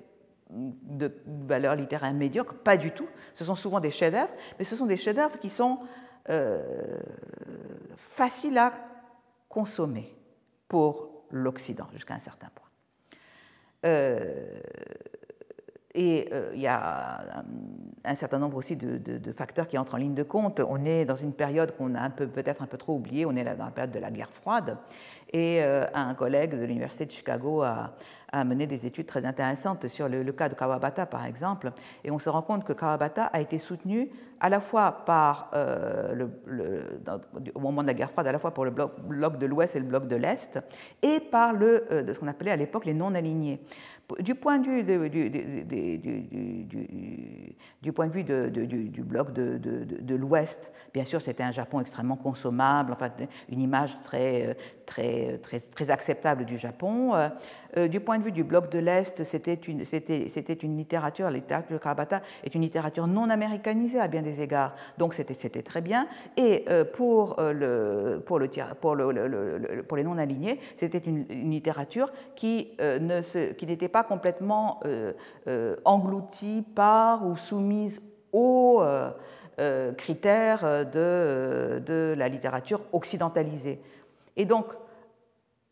de 0.49 1.11
valeur 1.25 1.75
littéraire 1.75 2.13
médiocre, 2.13 2.55
pas 2.55 2.77
du 2.77 2.91
tout. 2.91 3.07
Ce 3.33 3.43
sont 3.43 3.55
souvent 3.55 3.79
des 3.79 3.91
chefs-d'œuvre, 3.91 4.31
mais 4.57 4.65
ce 4.65 4.75
sont 4.75 4.85
des 4.85 4.97
chefs-d'œuvre 4.97 5.37
qui 5.39 5.49
sont 5.49 5.79
euh, 6.29 6.99
faciles 7.95 8.57
à 8.57 8.73
consommer 9.47 10.13
pour 10.67 11.23
l'Occident 11.31 11.87
jusqu'à 11.93 12.15
un 12.15 12.19
certain 12.19 12.49
point. 12.53 12.67
Euh, 13.85 14.59
et 15.97 16.29
euh, 16.31 16.51
il 16.53 16.61
y 16.61 16.67
a 16.67 17.43
un, 18.05 18.15
certain 18.15 18.37
nombre 18.37 18.55
aussi 18.57 18.75
de, 18.75 19.31
facteurs 19.35 19.67
qui 19.67 19.79
entrent 19.79 19.95
en 19.95 19.97
ligne 19.97 20.13
de 20.13 20.21
compte. 20.21 20.59
On 20.59 20.85
est 20.85 21.05
dans 21.05 21.15
une 21.15 21.33
période 21.33 21.75
qu'on 21.75 21.95
a 21.95 21.99
un 21.99 22.11
peu, 22.11 22.27
peut-être 22.27 22.61
un 22.61 22.67
peu 22.67 22.77
trop 22.77 22.93
oubliée. 22.93 23.25
On 23.25 23.35
est 23.35 23.43
là 23.43 23.55
dans 23.55 23.65
la 23.65 23.71
période 23.71 23.91
de 23.91 23.99
la 23.99 24.11
guerre 24.11 24.29
froide. 24.31 24.77
Et 25.33 25.61
un 25.61 26.13
collègue 26.13 26.51
de 26.51 26.63
l'université 26.63 27.05
de 27.05 27.11
Chicago 27.11 27.63
a, 27.63 27.95
a 28.31 28.43
mené 28.43 28.67
des 28.67 28.85
études 28.85 29.05
très 29.05 29.25
intéressantes 29.25 29.87
sur 29.87 30.09
le, 30.09 30.31
cas 30.31 30.49
de 30.49 30.55
Kawabata, 30.55 31.05
par 31.05 31.25
exemple, 31.25 31.71
et 32.03 32.11
on 32.11 32.19
se 32.19 32.29
rend 32.29 32.41
compte 32.41 32.63
que 32.63 32.73
Kawabata 32.73 33.25
a 33.25 33.39
été 33.39 33.59
soutenu 33.59 34.09
à 34.39 34.49
la 34.49 34.59
fois 34.59 35.03
par, 35.05 35.49
euh, 35.53 36.13
le, 36.13 36.99
au 37.55 37.59
moment 37.59 37.81
de 37.81 37.87
la 37.87 37.93
guerre 37.93 38.11
froide, 38.11 38.27
à 38.27 38.31
la 38.31 38.39
fois 38.39 38.53
pour 38.53 38.65
le 38.65 38.71
bloc, 38.71 39.37
de 39.37 39.45
l'Ouest 39.45 39.75
et 39.75 39.79
le 39.79 39.85
bloc 39.85 40.07
de 40.07 40.15
l'Est, 40.15 40.59
et 41.01 41.19
par 41.19 41.53
le, 41.53 41.85
euh, 41.91 42.03
de 42.03 42.13
ce 42.13 42.19
qu'on 42.19 42.27
appelait 42.27 42.51
à 42.51 42.55
l'époque 42.55 42.85
les 42.85 42.93
non-alignés. 42.93 43.61
Du 44.19 44.35
point 44.35 44.57
de 44.59 44.67
vue, 44.67 44.83
du, 47.81 47.91
point 47.91 48.07
de 48.07 48.13
vue 48.13 48.23
du, 48.23 49.03
bloc 49.03 49.33
de, 49.33 50.15
l'Ouest, 50.15 50.71
bien 50.93 51.03
sûr, 51.03 51.21
c'était 51.21 51.43
un 51.43 51.51
Japon 51.51 51.81
extrêmement 51.81 52.15
consommable, 52.15 52.93
enfin, 52.93 53.09
une 53.49 53.61
image 53.61 53.97
très, 54.05 54.55
très, 54.85 55.39
très, 55.39 55.59
très 55.59 55.89
acceptable 55.89 56.45
du 56.45 56.57
Japon. 56.57 57.15
Euh, 57.75 57.87
du 57.87 57.99
point 57.99 58.16
de 58.17 58.23
vue 58.23 58.31
du 58.31 58.43
bloc 58.43 58.69
de 58.69 58.79
l'Est, 58.79 59.23
c'était 59.23 59.53
une, 59.53 60.77
littérature, 60.77 61.25
la 61.25 61.37
littérature 61.37 61.77
de 61.77 61.81
Kawabata 61.81 62.21
est 62.43 62.53
une 62.55 62.61
littérature 62.61 63.07
non 63.07 63.29
américanisée 63.29 63.99
à 63.99 64.07
bien 64.07 64.21
des 64.21 64.41
égards, 64.41 64.75
donc 64.97 65.13
c'était 65.13 65.61
très 65.61 65.81
bien. 65.81 66.07
Et 66.35 66.65
euh, 66.69 66.85
pour, 66.85 67.39
euh, 67.39 67.53
le, 67.53 68.19
pour, 68.21 68.39
le, 68.39 68.47
pour, 68.79 68.95
le, 68.95 69.83
pour 69.83 69.97
les 69.97 70.03
non-alignés, 70.03 70.59
c'était 70.77 70.99
une, 70.99 71.25
littérature 71.27 72.11
qui 72.35 72.71
n'était 72.79 73.87
pas 73.87 74.03
complètement 74.03 74.79
engloutie 75.85 76.63
par 76.75 77.25
ou 77.25 77.35
soumise 77.35 78.01
aux 78.31 78.81
critères 79.97 80.85
de 80.85 82.13
la 82.17 82.27
littérature 82.27 82.81
occidentalisée. 82.91 83.81
Et 84.35 84.45
donc, 84.45 84.65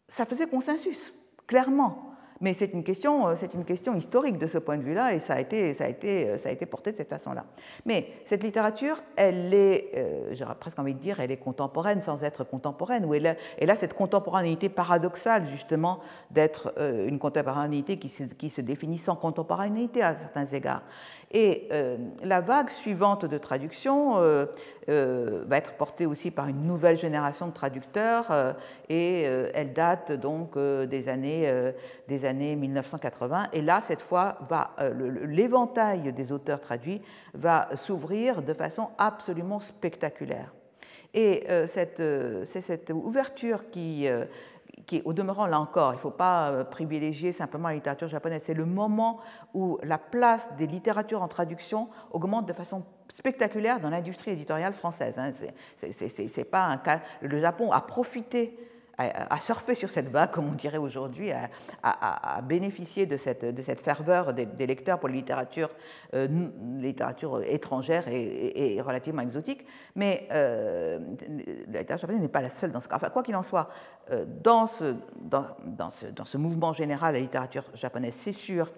ça 0.08 0.26
faisait 0.26 0.48
consensus 0.48 1.14
clairement. 1.48 2.15
Mais 2.46 2.54
c'est 2.54 2.74
une, 2.74 2.84
question, 2.84 3.28
euh, 3.28 3.34
c'est 3.36 3.56
une 3.56 3.66
question 3.66 3.96
historique 3.96 4.38
de 4.38 4.46
ce 4.46 4.60
point 4.60 4.78
de 4.78 4.84
vue-là, 4.84 5.16
et 5.16 5.18
euh, 5.18 5.20
ça 5.20 5.34
a 5.34 6.52
été 6.52 6.66
porté 6.68 6.92
de 6.92 6.98
cette 6.98 7.10
façon-là. 7.10 7.44
Mais 7.88 8.08
cette 8.28 8.44
littérature, 8.44 8.98
elle 9.16 9.52
est, 9.52 9.90
euh, 9.98 10.30
j'aurais 10.34 10.54
presque 10.54 10.78
envie 10.78 10.94
de 10.94 11.00
dire, 11.00 11.20
elle 11.20 11.32
est 11.32 11.38
contemporaine 11.38 12.04
sans 12.04 12.24
être 12.24 12.44
contemporaine, 12.44 13.04
ou 13.04 13.16
elle 13.16 13.26
a, 13.26 13.76
cette 13.76 13.96
contemporanéité 13.96 14.70
paradoxale, 14.70 15.48
justement, 15.48 16.02
d'être 16.30 16.72
une 16.78 17.18
contemporanéité 17.18 17.98
qui 17.98 18.10
se, 18.10 18.62
définit 18.62 19.00
sans 19.00 19.16
contemporanéité 19.16 20.04
à 20.04 20.16
certains 20.16 20.46
égards. 20.46 20.84
Et 21.32 21.68
euh, 21.74 21.98
la 22.24 22.40
vague 22.40 22.70
suivante 22.70 23.26
de 23.26 23.38
traduction 23.38 24.20
euh, 24.20 24.46
euh, 24.88 25.44
va 25.48 25.58
être 25.58 25.74
portée 25.74 26.06
aussi 26.06 26.32
par 26.32 26.48
une 26.48 26.64
nouvelle 26.64 26.98
génération 26.98 27.48
de 27.48 27.54
traducteurs 27.54 28.56
et 28.88 29.24
elle 29.24 29.74
date 29.74 30.14
donc 30.14 30.58
des, 30.58 31.10
années, 31.10 31.52
des 32.08 32.26
années 32.26 32.35
1980. 32.36 33.48
Et 33.54 33.62
là, 33.62 33.82
cette 33.82 34.02
fois, 34.02 34.38
l'éventail 35.26 36.14
des 36.14 36.32
auteurs 36.32 36.62
traduits 36.62 37.02
va 37.34 37.70
s'ouvrir 37.76 38.42
de 38.42 38.54
façon 38.54 38.90
absolument 38.98 39.60
spectaculaire. 39.60 40.54
Et 41.14 41.48
c'est 41.68 42.62
cette 42.62 42.90
ouverture 42.90 43.70
qui 43.70 44.08
qui 44.86 44.98
est 44.98 45.04
au 45.06 45.14
demeurant, 45.14 45.46
là 45.48 45.60
encore, 45.60 45.94
il 45.94 45.98
ne 45.98 46.02
faut 46.02 46.12
pas 46.12 46.50
euh, 46.50 46.64
privilégier 46.64 47.32
simplement 47.32 47.70
la 47.70 47.76
littérature 47.76 48.08
japonaise, 48.08 48.42
c'est 48.46 48.54
le 48.54 48.66
moment 48.66 49.20
où 49.54 49.80
la 49.84 49.98
place 49.98 50.48
des 50.58 50.68
littératures 50.68 51.22
en 51.22 51.28
traduction 51.28 51.90
augmente 52.12 52.46
de 52.46 52.54
façon 52.54 52.84
spectaculaire 53.16 53.80
dans 53.80 53.90
l'industrie 53.90 54.32
éditoriale 54.32 54.74
française. 54.74 55.18
Hein. 55.18 55.32
C'est 55.78 56.44
pas 56.44 56.66
un 56.66 56.78
cas. 56.78 57.00
Le 57.22 57.40
Japon 57.40 57.72
a 57.72 57.82
profité 57.82 58.58
à, 58.98 59.40
surfer 59.40 59.76
sur 59.76 59.90
cette 59.90 60.10
vague, 60.10 60.32
comme 60.32 60.48
on 60.48 60.54
dirait 60.54 60.78
aujourd'hui, 60.78 61.32
à, 61.84 62.42
bénéficier 62.42 63.06
de 63.06 63.18
cette, 63.18 63.46
de 63.46 63.62
cette 63.62 63.82
ferveur 63.82 64.34
des, 64.34 64.68
lecteurs 64.68 65.00
pour 65.00 65.10
la 65.10 65.16
littérature, 65.16 65.70
euh, 66.14 66.28
littérature 66.80 67.42
étrangère 67.44 68.08
et, 68.08 68.82
relativement 68.82 69.22
exotique. 69.22 69.66
Mais 69.96 70.28
euh, 70.32 71.00
la 71.68 71.80
littérature 71.80 72.08
japonaise 72.08 72.22
n'est 72.22 72.28
pas 72.28 72.42
la 72.42 72.50
seule 72.50 72.72
dans 72.72 72.80
ce 72.80 72.88
cas. 72.88 72.96
Enfin, 72.96 73.10
quoi 73.10 73.24
qu'il 73.24 73.36
en 73.36 73.44
soit, 73.44 73.70
euh, 74.12 74.26
dans, 74.44 74.68
ce, 74.68 74.96
dans, 75.20 75.46
dans, 75.66 75.90
ce, 75.90 76.08
dans, 76.08 76.26
ce, 76.26 76.38
mouvement 76.38 76.74
général, 76.74 77.14
la 77.14 77.20
littérature 77.20 77.66
japonaise, 77.76 78.16
c'est 78.18 78.34
sûr, 78.34 78.72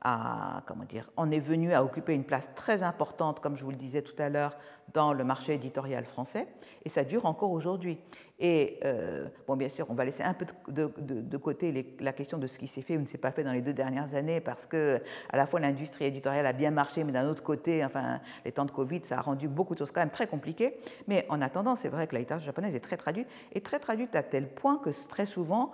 à, 0.00 0.62
comment 0.66 0.84
dire, 0.84 1.10
on 1.16 1.30
est 1.30 1.40
venu 1.40 1.72
à 1.74 1.82
occuper 1.82 2.14
une 2.14 2.24
place 2.24 2.48
très 2.54 2.82
importante, 2.82 3.40
comme 3.40 3.56
je 3.56 3.64
vous 3.64 3.70
le 3.70 3.76
disais 3.76 4.02
tout 4.02 4.20
à 4.20 4.28
l'heure, 4.28 4.56
dans 4.94 5.12
le 5.12 5.24
marché 5.24 5.54
éditorial 5.54 6.04
français, 6.04 6.46
et 6.84 6.88
ça 6.88 7.04
dure 7.04 7.26
encore 7.26 7.50
aujourd'hui. 7.50 7.98
Et 8.40 8.78
euh, 8.84 9.26
bon, 9.48 9.56
bien 9.56 9.68
sûr, 9.68 9.86
on 9.88 9.94
va 9.94 10.04
laisser 10.04 10.22
un 10.22 10.32
peu 10.32 10.46
de, 10.68 11.36
côté 11.36 11.96
la 11.98 12.12
question 12.12 12.38
de 12.38 12.46
ce 12.46 12.58
qui 12.58 12.68
s'est 12.68 12.82
fait 12.82 12.96
ou 12.96 13.00
ne 13.00 13.06
s'est 13.06 13.18
pas 13.18 13.32
fait 13.32 13.42
dans 13.42 13.52
les 13.52 13.60
deux 13.60 13.72
dernières 13.72 14.14
années, 14.14 14.40
parce 14.40 14.66
que 14.66 15.02
à 15.30 15.36
la 15.36 15.46
fois 15.46 15.58
l'industrie 15.58 16.04
éditoriale 16.04 16.46
a 16.46 16.52
bien 16.52 16.70
marché, 16.70 17.02
mais 17.02 17.12
d'un 17.12 17.28
autre 17.28 17.42
côté, 17.42 17.84
enfin, 17.84 18.20
les 18.44 18.52
temps 18.52 18.64
de 18.64 18.70
Covid, 18.70 19.00
ça 19.04 19.18
a 19.18 19.20
rendu 19.20 19.48
beaucoup 19.48 19.74
de 19.74 19.80
choses 19.80 19.90
quand 19.90 20.00
même 20.00 20.10
très 20.10 20.28
compliquées. 20.28 20.76
Mais 21.08 21.26
en 21.28 21.42
attendant, 21.42 21.74
c'est 21.74 21.88
vrai 21.88 22.06
que 22.06 22.14
la 22.14 22.20
littérature 22.20 22.46
japonaise 22.46 22.74
est 22.74 22.80
très 22.80 22.96
traduite, 22.96 23.28
et 23.52 23.60
très 23.60 23.80
traduite 23.80 24.14
à 24.14 24.22
tel 24.22 24.48
point 24.48 24.78
que 24.78 24.90
très 25.08 25.26
souvent, 25.26 25.72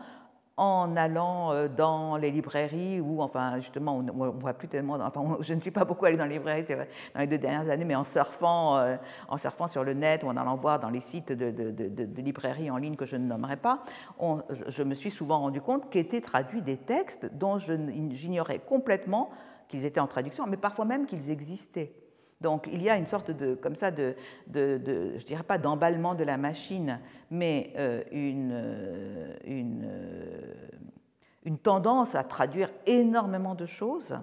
en 0.57 0.97
allant 0.97 1.53
euh, 1.53 1.69
dans 1.69 2.17
les 2.17 2.31
librairies 2.31 3.01
où, 3.01 3.21
enfin, 3.23 3.59
justement, 3.59 3.97
on 3.97 4.03
ne 4.03 4.41
voit 4.41 4.55
plus 4.55 4.69
tellement. 4.69 4.95
Enfin, 4.95 5.37
je 5.41 5.55
ne 5.55 5.61
suis 5.61 5.71
pas 5.71 5.85
beaucoup 5.85 6.05
allée 6.05 6.17
dans 6.17 6.27
les 6.27 6.35
librairies 6.35 6.63
vrai, 6.63 6.89
dans 7.15 7.21
les 7.21 7.27
deux 7.27 7.39
dernières 7.39 7.69
années, 7.71 7.85
mais 7.85 7.97
en 7.97 8.05
surfant, 8.05 8.77
euh, 8.77 8.97
en 9.29 9.37
surfant 9.37 9.67
sur 9.67 9.83
le 9.83 9.95
net 9.95 10.23
ou 10.23 10.29
en 10.29 10.37
allant 10.37 10.55
voir 10.55 10.79
dans 10.79 10.91
les 10.91 11.01
sites 11.01 11.33
de, 11.33 12.21
librairies 12.21 12.71
en 12.71 12.77
ligne 12.77 12.97
que 12.97 13.07
je 13.07 13.17
ne 13.17 13.27
nommerai 13.27 13.57
pas, 13.57 13.83
je 14.69 14.83
me 14.83 14.95
suis 14.95 15.11
souvent 15.11 15.41
rendu 15.41 15.61
compte 15.61 15.91
qu'étaient 15.91 16.21
traduits 16.21 16.63
des 16.63 16.77
textes 16.77 17.27
dont 17.35 17.59
j'ignorais 17.59 18.61
complètement 18.61 19.31
qu'ils 19.69 19.85
étaient 19.85 20.01
en 20.01 20.07
traduction, 20.07 20.47
mais 20.47 20.57
parfois 20.57 20.85
même 20.85 21.07
qu'ils 21.07 21.31
existaient. 21.31 21.93
Donc 22.45 22.69
il 22.71 22.83
y 22.83 22.91
a 22.91 22.99
une 22.99 23.07
sorte 23.07 23.31
de, 23.31 23.55
comme 23.55 23.75
ça, 23.75 23.91
de, 23.91 24.15
je 24.53 25.25
dirais 25.25 25.43
pas 25.43 25.57
d'emballement 25.57 26.15
de 26.15 26.25
la 26.25 26.37
machine, 26.37 27.01
mais 27.31 27.73
euh, 27.79 28.03
euh, 28.13 29.35
euh, 29.47 30.55
une, 31.47 31.59
tendance 31.59 32.15
à 32.15 32.23
traduire 32.23 32.69
énormément 32.85 33.55
de 33.55 33.65
choses 33.65 34.15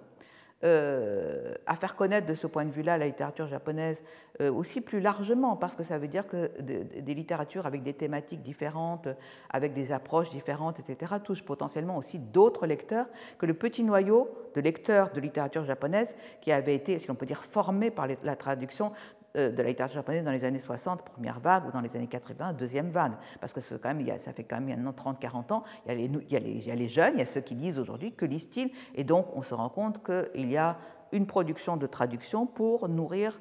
euh, 0.63 1.53
à 1.65 1.75
faire 1.75 1.95
connaître 1.95 2.27
de 2.27 2.35
ce 2.35 2.47
point 2.47 2.65
de 2.65 2.71
vue-là 2.71 2.97
la 2.97 3.07
littérature 3.07 3.47
japonaise 3.47 4.03
euh, 4.41 4.51
aussi 4.51 4.81
plus 4.81 4.99
largement, 4.99 5.55
parce 5.55 5.75
que 5.75 5.83
ça 5.83 5.97
veut 5.97 6.07
dire 6.07 6.27
que 6.27 6.51
des 6.59 7.13
littératures 7.13 7.65
avec 7.65 7.83
des 7.83 7.93
thématiques 7.93 8.41
différentes, 8.41 9.07
avec 9.49 9.73
des 9.73 9.91
approches 9.91 10.29
différentes, 10.29 10.79
etc., 10.79 11.13
touchent 11.23 11.43
potentiellement 11.43 11.97
aussi 11.97 12.19
d'autres 12.19 12.67
lecteurs 12.67 13.07
que 13.39 13.45
le 13.45 13.53
petit 13.53 13.83
noyau 13.83 14.29
de 14.55 14.61
lecteurs 14.61 15.11
de 15.11 15.19
littérature 15.19 15.63
japonaise 15.63 16.15
qui 16.41 16.51
avait 16.51 16.75
été, 16.75 16.99
si 16.99 17.07
l'on 17.07 17.15
peut 17.15 17.25
dire, 17.25 17.43
formé 17.43 17.89
par 17.89 18.07
la 18.23 18.35
traduction 18.35 18.91
de 19.35 19.61
la 19.61 19.69
littérature 19.69 19.95
japonaise 19.95 20.25
dans 20.25 20.31
les 20.31 20.43
années 20.43 20.59
60, 20.59 21.03
première 21.03 21.39
vague, 21.39 21.67
ou 21.67 21.71
dans 21.71 21.81
les 21.81 21.95
années 21.95 22.07
80, 22.07 22.53
deuxième 22.53 22.89
vague. 22.89 23.13
Parce 23.39 23.53
que 23.53 23.61
ça 23.61 23.77
fait 23.77 24.43
quand 24.43 24.59
même 24.59 24.83
maintenant 24.83 24.91
30-40 24.91 25.53
ans, 25.53 25.63
il 25.85 25.89
y, 25.89 25.91
a 25.91 25.95
les, 25.95 26.05
il, 26.05 26.67
y 26.67 26.71
a 26.71 26.75
les, 26.75 26.87
jeunes, 26.87 27.13
il 27.15 27.19
y 27.19 27.23
a 27.23 27.25
ceux 27.25 27.41
qui 27.41 27.55
lisent 27.55 27.79
aujourd'hui, 27.79 28.13
que 28.13 28.25
lisent-ils 28.25 28.71
Et 28.95 29.03
donc, 29.03 29.27
on 29.35 29.41
se 29.41 29.53
rend 29.53 29.69
compte 29.69 30.03
qu'il 30.03 30.51
y 30.51 30.57
a 30.57 30.77
une 31.11 31.27
production 31.27 31.77
de 31.77 31.87
traduction 31.87 32.45
pour 32.45 32.89
nourrir 32.89 33.39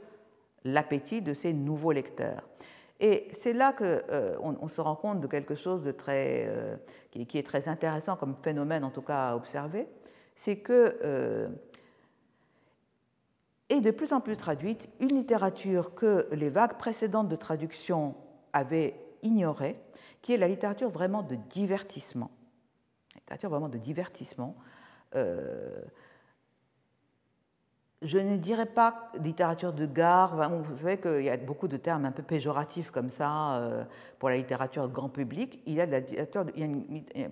l'appétit 0.65 1.23
de 1.23 1.35
ces 1.35 1.53
nouveaux 1.53 1.93
lecteurs. 1.93 2.43
Et 3.01 3.29
c'est 3.33 3.55
là 3.55 3.73
qu'on 3.73 3.85
euh, 3.85 4.37
on 4.41 4.69
se 4.69 4.81
rend 4.81 4.95
compte 4.95 5.21
de 5.21 5.27
quelque 5.27 5.55
chose 5.55 5.83
de 5.83 5.91
très, 5.91 6.45
euh, 6.47 6.77
qui, 7.11 7.39
est 7.39 7.47
très 7.47 7.67
intéressant 7.67 8.17
comme 8.17 8.37
phénomène, 8.43 8.85
en 8.85 8.91
tout 8.91 9.01
cas 9.01 9.31
à 9.31 9.37
observer, 9.37 9.89
c'est 10.35 10.57
que 10.57 11.49
et 13.71 13.81
de 13.81 13.91
plus 13.91 14.13
en 14.13 14.21
plus 14.21 14.37
traduite 14.37 14.89
une 14.99 15.15
littérature 15.17 15.95
que 15.95 16.29
les 16.33 16.51
vagues 16.51 16.77
précédentes 16.77 17.29
de 17.29 17.37
traduction 17.37 18.17
avaient 18.53 19.01
ignorée, 19.23 19.81
qui 20.23 20.33
est 20.33 20.37
la 20.37 20.49
littérature 20.49 20.91
vraiment 20.91 21.23
de 21.23 21.37
divertissement. 21.37 22.31
La 23.15 23.21
littérature 23.21 23.51
vraiment 23.51 23.69
de 23.69 23.79
divertissement. 23.79 24.57
Euh, 25.15 25.81
je 28.03 28.19
ne 28.19 28.39
dirais 28.39 28.67
pas 28.67 29.11
littérature 29.23 29.75
de 29.75 29.85
gare. 29.85 30.49
Vous 30.51 30.79
savez 30.79 30.99
qu'il 30.99 31.23
y 31.23 31.29
a 31.29 31.37
beaucoup 31.37 31.69
de 31.69 31.77
termes 31.77 32.07
un 32.07 32.13
peu 32.13 32.23
péjoratifs 32.23 32.91
comme 32.91 33.11
ça 33.11 33.57
euh, 33.57 33.85
pour 34.19 34.31
la 34.31 34.37
littérature 34.39 34.89
grand 34.89 35.11
public. 35.11 35.61
Il 35.67 35.75
y 35.75 35.83
a, 35.83 35.87
de 35.87 35.93
la 35.93 36.01
littérature, 36.01 36.47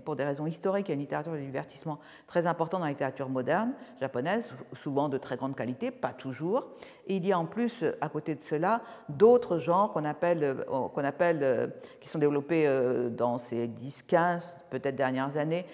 pour 0.04 0.16
des 0.16 0.24
raisons 0.24 0.46
historiques, 0.46 0.88
il 0.88 0.90
y 0.90 0.92
a 0.92 0.94
une 0.94 1.00
littérature 1.00 1.32
de 1.32 1.38
divertissement 1.38 1.98
très 2.26 2.46
importante 2.46 2.80
dans 2.80 2.86
la 2.86 2.92
littérature 2.92 3.30
moderne 3.30 3.72
japonaise, 3.98 4.52
souvent 4.74 5.08
de 5.08 5.16
très 5.16 5.38
grande 5.38 5.56
qualité, 5.56 5.90
pas 5.90 6.12
toujours. 6.12 6.66
Et 7.06 7.16
il 7.16 7.26
y 7.26 7.32
a 7.32 7.38
en 7.38 7.46
plus, 7.46 7.82
à 8.02 8.10
côté 8.10 8.34
de 8.34 8.42
cela, 8.42 8.82
d'autres 9.08 9.58
genres 9.58 9.92
qu'on 9.92 10.04
appelle, 10.04 10.44
euh, 10.44 10.88
qu'on 10.88 11.04
appelle, 11.04 11.38
euh, 11.42 11.66
qui 12.00 12.10
sont 12.10 12.18
développés 12.18 12.68
dans 13.10 13.38
ces 13.38 13.68
10, 13.68 14.02
15, 14.02 14.57
peut-être 14.70 14.96
dernières 14.96 15.36
années, 15.36 15.66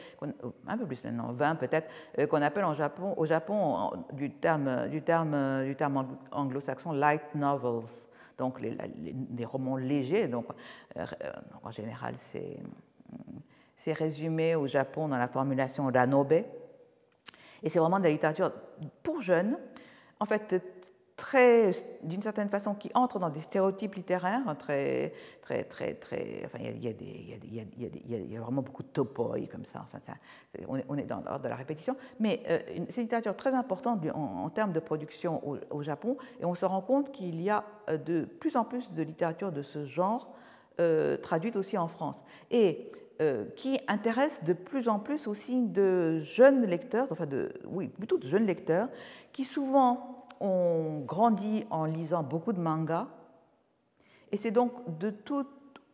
un 0.66 0.78
peu 0.78 0.86
plus 0.86 1.02
maintenant, 1.04 1.32
20 1.32 1.56
peut-être, 1.56 1.88
qu'on 2.28 2.42
appelle 2.42 2.64
en 2.64 2.74
Japon, 2.74 3.14
au 3.16 3.26
Japon 3.26 3.90
du 4.12 4.30
terme 4.30 4.88
du 4.88 5.02
terme, 5.02 5.64
du 5.64 5.76
terme 5.76 6.16
anglo-saxon 6.30 6.92
light 6.92 7.34
novels, 7.34 7.88
donc 8.38 8.60
les, 8.60 9.44
romans 9.44 9.76
légers. 9.76 10.28
Donc, 10.28 10.46
euh, 10.96 11.04
en 11.62 11.70
général, 11.70 12.14
c'est 12.16 13.92
résumé 13.92 14.54
au 14.54 14.66
Japon 14.66 15.08
dans 15.08 15.18
la 15.18 15.28
formulation 15.28 15.90
ranobe. 15.92 16.32
Et 16.32 17.68
c'est 17.68 17.78
vraiment 17.78 17.98
de 17.98 18.04
la 18.04 18.10
littérature 18.10 18.52
pour 19.02 19.20
jeunes, 19.22 19.58
en 20.20 20.26
fait 20.26 20.73
très, 21.16 21.72
d'une 22.02 22.22
certaine 22.22 22.48
façon, 22.48 22.74
qui 22.74 22.90
entre 22.94 23.18
dans 23.18 23.30
des 23.30 23.40
stéréotypes 23.40 23.94
littéraires, 23.94 24.42
très, 24.58 25.12
très, 25.42 25.62
très, 25.64 25.94
très. 25.94 26.42
Enfin, 26.44 26.58
il 26.60 26.84
y 26.84 28.36
a, 28.36 28.40
vraiment 28.40 28.62
beaucoup 28.62 28.82
de 28.82 28.88
topoi 28.88 29.36
comme 29.50 29.64
ça. 29.64 29.86
Enfin, 29.86 30.00
ça, 30.04 30.14
on, 30.66 30.96
est, 30.96 31.04
dans 31.04 31.20
l'ordre 31.20 31.44
de 31.44 31.48
la 31.48 31.56
répétition, 31.56 31.96
mais 32.18 32.42
euh, 32.48 32.58
c'est 32.90 32.96
une 32.96 33.02
littérature 33.02 33.36
très 33.36 33.54
importante 33.54 34.04
en, 34.12 34.50
termes 34.50 34.72
de 34.72 34.80
production 34.80 35.40
au, 35.70 35.82
Japon, 35.82 36.16
et 36.40 36.44
on 36.44 36.54
se 36.54 36.64
rend 36.64 36.80
compte 36.80 37.12
qu'il 37.12 37.40
y 37.40 37.50
a 37.50 37.64
euh, 37.88 37.96
de 37.96 38.24
plus 38.24 38.56
en 38.56 38.64
plus 38.64 38.90
de 38.92 39.02
littérature 39.02 39.52
de 39.52 39.62
ce 39.62 39.84
genre 39.84 40.34
euh, 40.80 41.16
traduite 41.16 41.56
aussi 41.56 41.78
en 41.78 41.88
France. 41.88 42.16
Et 42.50 42.90
qui 43.54 43.78
intéresse 43.86 44.42
de 44.42 44.52
plus 44.52 44.88
en 44.88 44.98
plus 44.98 45.28
aussi 45.28 45.62
de 45.62 46.18
jeunes 46.18 46.66
lecteurs, 46.66 47.06
enfin 47.12 47.26
de, 47.26 47.52
oui, 47.64 47.86
plutôt 47.86 48.18
de 48.18 48.26
jeunes 48.26 48.44
lecteurs, 48.44 48.88
qui 49.32 49.44
souvent 49.44 50.13
on 50.40 51.00
grandit 51.00 51.64
en 51.70 51.84
lisant 51.84 52.22
beaucoup 52.22 52.52
de 52.52 52.60
mangas, 52.60 53.08
et 54.32 54.36
c'est 54.36 54.50
donc 54.50 54.72
de 54.98 55.10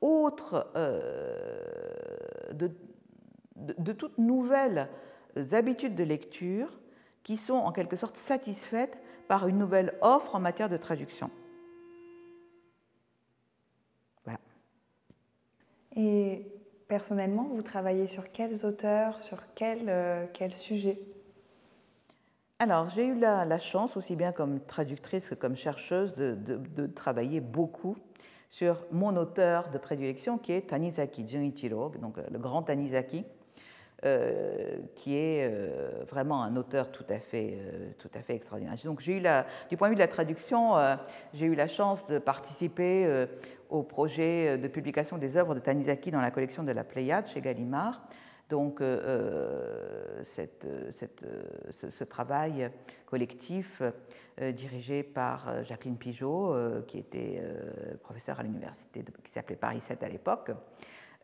autre, 0.01 0.71
euh, 0.77 2.53
de, 2.53 3.93
toutes 3.93 4.17
nouvelles 4.19 4.89
habitudes 5.53 5.95
de 5.95 6.05
lecture 6.05 6.69
qui 7.23 7.37
sont 7.37 7.55
en 7.55 7.73
quelque 7.73 7.97
sorte 7.97 8.17
satisfaites 8.17 8.99
par 9.29 9.47
une 9.47 9.59
nouvelle 9.59 9.95
offre 10.01 10.35
en 10.35 10.41
matière 10.41 10.69
de 10.69 10.77
traduction. 10.77 11.31
Voilà. 14.25 14.41
Et 15.97 16.47
personnellement, 16.89 17.45
vous 17.45 17.63
travaillez 17.63 18.07
sur 18.07 18.33
quels 18.33 18.65
auteurs, 18.65 19.21
sur 19.21 19.43
quels 19.55 19.89
euh, 19.89 20.27
quel 20.33 20.55
sujets 20.55 20.99
alors, 22.61 22.91
j'ai 22.91 23.07
eu 23.07 23.19
la, 23.19 23.59
chance, 23.59 23.97
aussi 23.97 24.17
bien 24.17 24.33
comme 24.33 24.61
traductrice 24.61 25.31
que 25.31 25.35
comme 25.35 25.57
chercheuse, 25.57 26.15
de, 26.15 26.87
travailler 26.87 27.41
beaucoup 27.41 27.97
sur 28.51 28.85
mon 28.93 29.17
auteur 29.17 29.71
de 29.71 29.79
prédilection, 29.79 30.37
qui 30.37 30.53
est 30.53 30.69
Tanizaki 30.69 31.27
Junichiro, 31.27 31.91
donc 32.03 32.17
le 32.31 32.39
grand 32.39 32.63
Tanizaki, 32.63 33.25
euh, 34.05 34.77
qui 34.95 35.17
est 35.17 35.49
euh, 35.51 36.05
vraiment 36.07 36.43
un 36.43 36.55
auteur 36.57 36.93
tout 36.93 37.05
à 37.09 37.19
fait, 37.19 37.55
euh, 37.55 37.93
tout 37.99 38.11
à 38.15 38.21
fait 38.21 38.35
extraordinaire. 38.35 38.75
Donc, 38.85 39.07
eu 39.07 39.23
du 39.71 39.77
point 39.79 39.89
de 39.89 39.93
vue 39.93 39.97
de 39.97 40.01
la 40.01 40.09
traduction, 40.09 40.75
j'ai 41.33 41.47
eu 41.47 41.55
la 41.55 41.67
chance 41.67 42.07
de 42.09 42.19
participer 42.19 43.27
au 43.71 43.83
projet 43.83 44.59
de 44.59 44.69
publication 44.69 45.17
des 45.17 45.39
œuvres 45.39 45.55
de 45.55 45.61
Tanizaki 45.61 46.11
dans 46.11 46.21
la 46.21 46.31
collection 46.31 46.63
de 46.63 46.73
la 46.73 46.85
Pléiade 46.85 47.27
chez 47.27 47.41
Gallimard. 47.41 48.03
Donc 48.51 48.81
euh, 48.81 50.25
euh, 50.37 50.47
euh, 50.65 50.91
ce, 51.91 52.05
travail 52.05 52.71
collectif 53.07 53.81
dirigé 54.41 55.03
par 55.03 55.65
Jacqueline 55.65 55.97
Pigeot, 55.97 56.55
qui 56.87 56.99
était 56.99 57.43
professeure 58.03 58.41
à 58.41 58.43
l'université 58.43 59.05
qui 59.23 59.31
s'appelait 59.31 59.57
Paris 59.57 59.81
7 59.81 60.03
à 60.03 60.09
l'époque, 60.09 60.51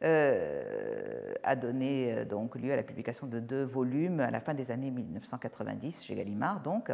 euh, 0.05 1.33
a 1.43 1.57
donné 1.57 2.13
euh, 2.13 2.25
donc 2.27 2.55
lieu 2.57 2.71
à 2.71 2.77
la 2.77 2.83
publication 2.83 3.27
de 3.27 3.41
deux 3.41 3.63
volumes 3.65 4.21
à 4.21 4.31
la 4.31 4.41
fin 4.41 4.53
des 4.53 4.71
années 4.71 4.91
1990 4.91 6.05
chez 6.05 6.15
Gallimard 6.15 6.61
donc. 6.61 6.91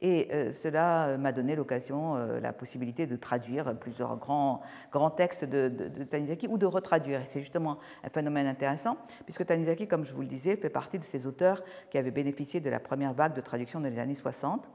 Et 0.00 0.28
euh, 0.32 0.50
cela 0.60 1.16
m'a 1.16 1.30
donné 1.30 1.54
l'occasion 1.54 2.16
la 2.16 2.52
possibilité 2.52 3.06
de 3.06 3.14
traduire 3.14 3.78
plusieurs 3.78 4.16
grands, 4.16 4.62
grands 4.90 5.10
textes 5.10 5.44
de, 5.44 5.68
de, 5.68 6.02
Tanizaki 6.02 6.48
ou 6.48 6.58
de 6.58 6.66
retraduire. 6.66 7.20
Et 7.20 7.26
c'est 7.26 7.38
justement 7.38 7.78
un 8.02 8.08
phénomène 8.08 8.48
intéressant 8.48 8.96
puisque 9.26 9.46
Tanizaki 9.46 9.86
comme 9.86 10.04
je 10.04 10.12
vous 10.12 10.22
le 10.22 10.26
disais 10.26 10.56
fait 10.56 10.70
partie 10.70 10.98
de 10.98 11.04
ces 11.04 11.28
auteurs 11.28 11.62
qui 11.88 11.98
avaient 11.98 12.10
bénéficié 12.10 12.58
de 12.58 12.68
la 12.68 12.80
première 12.80 13.12
vague 13.12 13.34
de 13.34 13.40
traduction 13.40 13.78
dans 13.78 13.88
les 13.88 14.00
années 14.00 14.16
60 14.16 14.68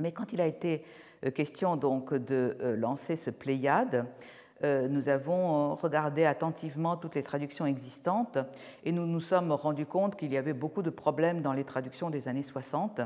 mais 0.00 0.12
quand 0.12 0.34
il 0.34 0.40
a 0.42 0.46
été 0.46 0.84
question 1.34 1.76
donc 1.76 2.12
de 2.12 2.56
lancer 2.78 3.16
ce 3.16 3.30
Pléiade 3.30 4.06
nous 4.62 5.08
avons 5.08 5.72
euh, 5.72 5.74
regardé 5.74 6.24
attentivement 6.26 6.96
toutes 6.96 7.14
les 7.14 7.22
traductions 7.22 7.64
existantes 7.64 8.38
et 8.84 8.92
nous 8.92 9.06
nous 9.06 9.20
sommes 9.20 9.52
rendus 9.52 9.86
compte 9.86 10.16
qu'il 10.16 10.32
y 10.32 10.36
avait 10.36 10.52
beaucoup 10.52 10.82
de 10.82 10.90
problèmes 10.90 11.40
dans 11.40 11.54
les 11.54 11.64
traductions 11.64 12.10
des 12.10 12.28
années 12.28 12.42
60. 12.42 13.00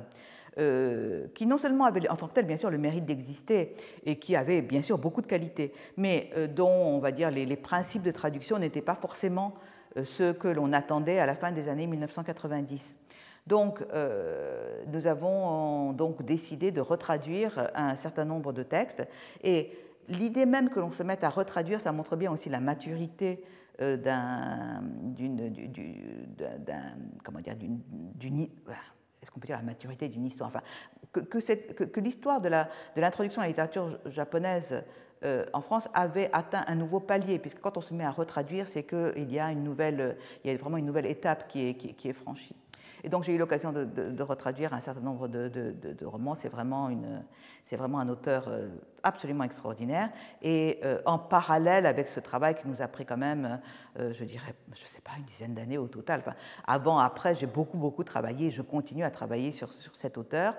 Euh, 0.57 1.27
qui 1.35 1.47
non 1.47 1.59
seulement 1.59 1.85
avaient 1.85 2.09
en 2.09 2.15
tant 2.15 2.29
que 2.29 2.35
tel 2.35 2.47
bien 2.47 2.57
sûr 2.57 2.71
le 2.71 2.79
mérite 2.79 3.05
d'exister 3.05 3.75
et 4.05 4.21
qui 4.21 4.37
avaient 4.37 4.63
bien 4.63 4.83
sûr 4.83 4.99
beaucoup 4.99 5.21
de 5.21 5.27
qualité, 5.27 5.73
mais 5.97 6.31
dont 6.55 6.71
on 6.71 7.01
va 7.01 7.11
dire 7.11 7.33
les, 7.33 7.57
principes 7.57 8.03
de 8.03 8.13
traduction 8.13 8.61
n'étaient 8.61 8.81
pas 8.81 8.95
forcément 8.95 9.55
ceux 10.05 10.33
que 10.33 10.47
l'on 10.47 10.73
attendait 10.73 11.19
à 11.19 11.27
la 11.27 11.35
fin 11.35 11.51
des 11.51 11.69
années 11.69 11.89
1990. 11.89 12.95
Donc, 13.49 13.81
nous 14.87 15.07
avons 15.09 15.93
donc 15.93 16.23
décidé 16.23 16.71
de 16.71 16.81
retraduire 16.81 17.69
un 17.75 17.97
certain 17.97 18.25
nombre 18.25 18.53
de 18.53 18.63
textes 18.63 19.05
et 19.43 19.73
l'idée 20.09 20.47
même 20.47 20.71
que 20.71 20.81
l'on 20.81 20.93
se 20.93 21.03
mette 21.03 21.25
à 21.25 21.29
retraduire, 21.29 21.81
ça 21.81 21.93
montre 21.93 22.17
bien 22.17 22.31
aussi 22.33 22.49
la 22.49 22.61
maturité 22.61 23.43
euh, 23.81 23.97
d'une, 25.17 25.51
d'une, 25.51 26.27
la 29.49 29.63
maturité 29.63 30.09
d'une 30.09 30.27
histoire? 30.27 30.49
Enfin, 30.49 30.63
que, 31.13 32.01
l'histoire 32.01 32.41
de, 32.41 32.49
l'introduction 32.97 33.41
à 33.41 33.45
la 33.45 33.49
littérature 33.49 33.99
japonaise 34.07 34.83
euh, 35.25 35.47
en 35.53 35.61
France 35.61 35.89
avait 35.95 36.31
atteint 36.33 36.65
un 36.67 36.75
nouveau 36.75 37.01
palier, 37.01 37.39
puisque 37.39 37.61
quand 37.61 37.77
on 37.77 37.81
se 37.81 37.95
met 37.95 38.05
à 38.05 38.11
retraduire, 38.11 38.69
c'est 38.69 38.85
qu'il 38.85 39.33
y 39.33 39.39
a 39.39 39.51
une 39.51 39.65
nouvelle, 39.65 40.17
il 40.45 40.51
y 40.51 40.55
a 40.55 40.57
vraiment 40.57 40.77
une 40.77 40.87
nouvelle 40.87 41.07
étape 41.07 41.49
qui 41.49 41.69
est 42.05 42.13
franchie. 42.13 42.57
Et 43.05 43.11
donc 43.11 43.23
j'ai 43.23 43.35
eu 43.35 43.39
l'occasion 43.39 43.71
de, 43.71 44.23
retraduire 44.23 44.73
un 44.73 44.81
certain 44.81 45.03
nombre 45.03 45.29
de, 45.29 46.05
romans. 46.07 46.35
C'est 46.35 46.49
vraiment, 46.49 46.89
un 47.99 48.09
auteur 48.09 48.49
euh, 48.49 48.69
absolument 49.03 49.45
extraordinaire. 49.45 50.09
Et 50.41 50.81
euh, 50.85 51.03
en 51.05 51.19
parallèle 51.19 51.85
avec 51.85 52.09
ce 52.09 52.19
travail 52.19 52.55
qui 52.55 52.67
nous 52.67 52.81
a 52.81 52.89
pris 52.89 53.05
quand 53.05 53.19
même, 53.19 53.61
euh, 53.99 54.15
je 54.15 54.25
dirais, 54.25 54.55
je 54.75 54.83
ne 54.83 54.89
sais 54.89 55.03
pas, 55.03 55.11
une 55.19 55.25
dizaine 55.25 55.53
d'années 55.53 55.77
au 55.77 55.87
total. 55.87 56.23
Avant, 56.67 56.99
après, 56.99 57.35
j'ai 57.35 57.47
beaucoup, 57.47 57.77
beaucoup 57.77 58.05
travaillé. 58.05 58.51
Je 58.51 58.63
continue 58.63 59.05
à 59.05 59.11
travailler 59.11 59.53
sur, 59.53 59.71
sur 59.71 59.95
cet 59.97 60.17
auteur. 60.17 60.57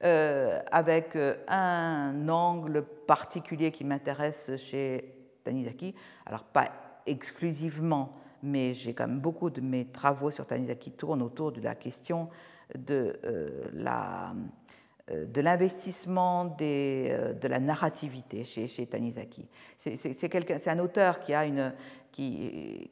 avec 0.00 1.16
un 1.48 2.28
angle 2.28 2.82
particulier 3.06 3.70
qui 3.72 3.84
m'intéresse 3.84 4.50
chez 4.56 5.14
Tanizaki. 5.44 5.94
Alors, 6.24 6.44
pas 6.44 6.68
exclusivement 7.06 8.16
mais 8.44 8.74
j'ai 8.74 8.94
quand 8.94 9.08
même 9.08 9.20
beaucoup 9.20 9.50
de 9.50 9.60
mes 9.60 9.86
travaux 9.86 10.30
sur 10.30 10.46
Tanizaki 10.46 10.92
tournent 10.92 11.22
autour 11.22 11.50
de 11.50 11.60
la 11.60 11.74
question 11.74 12.28
de 12.76 13.18
euh, 13.24 13.64
la 13.72 14.34
euh, 15.10 15.26
de 15.26 15.40
l'investissement 15.40 16.56
euh, 16.60 17.32
de 17.34 17.48
la 17.48 17.60
narrativité 17.60 18.44
chez, 18.44 18.66
chez 18.66 18.86
Tanizaki. 18.86 19.46
C'est 19.78 20.68
un 20.68 20.78
auteur 20.78 21.20
qui 21.20 21.34
a 21.34 21.44
une... 21.44 21.74
Qui, 22.10 22.90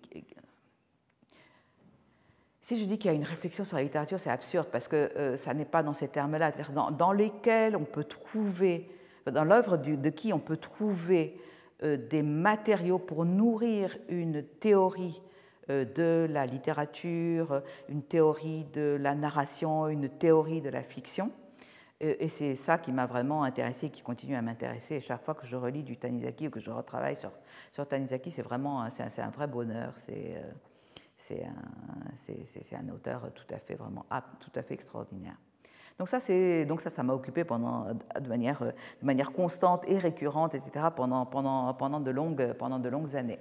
si 2.60 2.78
je 2.78 2.84
dis 2.84 2.98
qu'il 2.98 3.10
y 3.10 3.14
a 3.14 3.16
une 3.16 3.24
réflexion 3.24 3.64
sur 3.64 3.76
la 3.76 3.82
littérature, 3.82 4.20
c'est 4.20 4.30
absurde 4.30 4.68
parce 4.70 4.88
que 4.88 5.36
ça 5.38 5.54
n'est 5.54 5.64
pas 5.64 5.82
dans 5.82 5.94
ces 5.94 6.08
termes-là, 6.08 6.52
dans, 6.74 6.90
dans, 6.90 7.12
lesquels 7.12 7.76
on 7.76 7.84
peut 7.84 8.04
trouver, 8.04 8.90
dans 9.30 9.44
l'œuvre 9.44 9.76
de 9.78 10.10
qui 10.10 10.32
on 10.32 10.38
peut 10.38 10.56
trouver 10.56 11.40
des 11.82 12.22
matériaux 12.22 12.98
pour 12.98 13.24
nourrir 13.24 13.96
une 14.08 14.44
théorie 14.44 15.22
de 15.68 16.26
la 16.28 16.46
littérature, 16.46 17.62
une 17.88 18.02
théorie 18.02 18.64
de 18.72 18.96
la 19.00 19.14
narration, 19.14 19.88
une 19.88 20.08
théorie 20.08 20.60
de 20.60 20.68
la 20.68 20.82
fiction. 20.82 21.30
Et, 22.00 22.28
c'est 22.28 22.56
ça 22.56 22.78
qui 22.78 22.90
m'a 22.90 23.06
vraiment 23.06 23.44
intéressé, 23.44 23.88
qui 23.88 24.02
continue 24.02 24.34
à 24.34 24.42
m'intéresser. 24.42 25.00
Chaque 25.00 25.22
fois 25.22 25.34
que 25.34 25.46
je 25.46 25.54
relis 25.54 25.84
du 25.84 25.96
Tanizaki 25.96 26.48
ou 26.48 26.50
que 26.50 26.58
je 26.58 26.70
retravaille 26.70 27.16
sur, 27.16 27.30
sur 27.70 27.86
Tanizaki, 27.86 28.32
c'est 28.32 28.42
vraiment 28.42 28.88
c'est 28.90 29.20
un, 29.20 29.26
un, 29.26 29.30
vrai 29.30 29.46
bonheur. 29.46 29.94
C'est 29.98 30.42
c'est 31.18 31.44
un, 31.44 32.78
un, 32.78 32.88
auteur 32.88 33.30
tout 33.32 33.54
à 33.54 33.58
fait 33.58 33.74
vraiment 33.74 34.04
tout 34.40 34.50
à 34.56 34.62
fait 34.62 34.74
extraordinaire. 34.74 35.36
Donc 35.98 36.08
ça, 36.08 36.18
donc 36.64 36.80
ça, 36.80 36.90
ça 36.90 37.02
m'a 37.02 37.12
occupé 37.12 37.44
pendant, 37.44 37.86
de, 38.20 38.28
manière, 38.28 38.60
de 38.60 39.06
manière 39.06 39.32
constante 39.32 39.88
et 39.88 39.98
récurrente, 39.98 40.54
etc., 40.54 40.86
pendant, 40.96 41.26
pendant, 41.26 41.72
pendant, 41.74 42.00
de, 42.00 42.10
longues, 42.10 42.54
pendant 42.54 42.78
de 42.78 42.88
longues 42.88 43.14
années. 43.14 43.38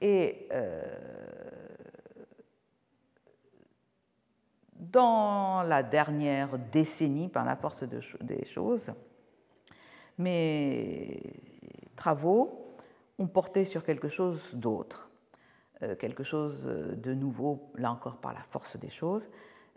Et 0.00 0.48
euh, 0.52 0.82
dans 4.82 5.62
la 5.62 5.82
dernière 5.82 6.58
décennie, 6.58 7.28
par 7.28 7.44
la 7.44 7.56
force 7.56 7.84
des 7.84 8.44
choses, 8.44 8.92
mes 10.18 11.22
travaux 11.96 12.74
ont 13.18 13.28
porté 13.28 13.64
sur 13.64 13.84
quelque 13.84 14.08
chose 14.08 14.40
d'autre, 14.54 15.10
euh, 15.82 15.96
quelque 15.96 16.24
chose 16.24 16.62
de 16.62 17.14
nouveau, 17.14 17.70
là 17.76 17.92
encore 17.92 18.18
par 18.18 18.34
la 18.34 18.42
force 18.42 18.76
des 18.76 18.90
choses, 18.90 19.28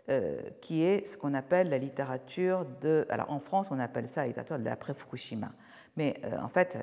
euh, 0.08 0.40
qui 0.60 0.82
est 0.82 1.06
ce 1.06 1.16
qu'on 1.16 1.34
appelle 1.34 1.68
la 1.68 1.78
littérature 1.78 2.64
de... 2.80 3.06
Alors 3.08 3.30
en 3.30 3.40
France, 3.40 3.68
on 3.70 3.78
appelle 3.78 4.06
ça 4.06 4.22
la 4.22 4.28
littérature 4.28 4.58
de 4.58 4.64
l'après-Fukushima. 4.64 5.52
Mais 5.96 6.20
euh, 6.24 6.38
en 6.40 6.48
fait, 6.48 6.76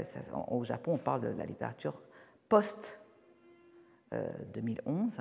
au 0.50 0.64
Japon, 0.64 0.94
on 0.96 0.98
parle 0.98 1.22
de 1.22 1.30
la 1.30 1.46
littérature 1.46 2.02
post-2011, 2.50 5.20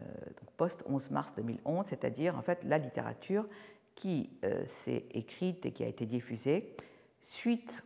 donc 0.00 0.50
post-11 0.56 1.12
mars 1.12 1.32
2011, 1.36 1.86
c'est-à-dire 1.88 2.36
en 2.36 2.42
fait 2.42 2.64
la 2.64 2.78
littérature 2.78 3.46
qui 3.94 4.30
s'est 4.66 5.04
écrite 5.12 5.66
et 5.66 5.72
qui 5.72 5.84
a 5.84 5.86
été 5.86 6.04
diffusée 6.04 6.74
suite 7.20 7.84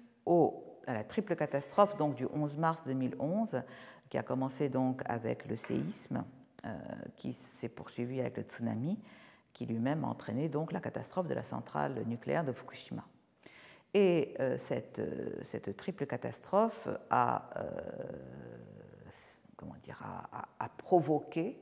à 0.86 0.94
la 0.94 1.04
triple 1.04 1.36
catastrophe 1.36 1.96
donc 1.96 2.14
du 2.14 2.26
11 2.32 2.56
mars 2.56 2.82
2011, 2.86 3.62
qui 4.08 4.18
a 4.18 4.22
commencé 4.22 4.68
donc 4.68 5.02
avec 5.04 5.46
le 5.46 5.56
séisme, 5.56 6.24
euh, 6.64 6.74
qui 7.16 7.34
s'est 7.34 7.68
poursuivi 7.68 8.20
avec 8.20 8.36
le 8.36 8.42
tsunami, 8.42 8.98
qui 9.52 9.66
lui-même 9.66 10.04
a 10.04 10.08
entraîné 10.08 10.48
donc 10.48 10.72
la 10.72 10.80
catastrophe 10.80 11.28
de 11.28 11.34
la 11.34 11.42
centrale 11.42 12.02
nucléaire 12.06 12.44
de 12.44 12.52
Fukushima. 12.52 13.04
Et 13.94 14.34
euh, 14.40 14.58
cette, 14.58 14.98
euh, 14.98 15.30
cette, 15.42 15.76
triple 15.76 16.06
catastrophe 16.06 16.88
a, 17.10 17.48
comment 19.56 19.76
dire, 19.82 20.00
a, 20.02 20.68
provoqué 20.78 21.58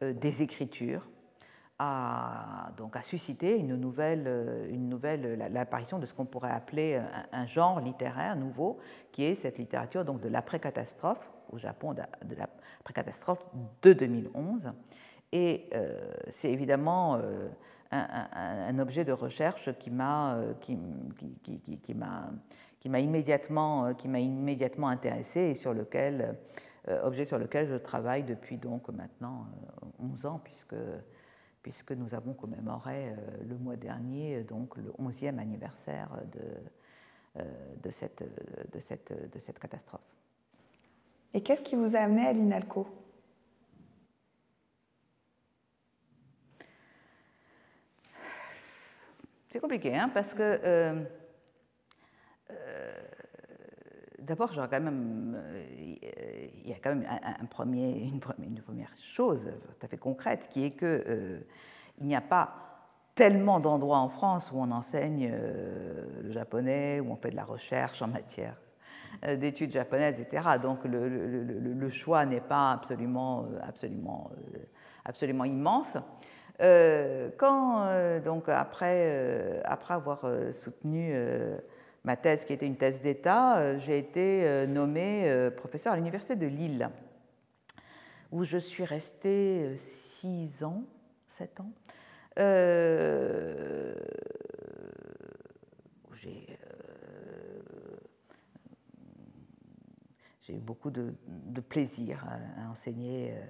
des 0.00 0.42
écritures, 0.42 1.08
a, 1.78 2.70
donc 2.76 2.96
a 2.96 3.02
suscité 3.02 3.56
une 3.56 3.76
nouvelle, 3.76 4.66
une 4.70 4.88
nouvelle 4.88 5.36
l'apparition 5.52 5.98
de 5.98 6.06
ce 6.06 6.14
qu'on 6.14 6.24
pourrait 6.24 6.50
appeler 6.50 7.00
un, 7.32 7.46
genre 7.46 7.80
littéraire 7.80 8.36
nouveau, 8.36 8.78
qui 9.12 9.24
est 9.24 9.34
cette 9.34 9.58
littérature 9.58 10.04
donc 10.04 10.20
de 10.20 10.28
l'après-catastrophe, 10.28 11.30
au 11.50 11.58
Japon 11.58 11.94
de, 11.94 12.02
la 12.36 12.48
catastrophe 12.92 13.44
de 13.82 13.92
2011. 13.92 14.72
Et 15.32 15.68
euh, 15.74 16.14
c'est 16.30 16.50
évidemment 16.50 17.16
euh, 17.16 17.48
un, 17.90 18.78
objet 18.78 19.04
de 19.04 19.12
recherche 19.12 19.70
qui 19.78 19.90
m'a 19.90 20.36
euh, 20.36 20.54
qui, 20.60 20.78
qui, 21.18 21.60
qui, 21.60 21.78
qui 21.78 21.96
immédiatement 22.84 23.92
immédiatement 24.04 24.88
intéressé 24.88 25.40
et 25.40 25.54
sur 25.56 25.74
lequel 25.74 26.36
objet 27.02 27.24
sur 27.24 27.38
lequel 27.38 27.66
je 27.66 27.74
travaille 27.74 28.22
depuis 28.22 28.56
donc 28.58 28.88
maintenant 28.88 29.46
11 29.98 30.26
ans 30.26 30.40
puisque 30.42 30.76
puisque 31.62 31.92
nous 31.92 32.14
avons 32.14 32.32
commémoré 32.32 33.12
le 33.48 33.56
mois 33.58 33.76
dernier 33.76 34.44
donc 34.44 34.76
le 34.76 34.90
11e 34.92 35.38
anniversaire 35.38 36.10
de 36.32 37.42
de 37.82 37.90
cette, 37.90 38.22
de 38.72 38.80
cette, 38.80 39.12
de 39.12 39.38
cette 39.40 39.58
catastrophe. 39.58 40.00
Et 41.34 41.42
qu'est-ce 41.42 41.62
qui 41.62 41.76
vous 41.76 41.94
a 41.94 41.98
amené 41.98 42.26
à 42.26 42.32
l'INALCO? 42.32 42.86
C'est 49.56 49.60
compliqué, 49.60 49.96
hein, 49.96 50.10
parce 50.12 50.34
que 50.34 50.42
euh, 50.42 51.02
euh, 52.50 52.95
d'abord, 54.26 54.50
euh, 54.58 55.64
il 56.64 56.68
y 56.68 56.72
a 56.72 56.76
quand 56.82 56.94
même 56.94 57.06
un, 57.08 57.44
premier, 57.46 58.02
une, 58.02 58.20
première, 58.20 58.90
chose 58.98 59.50
tout 59.78 59.86
à 59.86 59.88
fait 59.88 59.96
concrète, 59.96 60.48
qui 60.50 60.64
est 60.64 60.72
que 60.72 61.40
il 61.98 62.06
n'y 62.06 62.16
a 62.16 62.20
pas 62.20 62.54
tellement 63.14 63.60
d'endroits 63.60 63.98
en 63.98 64.08
France 64.08 64.50
où 64.52 64.58
on 64.58 64.70
enseigne 64.70 65.32
le 66.22 66.30
japonais, 66.30 67.00
où 67.00 67.10
on 67.10 67.16
fait 67.16 67.30
de 67.30 67.36
la 67.36 67.44
recherche 67.44 68.02
en 68.02 68.08
matière 68.08 68.56
euh, 69.24 69.36
d'études 69.36 69.72
japonaises, 69.72 70.20
etc. 70.20 70.58
Donc 70.60 70.80
le, 70.84 71.88
choix 71.90 72.26
n'est 72.26 72.40
pas 72.40 72.72
absolument, 72.72 73.44
euh, 73.44 73.58
absolument, 73.66 74.30
euh, 74.54 74.58
absolument 75.04 75.44
immense. 75.44 75.96
quand, 77.38 77.86
donc 78.24 78.48
après 78.48 79.62
avoir 79.88 80.26
soutenu 80.52 81.14
ma 82.06 82.16
thèse, 82.16 82.44
qui 82.44 82.54
était 82.54 82.66
une 82.66 82.76
thèse 82.76 83.02
d'État, 83.02 83.76
j'ai 83.80 83.98
été 83.98 84.66
nommé 84.66 85.50
professeur 85.56 85.92
à 85.92 85.96
l'Université 85.96 86.36
de 86.36 86.46
Lille, 86.46 86.88
où 88.32 88.44
je 88.44 88.56
suis 88.56 88.84
restée 88.84 89.76
six 90.20 90.64
ans, 90.64 90.84
sept 91.28 91.60
ans. 91.60 91.72
j'ai 100.46 100.54
eu 100.54 100.60
beaucoup 100.60 100.90
de, 100.90 101.12
plaisir 101.68 102.24
à, 102.28 102.70
enseigner 102.70 103.32
euh, 103.32 103.44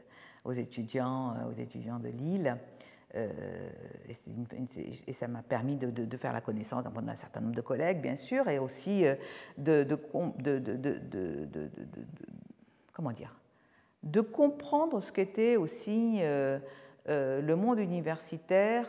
aux 0.45 0.53
étudiants, 0.53 1.35
euh, 1.35 1.51
aux 1.51 1.61
étudiants 1.61 1.99
de 1.99 2.09
Lille. 2.09 2.57
Euh, 3.15 3.31
et, 5.07 5.13
ça 5.13 5.29
m'a 5.29 5.43
permis 5.43 5.77
de, 5.77 6.17
faire 6.17 6.33
la 6.33 6.41
connaissance 6.41 6.85
d'un 6.85 7.17
certain 7.17 7.41
nombre 7.41 7.55
de 7.55 7.61
collègues, 7.61 8.01
bien 8.01 8.17
sûr, 8.17 8.49
et 8.49 8.59
aussi 8.59 9.05
de, 9.57 9.87
comment 12.93 13.13
dire, 13.13 13.35
de 14.03 14.21
comprendre 14.21 15.01
ce 15.01 15.13
qu'était 15.13 15.57
aussi 15.57 16.21
le 16.21 17.55
monde 17.55 17.79
universitaire 17.79 18.87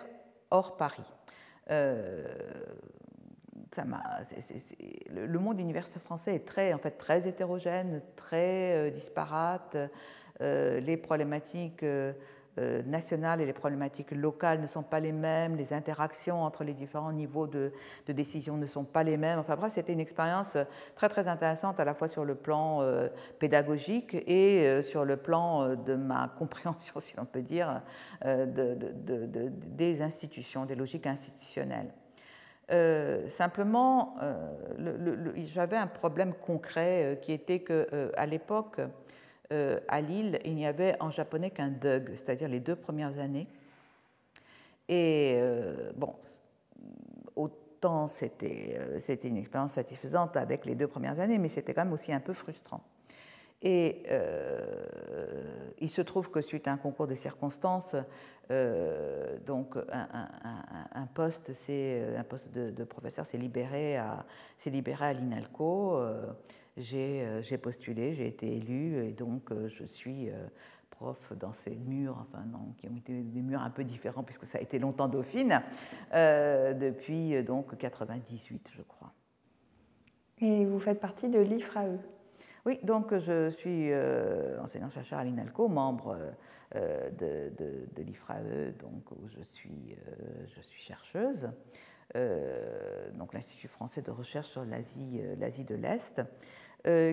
hors 0.49 0.78
Paris 0.78 1.05
le 5.11 5.39
monde 5.39 5.59
universitaire 5.59 6.01
français 6.01 6.36
est 6.36 6.45
très, 6.45 6.74
en 6.74 6.78
fait, 6.78 6.91
très 6.91 7.28
hétérogène, 7.28 8.01
très 8.15 8.76
euh, 8.76 8.89
disparate. 8.89 9.78
Euh, 10.41 10.80
les 10.80 10.97
problématiques 10.97 11.82
euh, 11.82 12.13
nationales 12.85 13.41
et 13.41 13.45
les 13.45 13.53
problématiques 13.53 14.11
locales 14.11 14.61
ne 14.61 14.67
sont 14.67 14.83
pas 14.83 14.99
les 14.99 15.11
mêmes. 15.11 15.55
Les 15.55 15.73
interactions 15.73 16.43
entre 16.43 16.63
les 16.63 16.73
différents 16.73 17.11
niveaux 17.11 17.47
de, 17.47 17.71
décision 18.07 18.57
ne 18.57 18.67
sont 18.67 18.83
pas 18.83 19.03
les 19.03 19.17
mêmes. 19.17 19.39
Enfin 19.39 19.55
bref, 19.55 19.73
c'était 19.75 19.93
une 19.93 19.99
expérience 19.99 20.57
très 20.95 21.09
très 21.09 21.27
intéressante 21.27 21.79
à 21.79 21.85
la 21.85 21.93
fois 21.93 22.07
sur 22.07 22.25
le 22.25 22.35
plan 22.35 22.81
pédagogique 23.39 24.15
et 24.15 24.81
sur 24.83 25.05
le 25.05 25.17
plan 25.17 25.75
de 25.75 25.95
ma 25.95 26.27
compréhension, 26.37 26.99
si 26.99 27.15
l'on 27.15 27.25
peut 27.25 27.41
dire, 27.41 27.81
des 28.23 30.01
institutions, 30.01 30.65
des 30.65 30.75
logiques 30.75 31.07
institutionnelles. 31.07 31.91
Euh, 32.69 33.29
simplement, 33.29 34.15
euh, 34.21 35.33
j'avais 35.53 35.77
un 35.77 35.87
problème 35.87 36.33
concret 36.33 37.03
euh, 37.03 37.15
qui 37.15 37.31
était 37.31 37.59
que 37.59 38.11
à 38.17 38.25
l'époque, 39.51 39.79
à 39.87 40.01
Lille, 40.01 40.39
il 40.45 40.55
n'y 40.55 40.65
avait 40.65 40.95
en 40.99 41.11
japonais 41.11 41.51
qu'un 41.51 41.69
DUG, 41.69 42.15
c'est-à-dire 42.15 42.49
les 42.49 42.59
deux 42.59 42.75
premières 42.75 43.19
années. 43.19 43.47
Et 44.89 45.37
bon, 45.97 46.15
autant 47.35 48.07
c'était 48.07 48.79
une 49.23 49.35
expérience 49.35 49.73
satisfaisante 49.73 50.37
avec 50.37 50.65
les 50.65 50.75
deux 50.75 50.87
premières 50.87 51.19
années, 51.19 51.37
mais 51.37 51.49
c'était 51.49 51.73
quand 51.73 51.83
même 51.83 51.93
aussi 51.93 52.13
un 52.13 52.21
peu 52.21 52.31
frustrant. 52.31 52.81
Et 53.61 54.03
il 55.79 55.89
se 55.89 56.01
trouve 56.01 56.31
que 56.31 56.39
suite 56.39 56.69
à 56.69 56.71
un 56.71 56.77
concours 56.77 57.07
de 57.07 57.15
circonstances, 57.15 57.95
euh, 58.49 59.37
donc 59.45 59.75
un, 59.91 61.07
poste, 61.13 61.51
c'est 61.53 62.15
un 62.17 62.23
poste 62.23 62.49
de, 62.51 62.83
professeur 62.83 63.25
s'est 63.25 63.37
libéré 63.37 63.97
à, 63.97 64.25
libéré 64.65 65.05
à 65.05 65.13
l'INALCO. 65.13 65.97
Euh, 65.97 66.25
j'ai 66.78 67.57
postulé, 67.61 68.13
j'ai 68.13 68.28
été 68.28 68.55
élu 68.55 69.03
et 69.05 69.11
donc 69.11 69.51
je 69.67 69.84
suis 69.86 70.30
prof 70.89 71.34
dans 71.39 71.53
ces 71.53 71.75
murs, 71.75 72.17
enfin 72.21 72.43
non, 72.45 72.73
qui 72.78 72.88
ont 72.88 72.95
été 72.95 73.21
des 73.21 73.41
murs 73.41 73.61
un 73.61 73.69
peu 73.69 73.84
différents 73.84 74.23
puisque 74.23 74.45
ça 74.45 74.57
a 74.57 74.61
été 74.61 74.80
longtemps 74.80 75.07
Dauphine, 75.07 75.61
depuis 76.13 77.43
donc 77.43 77.78
98, 77.78 78.69
je 78.75 78.82
crois. 78.84 79.11
Et 80.39 80.65
vous 80.65 80.80
faites 80.80 80.99
partie 80.99 81.30
de 81.30 81.39
l'IFRAE 81.39 81.97
Oui, 82.65 82.80
donc 82.84 83.15
je 83.17 83.49
suis 83.49 83.91
enseignant-chercheur 84.61 85.19
à 85.19 85.23
l'INALCO, 85.23 85.67
membre 85.67 86.17
euh, 86.75 87.09
de, 87.11 87.53
de, 87.95 88.03
l'IFRAE, 88.03 88.73
donc 88.82 89.09
où 89.11 89.30
je 89.30 89.41
suis, 89.53 89.95
euh, 89.95 90.45
je 90.53 90.59
suis 90.59 90.82
chercheuse. 90.82 91.49
donc 93.13 93.34
l'Institut 93.34 93.69
français 93.69 94.01
de 94.01 94.11
recherche 94.11 94.49
sur 94.49 94.65
l'Asie 94.65 95.63
de 95.63 95.75
l'Est, 95.75 96.21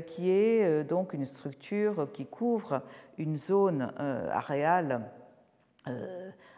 qui 0.07 0.31
est 0.31 0.85
donc 0.85 1.15
une 1.15 1.27
structure 1.27 2.11
qui 2.13 2.27
couvre 2.27 2.83
une 3.19 3.39
zone 3.39 3.93
aréale 3.99 5.11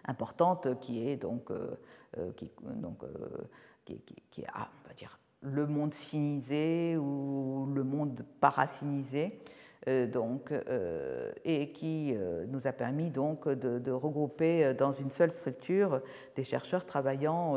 importante 0.04 0.78
qui 0.80 1.08
est 1.08 1.16
donc, 1.16 1.50
qui, 2.36 2.50
donc 2.62 2.98
qui, 3.84 4.42
est, 4.42 4.46
ah, 4.52 4.68
on 4.84 4.88
va 4.88 4.94
dire, 4.94 5.18
le 5.42 5.66
monde 5.66 5.94
sinisé 5.94 6.96
ou 6.96 7.66
le 7.72 7.84
monde 7.84 8.24
paracinisé, 8.40 9.24
euh, 9.26 9.55
donc, 9.86 10.50
euh, 10.50 11.30
et 11.44 11.70
qui 11.70 12.12
euh, 12.16 12.44
nous 12.48 12.66
a 12.66 12.72
permis 12.72 13.10
donc 13.10 13.48
de, 13.48 13.90
regrouper 13.92 14.74
dans 14.74 14.92
une 14.92 15.12
seule 15.12 15.30
structure 15.30 16.02
des 16.34 16.42
chercheurs 16.42 16.84
travaillant 16.84 17.54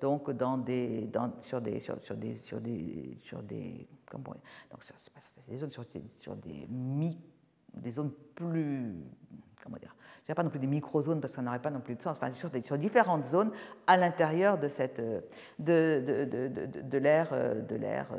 donc 0.00 0.30
des, 0.30 1.08
sur 1.40 1.62
des 1.62 1.80
sur, 1.80 1.96
des 2.16 2.36
sur 2.36 2.60
des 2.60 3.16
sur 3.22 3.42
des 3.42 3.88
donc 4.12 4.84
sur, 4.84 4.94
des 5.48 5.56
zones 5.56 5.70
sur, 5.70 5.84
sur 6.18 6.36
des 6.36 6.66
mi, 6.68 7.18
des 7.74 7.92
zones 7.92 8.12
plus 8.34 8.94
comment 9.64 9.78
dire 9.78 9.96
je 10.28 10.34
pas 10.34 10.42
non 10.44 10.50
plus 10.50 10.60
des 10.60 10.66
micro-zones 10.68 11.20
parce 11.20 11.32
que 11.32 11.36
ça 11.36 11.42
n'aurait 11.42 11.62
pas 11.62 11.70
non 11.70 11.80
plus 11.80 11.96
de 11.96 12.02
sens, 12.02 12.16
enfin, 12.16 12.32
sur, 12.34 12.50
sur 12.64 12.78
différentes 12.78 13.24
zones 13.24 13.50
à 13.88 13.96
l'intérieur 13.96 14.58
de, 14.58 14.68
cette, 14.68 15.00
de, 15.00 15.24
de, 15.58 16.24
de, 16.24 16.80
de 17.62 17.76
l'ère 17.76 18.12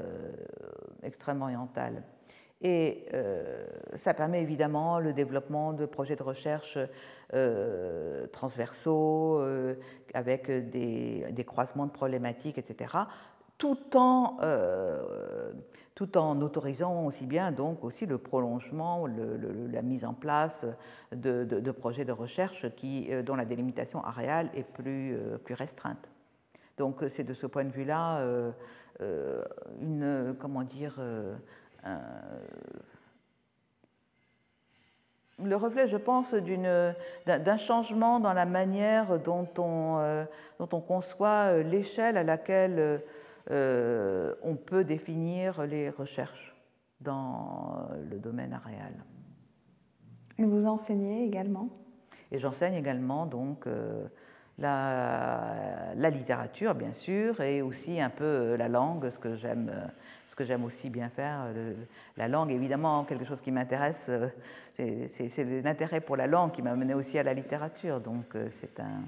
extrême 1.04 1.42
orientale. 1.42 2.04
Et 2.62 3.06
euh, 3.14 3.66
ça 3.96 4.14
permet 4.14 4.42
évidemment 4.42 5.00
le 5.00 5.14
développement 5.14 5.74
de 5.74 5.86
projets 5.86 6.16
de 6.16 6.22
recherche 6.22 6.78
euh, 7.34 8.28
transversaux, 8.28 9.40
euh, 9.40 9.76
avec 10.14 10.52
des, 10.70 11.46
croisements 11.46 11.88
de 11.88 11.92
problématiques, 11.92 12.60
etc., 12.60 12.96
tout 13.58 13.96
en, 13.96 14.38
tout 15.94 16.18
en 16.18 16.42
autorisant 16.42 17.06
aussi 17.06 17.28
bien 17.28 17.52
donc 17.52 17.84
aussi 17.84 18.08
le 18.08 18.18
prolongement, 18.18 19.06
le, 19.06 19.38
la 19.68 19.84
mise 19.84 20.04
en 20.04 20.16
place 20.16 20.66
de, 21.12 21.72
projets 21.72 22.04
de 22.04 22.12
recherche 22.12 22.74
qui, 22.76 23.12
dont 23.24 23.36
la 23.36 23.46
délimitation 23.46 24.04
aréale 24.04 24.50
est 24.56 24.64
plus, 24.64 25.16
plus 25.44 25.54
restreinte. 25.54 26.10
Donc 26.78 27.04
c'est 27.10 27.24
de 27.24 27.36
ce 27.36 27.46
point 27.46 27.64
de 27.64 27.70
vue-là 27.70 28.26
une, 29.80 30.36
comment 30.40 30.64
dire, 30.64 31.00
le 35.44 35.56
reflet, 35.56 35.88
je 35.88 35.98
pense, 35.98 36.34
d'un 36.34 37.58
changement 37.58 38.20
dans 38.20 38.34
la 38.34 38.46
manière 38.46 39.20
dont 39.20 39.48
on, 39.58 39.98
euh, 40.00 40.24
dont 40.60 40.70
on 40.72 40.82
conçoit 40.82 41.54
euh, 41.54 41.64
l'échelle 41.64 42.18
à 42.18 42.24
laquelle 42.24 43.02
on 43.50 44.56
peut 44.56 44.84
définir 44.84 45.66
les 45.66 45.90
recherches 45.90 46.56
dans 47.02 47.90
le 48.10 48.18
domaine 48.18 48.54
aréal. 48.54 48.94
Et 50.38 50.46
vous 50.46 50.68
enseignez 50.68 51.26
également? 51.26 51.68
Et 52.32 52.40
j'enseigne 52.40 52.76
également 52.76 53.26
donc 53.26 53.66
la, 54.58 55.94
la, 55.96 56.10
littérature, 56.10 56.76
bien 56.76 56.94
sûr, 56.94 57.42
et 57.42 57.62
aussi 57.62 58.00
un 58.00 58.10
peu 58.10 58.56
la 58.56 58.70
langue, 58.70 59.10
ce 59.10 59.20
que 59.20 59.36
j'aime 59.36 59.92
ce 60.32 60.36
que 60.38 60.46
j'aime 60.46 60.64
aussi 60.64 60.90
bien 60.90 61.10
faire. 61.10 61.54
la 62.16 62.28
langue, 62.30 62.52
évidemment, 62.52 63.04
quelque 63.04 63.26
chose 63.26 63.42
qui 63.42 63.52
m'intéresse, 63.52 64.10
euh, 64.10 64.30
c'est 65.10 65.44
l'intérêt 65.62 66.00
pour 66.00 66.16
la 66.16 66.26
langue 66.26 66.54
qui 66.54 66.62
m'a 66.62 66.74
mené 66.74 66.94
aussi 66.94 67.20
à 67.20 67.24
la 67.24 67.34
littérature. 67.34 68.00
Donc 68.00 68.34
euh, 68.36 68.48
c'est 68.50 68.80
un, 68.80 69.04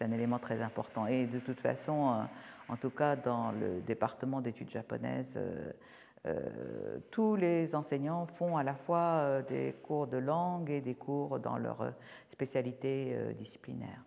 un, 0.00 0.12
élément 0.12 0.40
très 0.40 0.60
important. 0.60 1.06
Et 1.06 1.26
de 1.26 1.38
toute 1.38 1.60
façon, 1.60 2.08
euh, 2.08 2.22
en 2.68 2.76
tout 2.76 2.90
cas 2.90 3.14
dans 3.14 3.52
le 3.52 3.80
département 3.80 4.40
d'études 4.40 4.70
japonaises, 4.70 5.38
tous 7.10 7.36
les 7.36 7.74
enseignants 7.74 8.26
font 8.26 8.58
à 8.58 8.62
la 8.62 8.74
fois 8.74 9.40
des 9.48 9.74
cours 9.82 10.06
de 10.06 10.18
langue 10.18 10.68
et 10.68 10.82
des 10.82 10.94
cours 10.94 11.38
dans 11.38 11.56
leur 11.56 11.94
spécialité 12.30 13.16
disciplinaire. 13.38 14.04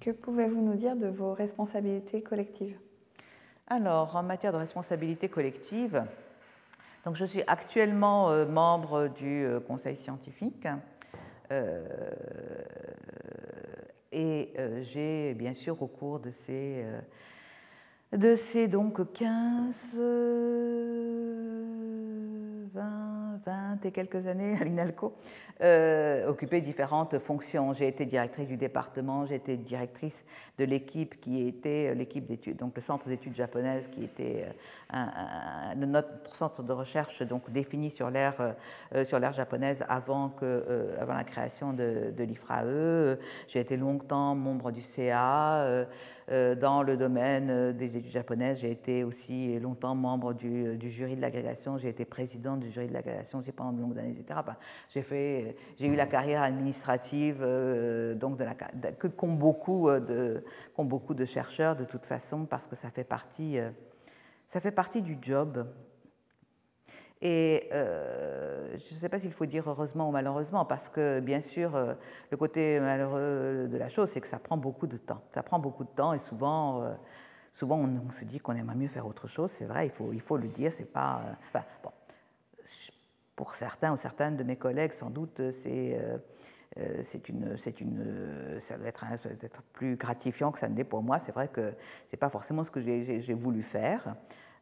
Que 0.00 0.10
pouvez-vous 0.10 0.60
nous 0.60 0.74
dire 0.74 0.96
de 0.96 1.06
vos 1.06 1.34
responsabilités 1.34 2.22
collectives? 2.22 2.76
Alors, 3.72 4.16
en 4.16 4.22
matière 4.22 4.52
de 4.52 4.58
responsabilité 4.58 5.30
collective, 5.30 6.04
donc 7.06 7.16
je 7.16 7.24
suis 7.24 7.42
actuellement 7.46 8.30
euh, 8.30 8.44
membre 8.44 9.08
du 9.08 9.46
euh, 9.46 9.60
conseil 9.60 9.96
scientifique 9.96 10.68
euh, 11.50 11.82
et 14.12 14.52
j'ai 14.82 15.32
bien 15.32 15.54
sûr 15.54 15.80
au 15.80 15.86
cours 15.86 16.20
de 16.20 16.30
ces, 16.30 16.84
de 18.12 18.36
ces 18.36 18.68
donc 18.68 19.10
15, 19.14 19.98
20, 23.44 23.52
20 23.80 23.86
et 23.86 23.92
quelques 23.92 24.26
années 24.26 24.56
à 24.60 24.64
l'INALCO, 24.64 25.14
euh, 25.60 26.26
occupé 26.28 26.60
différentes 26.60 27.18
fonctions. 27.18 27.72
J'ai 27.72 27.88
été 27.88 28.06
directrice 28.06 28.48
du 28.48 28.56
département, 28.56 29.26
j'ai 29.26 29.36
été 29.36 29.56
directrice 29.56 30.24
de 30.58 30.64
l'équipe 30.64 31.20
qui 31.20 31.46
était 31.46 31.90
euh, 31.90 31.94
l'équipe 31.94 32.26
d'études, 32.26 32.56
donc 32.56 32.72
le 32.74 32.82
centre 32.82 33.08
d'études 33.08 33.34
japonaises 33.34 33.88
qui 33.88 34.04
était 34.04 34.46
euh, 34.94 35.74
notre 35.76 36.34
centre 36.36 36.62
de 36.62 36.72
recherche 36.72 37.22
donc 37.22 37.50
défini 37.50 37.90
sur 37.90 38.10
l'ère 38.10 38.54
l'ère 38.92 39.32
japonaise 39.32 39.84
avant 39.88 40.28
que 40.28 40.94
avant 41.00 41.14
la 41.14 41.24
création 41.24 41.72
de 41.72 42.22
l'IFRAE. 42.22 43.16
J'ai 43.48 43.60
été 43.60 43.76
longtemps 43.76 44.34
membre 44.34 44.70
du 44.70 44.82
CA. 44.82 45.86
Euh, 46.32 46.54
dans 46.54 46.82
le 46.82 46.96
domaine 46.96 47.50
euh, 47.50 47.72
des 47.74 47.94
études 47.94 48.10
japonaises, 48.10 48.60
j'ai 48.60 48.70
été 48.70 49.04
aussi 49.04 49.58
longtemps 49.58 49.94
membre 49.94 50.32
du, 50.32 50.66
euh, 50.66 50.88
jury 50.88 51.14
de 51.14 51.20
l'agrégation, 51.20 51.76
j'ai 51.76 51.90
été 51.90 52.06
présidente 52.06 52.60
du 52.60 52.70
jury 52.70 52.88
de 52.88 52.94
l'agrégation 52.94 53.42
pendant 53.54 53.72
de 53.72 53.82
longues 53.82 53.98
années, 53.98 54.16
etc. 54.18 54.40
j'ai, 54.88 55.02
fait, 55.02 55.56
j'ai 55.76 55.88
eu 55.88 55.94
la 55.94 56.06
carrière 56.06 56.40
administrative 56.40 57.40
donc 58.16 58.38
de 58.38 58.46
que 58.98 59.08
qu'ont 59.08 59.34
beaucoup 59.34 59.90
de, 59.90 60.42
beaucoup 60.78 61.12
de 61.12 61.26
chercheurs 61.26 61.76
de 61.76 61.84
toute 61.84 62.06
façon, 62.06 62.46
parce 62.46 62.66
que 62.66 62.76
ça 62.76 62.88
fait 62.88 63.04
partie, 63.04 63.58
ça 64.46 64.60
fait 64.60 64.70
partie 64.70 65.02
du 65.02 65.18
job. 65.20 65.66
Et 67.24 67.68
euh, 67.72 68.76
je 68.78 68.94
ne 68.94 68.98
sais 68.98 69.08
pas 69.08 69.20
s'il 69.20 69.32
faut 69.32 69.46
dire 69.46 69.70
heureusement 69.70 70.08
ou 70.08 70.10
malheureusement, 70.10 70.64
parce 70.64 70.88
que 70.88 71.20
bien 71.20 71.40
sûr, 71.40 71.76
euh, 71.76 71.94
le 72.32 72.36
côté 72.36 72.80
malheureux 72.80 73.68
de 73.70 73.76
la 73.78 73.88
chose, 73.88 74.08
c'est 74.10 74.20
que 74.20 74.26
ça 74.26 74.40
prend 74.40 74.56
beaucoup 74.56 74.88
de 74.88 74.96
temps. 74.96 75.22
Ça 75.32 75.44
prend 75.44 75.60
beaucoup 75.60 75.84
de 75.84 75.90
temps 75.90 76.12
et 76.12 76.18
souvent, 76.18 76.82
euh, 76.82 76.92
souvent 77.52 77.78
on, 77.78 78.10
se 78.10 78.24
dit 78.24 78.40
qu'on 78.40 78.56
aimerait 78.56 78.74
mieux 78.74 78.88
faire 78.88 79.06
autre 79.06 79.28
chose. 79.28 79.52
C'est 79.52 79.66
vrai, 79.66 79.86
il 79.86 79.92
faut, 79.92 80.12
il 80.12 80.20
faut 80.20 80.36
le 80.36 80.48
dire. 80.48 80.72
C'est 80.72 80.92
pas, 80.92 81.22
enfin, 81.46 81.64
bon, 81.84 81.92
pour 83.36 83.54
certains 83.54 83.92
ou 83.92 83.96
certaines 83.96 84.36
de 84.36 84.42
mes 84.42 84.56
collègues, 84.56 84.92
sans 84.92 85.10
doute, 85.10 85.52
c'est 85.52 86.00
c'est 87.02 87.28
une, 87.28 87.54
c'est 87.58 87.82
une, 87.82 88.58
ça 88.58 88.78
doit, 88.78 88.88
être, 88.88 89.04
ça 89.04 89.28
doit 89.28 89.36
être 89.42 89.62
plus 89.74 89.94
gratifiant 89.96 90.50
que 90.50 90.58
ça 90.58 90.70
ne 90.70 90.74
l'est 90.74 90.84
pour 90.84 91.02
moi. 91.02 91.18
C'est 91.18 91.32
vrai 91.32 91.48
que 91.48 91.74
c'est 92.08 92.16
pas 92.16 92.30
forcément 92.30 92.64
ce 92.64 92.70
que 92.70 92.80
j'ai 92.80 93.34
voulu 93.34 93.60
faire. 93.60 94.16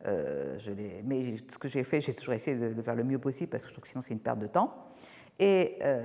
Euh, 0.07 0.59
je 0.59 0.71
mais 1.05 1.37
ce 1.37 1.59
que 1.59 1.69
j'ai 1.69 1.85
fait, 1.85 2.01
j'ai 2.01 2.15
toujours 2.15 2.35
essayé 2.35 2.57
de, 2.57 2.83
faire 2.83 2.95
le 2.95 3.05
mieux 3.05 3.19
possible 3.19 3.51
parce 3.51 3.65
que 3.65 3.69
je 3.69 3.75
trouve 3.75 3.83
que 3.83 3.89
sinon 3.89 4.03
c'est 4.03 4.15
une 4.15 4.21
perte 4.21 4.39
de 4.39 4.47
temps. 4.47 4.75
Et 5.39 5.79
euh, 5.83 6.05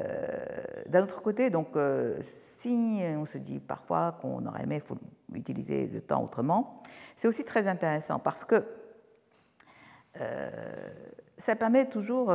d'un 0.88 1.04
autre 1.04 1.22
côté, 1.22 1.50
donc, 1.50 1.76
euh, 1.76 2.18
si 2.22 3.02
on 3.18 3.26
se 3.26 3.38
dit 3.38 3.60
parfois 3.60 4.18
qu'on 4.22 4.46
aurait 4.46 4.64
aimé 4.64 4.80
faut 4.80 4.98
utiliser 5.34 5.88
le 5.88 6.02
temps 6.02 6.24
autrement, 6.24 6.82
c'est 7.16 7.28
aussi 7.28 7.44
très 7.44 7.68
intéressant 7.68 8.20
parce 8.20 8.46
que 8.46 8.64
ça 11.38 11.58
permet 11.58 11.90
toujours 11.90 12.34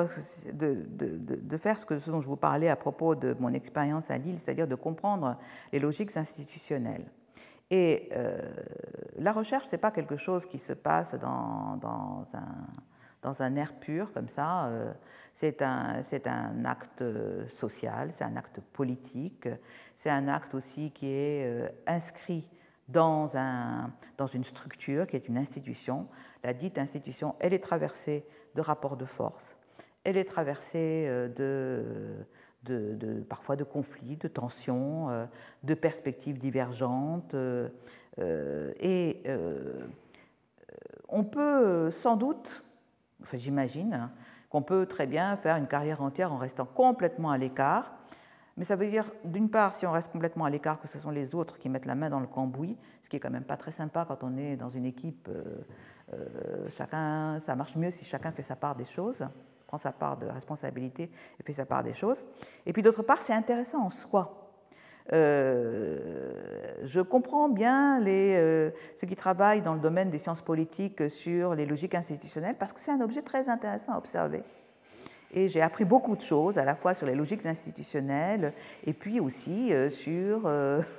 de, 0.53 1.57
faire 1.57 1.79
ce 1.79 2.11
dont 2.11 2.21
je 2.21 2.29
vous 2.29 2.37
parlais 2.37 2.69
à 2.69 2.77
propos 2.77 3.15
de 3.15 3.35
mon 3.41 3.55
expérience 3.55 4.11
à 4.11 4.19
Lille, 4.19 4.39
c'est-à-dire 4.39 4.69
de 4.69 4.75
comprendre 4.75 5.39
les 5.73 5.79
logiques 5.79 6.15
institutionnelles. 6.15 7.07
Et 7.71 8.09
euh, 8.13 8.41
la 9.17 9.33
recherche, 9.33 9.67
ce 9.67 9.73
n'est 9.73 9.81
pas 9.81 9.93
quelque 9.93 10.17
chose 10.17 10.47
qui 10.47 10.59
se 10.59 10.73
passe 10.73 11.15
dans, 11.15 11.77
dans, 11.77 12.27
un, 12.35 12.67
dans 13.23 13.43
un, 13.43 13.55
air 13.55 13.75
pur 13.75 14.13
comme 14.13 14.29
ça. 14.29 14.67
Euh, 14.67 14.93
c'est 15.35 15.63
un, 15.63 16.03
un, 16.27 16.65
acte 16.65 17.05
social, 17.49 18.13
c'est 18.13 18.25
un 18.25 18.37
acte 18.37 18.61
politique, 18.73 19.49
c'est 19.97 20.11
un 20.11 20.27
acte 20.27 20.55
aussi 20.55 20.91
qui 20.91 21.13
est 21.13 21.47
euh, 21.47 21.69
inscrit 21.87 22.51
dans, 22.89 23.37
un, 23.37 23.93
dans 24.17 24.27
une 24.27 24.43
structure 24.43 25.07
qui 25.07 25.15
est 25.15 25.29
une 25.29 25.39
institution. 25.39 26.09
La 26.43 26.53
dite 26.53 26.77
institution, 26.77 27.37
elle 27.39 27.55
est 27.55 27.63
traversée 27.63 28.27
de 28.57 28.61
rapports 28.61 28.97
de 28.97 29.05
force, 29.05 29.57
elle 30.03 30.17
est 30.17 30.25
traversée 30.25 31.07
de 31.37 32.27
de, 32.65 33.25
parfois 33.29 33.57
de 33.57 33.65
conflits, 33.65 34.17
de 34.17 34.29
tensions, 34.29 35.09
euh, 35.11 35.27
de 35.63 35.75
perspectives 35.75 36.39
divergentes. 36.39 37.35
Euh, 37.35 37.69
euh, 38.19 38.73
et 38.81 39.23
on 41.09 41.25
peut 41.25 41.91
sans 41.91 42.17
doute, 42.17 42.65
enfin 43.23 43.37
j'imagine, 43.37 43.95
hein, 43.95 44.13
qu'on 44.49 44.63
peut 44.63 44.87
très 44.87 45.07
bien 45.07 45.37
faire 45.37 45.57
une 45.57 45.67
carrière 45.67 46.03
entière 46.03 46.33
en 46.33 46.37
restant 46.37 46.67
complètement 46.67 47.31
à 47.31 47.39
l'écart 47.39 47.93
Mais 48.57 48.65
ça 48.65 48.77
veut 48.77 48.91
dire, 48.91 49.11
d'une 49.25 49.49
part, 49.49 49.75
si 49.75 49.87
on 49.87 49.93
reste 49.93 50.13
complètement 50.13 50.45
à 50.45 50.51
l'écart, 50.51 50.81
que 50.81 50.89
ce 50.89 50.99
sont 50.99 51.11
les 51.11 51.35
autres 51.35 51.59
qui 51.59 51.69
mettent 51.69 51.87
la 51.87 51.95
main 51.95 52.11
dans 52.11 52.21
le 52.21 52.27
cambouis, 52.27 52.77
ce 53.03 53.09
qui 53.09 53.17
est 53.17 53.21
quand 53.21 53.31
même 53.31 53.45
pas 53.45 53.57
très 53.57 53.73
sympa 53.73 54.05
quand 54.07 54.23
on 54.23 54.37
est 54.37 54.57
dans 54.57 54.71
une 54.71 54.85
équipe. 54.85 55.29
chacun, 56.71 57.39
ça 57.41 57.57
marche 57.57 57.77
mieux 57.77 57.91
si 57.91 58.05
chacun 58.05 58.31
fait 58.33 58.43
sa 58.43 58.57
part 58.57 58.77
des 58.77 58.85
choses, 58.85 59.25
prend 59.71 59.79
sa 59.79 59.93
part 59.93 60.17
de 60.17 60.27
responsabilité 60.27 61.13
et 61.39 61.43
fait 61.45 61.53
sa 61.53 61.65
part 61.65 61.85
des 61.85 61.95
choses. 61.95 62.25
Et 62.67 62.73
puis 62.73 62.83
d'autre 62.83 63.05
part, 63.05 63.23
c'est 63.23 63.33
intéressant 63.33 63.85
en 63.85 63.91
soi. 63.91 64.51
Euh, 65.13 66.33
je 66.83 67.01
comprends 67.01 67.49
bien 67.49 68.01
les, 68.01 68.35
euh, 68.37 68.71
ceux 69.01 69.07
qui 69.07 69.15
travaillent 69.15 69.63
dans 69.63 69.75
le 69.75 69.81
domaine 69.81 70.11
des 70.11 70.19
sciences 70.19 70.43
politiques 70.43 71.09
sur 71.09 71.55
les 71.55 71.67
logiques 71.67 71.95
institutionnelles 71.95 72.57
parce 72.59 72.73
que 72.73 72.81
c'est 72.81 72.91
un 72.91 73.01
objet 73.01 73.23
très 73.23 73.49
intéressant 73.49 73.93
à 73.93 73.99
observer. 73.99 74.43
Et 75.33 75.47
j'ai 75.47 75.63
appris 75.63 75.85
beaucoup 75.85 76.17
de 76.17 76.21
choses, 76.21 76.59
à 76.59 76.65
la 76.65 76.75
fois 76.75 76.95
sur 76.95 77.07
les 77.07 77.15
logiques 77.15 77.47
institutionnelles 77.47 78.53
et 78.85 78.93
puis 78.93 79.21
aussi 79.21 79.73
euh, 79.73 79.89
sur, 79.89 80.51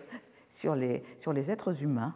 sur, 0.47 0.75
les, 0.75 1.03
sur 1.19 1.33
les 1.33 1.51
êtres 1.51 1.83
humains, 1.83 2.15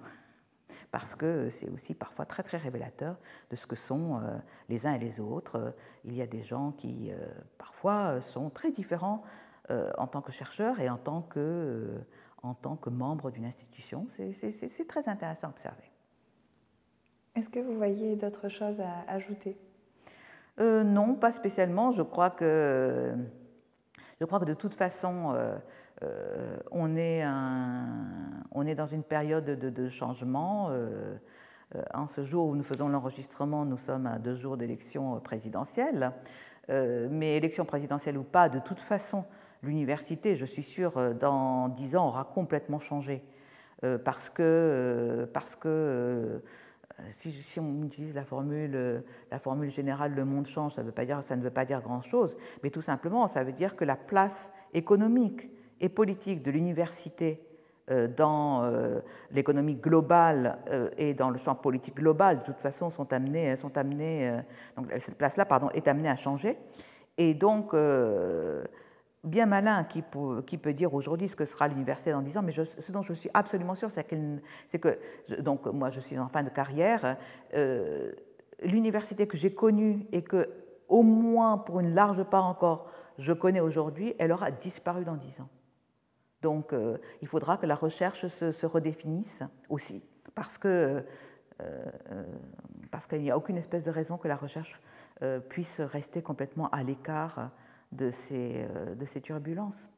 parce 0.92 1.16
que 1.16 1.50
c'est 1.50 1.70
aussi 1.70 1.96
parfois 1.96 2.26
très 2.26 2.44
très 2.44 2.58
révélateur 2.58 3.18
de 3.50 3.56
ce 3.56 3.68
que 3.68 3.76
sont 3.76 4.22
les 4.70 4.86
uns 4.88 4.94
et 4.94 5.00
les 5.00 5.20
autres. 5.20 5.76
Il 6.04 6.14
y 6.14 6.22
a 6.22 6.28
des 6.28 6.44
gens 6.44 6.72
qui 6.72 7.12
parfois 7.58 8.22
sont 8.22 8.50
très 8.50 8.72
différents 8.72 9.24
euh, 9.72 9.90
en 9.98 10.06
tant 10.06 10.22
que 10.22 10.32
chercheur 10.32 10.80
et 10.80 10.90
en 10.90 10.98
tant 10.98 11.24
que, 11.24 11.40
euh, 11.40 11.98
en 12.44 12.54
tant 12.54 12.76
que 12.76 12.92
membre 12.92 13.32
d'une 13.32 13.46
institution. 13.46 14.06
C'est 14.10 14.88
très 14.88 15.10
intéressant 15.10 15.48
à 15.48 15.50
observer. 15.50 15.92
Est-ce 17.36 17.50
que 17.50 17.60
vous 17.60 17.76
voyez 17.76 18.16
d'autres 18.16 18.48
choses 18.48 18.80
à 18.80 19.12
ajouter? 19.12 19.58
Euh, 20.60 20.84
Non, 20.84 21.16
pas 21.16 21.32
spécialement. 21.32 21.92
Je 21.92 22.04
crois 22.04 22.30
que, 22.30 23.16
je 24.20 24.26
crois 24.26 24.40
que 24.40 24.46
de 24.46 24.54
toute 24.54 24.76
façon, 24.76 25.36
on, 26.72 26.96
est 26.96 27.22
un, 27.22 27.88
on 28.52 28.66
est 28.66 28.76
dans 28.76 28.88
une 28.88 29.04
période 29.04 29.46
de, 29.46 29.90
changement. 29.90 30.72
en 31.94 32.08
ce 32.08 32.24
jour 32.24 32.48
où 32.48 32.56
nous 32.56 32.64
faisons 32.64 32.88
l'enregistrement, 32.88 33.66
nous 33.66 33.78
sommes 33.78 34.08
à 34.08 34.18
deux 34.20 34.36
jours 34.36 34.58
d'élection 34.58 35.20
présidentielle. 35.20 36.12
mais 36.70 37.36
élection 37.38 37.66
présidentielle 37.66 38.18
ou 38.18 38.24
pas, 38.24 38.50
de 38.50 38.60
toute 38.60 38.80
façon, 38.80 39.26
l'université, 39.66 40.36
je 40.36 40.46
suis 40.46 40.64
sûre, 40.64 40.98
euh, 40.98 41.14
dans 41.14 41.70
dix 41.70 41.96
ans, 41.96 42.08
aura 42.08 42.24
complètement 42.24 42.80
changé. 42.80 43.24
Euh, 43.84 43.98
parce 43.98 44.30
que, 44.30 44.42
euh, 44.42 45.26
parce 45.32 45.56
que 45.56 46.42
si, 47.10 47.60
on 47.60 47.84
utilise 47.84 48.16
la 48.16 48.24
formule, 48.24 49.04
la 49.32 49.40
formule 49.40 49.70
générale 49.70 50.14
le 50.14 50.26
monde 50.26 50.48
change, 50.48 50.74
ça, 50.74 50.82
ne 50.82 50.88
veut 50.88 51.52
pas 51.52 51.66
dire 51.66 51.82
grand-chose, 51.82 52.38
mais 52.64 52.70
tout 52.70 52.82
simplement, 52.82 53.28
ça 53.28 53.44
veut 53.44 53.52
dire 53.52 53.76
que 53.76 53.86
la 53.86 53.96
place 53.96 54.52
économique 54.74 55.50
et 55.82 55.90
politique 55.90 56.44
de 56.44 56.52
l'université 56.52 57.42
dans 58.18 58.72
l'économie 59.32 59.76
globale 59.76 60.60
et 60.98 61.14
dans 61.14 61.30
le 61.30 61.38
champ 61.38 61.56
politique 61.56 61.96
global, 61.96 62.40
de 62.40 62.44
toute 62.44 62.60
façon, 62.60 62.90
sont 62.90 63.14
amenées, 63.14 63.54
cette 64.98 65.18
place-là, 65.18 65.46
pardon, 65.46 65.70
est 65.70 65.88
amenée 65.88 66.10
à 66.10 66.16
changer. 66.16 66.58
Et 67.18 67.34
donc, 67.34 67.76
bien 69.26 69.46
malin 69.46 69.84
qui 69.84 70.02
peut, 70.02 70.74
dire 70.74 70.94
aujourd'hui 70.94 71.28
ce 71.28 71.36
que 71.36 71.46
sera 71.46 71.68
l'université 71.68 72.12
dans 72.12 72.22
10 72.22 72.38
ans, 72.38 72.42
mais 72.44 72.52
ce 72.52 72.92
dont 72.92 73.02
je 73.02 73.14
suis 73.14 73.30
absolument 73.34 73.76
sûre, 73.76 73.92
c'est 73.92 74.04
que, 74.04 75.00
donc 75.42 75.66
moi 75.66 75.90
je 75.90 76.00
suis 76.00 76.18
en 76.18 76.28
fin 76.28 76.44
de 76.44 76.50
carrière, 76.50 77.18
euh, 77.54 78.12
l'université 78.62 79.28
que 79.28 79.36
j'ai 79.36 79.54
connue 79.54 80.06
et 80.12 80.22
que, 80.24 80.50
au 80.88 81.02
moins 81.02 81.58
pour 81.58 81.80
une 81.80 81.94
large 81.94 82.24
part 82.24 82.46
encore, 82.46 82.90
je 83.18 83.34
connais 83.34 83.60
aujourd'hui, 83.60 84.14
elle 84.20 84.32
aura 84.32 84.52
disparu 84.52 85.04
dans 85.04 85.16
10 85.16 85.42
ans. 85.42 85.50
Donc 86.42 86.74
euh, 86.74 86.98
il 87.22 87.28
faudra 87.28 87.58
que 87.58 87.66
la 87.66 87.76
recherche 87.76 88.28
se, 88.28 88.66
redéfinisse 88.66 89.42
aussi, 89.70 90.04
parce 90.36 90.58
que 90.58 91.04
euh, 91.62 91.86
parce 92.92 93.08
qu'il 93.08 93.22
n'y 93.22 93.32
a 93.32 93.38
aucune 93.38 93.58
espèce 93.58 93.84
de 93.84 93.92
raison 93.92 94.18
que 94.18 94.28
la 94.28 94.36
recherche 94.36 94.80
puisse 95.48 95.80
rester 95.80 96.22
complètement 96.22 96.68
à 96.70 96.84
l'écart 96.84 97.50
de 97.96 98.12
ces, 98.12 98.66
euh, 98.70 98.96
de 98.96 99.06
ces 99.06 99.22
turbulences. 99.22 99.90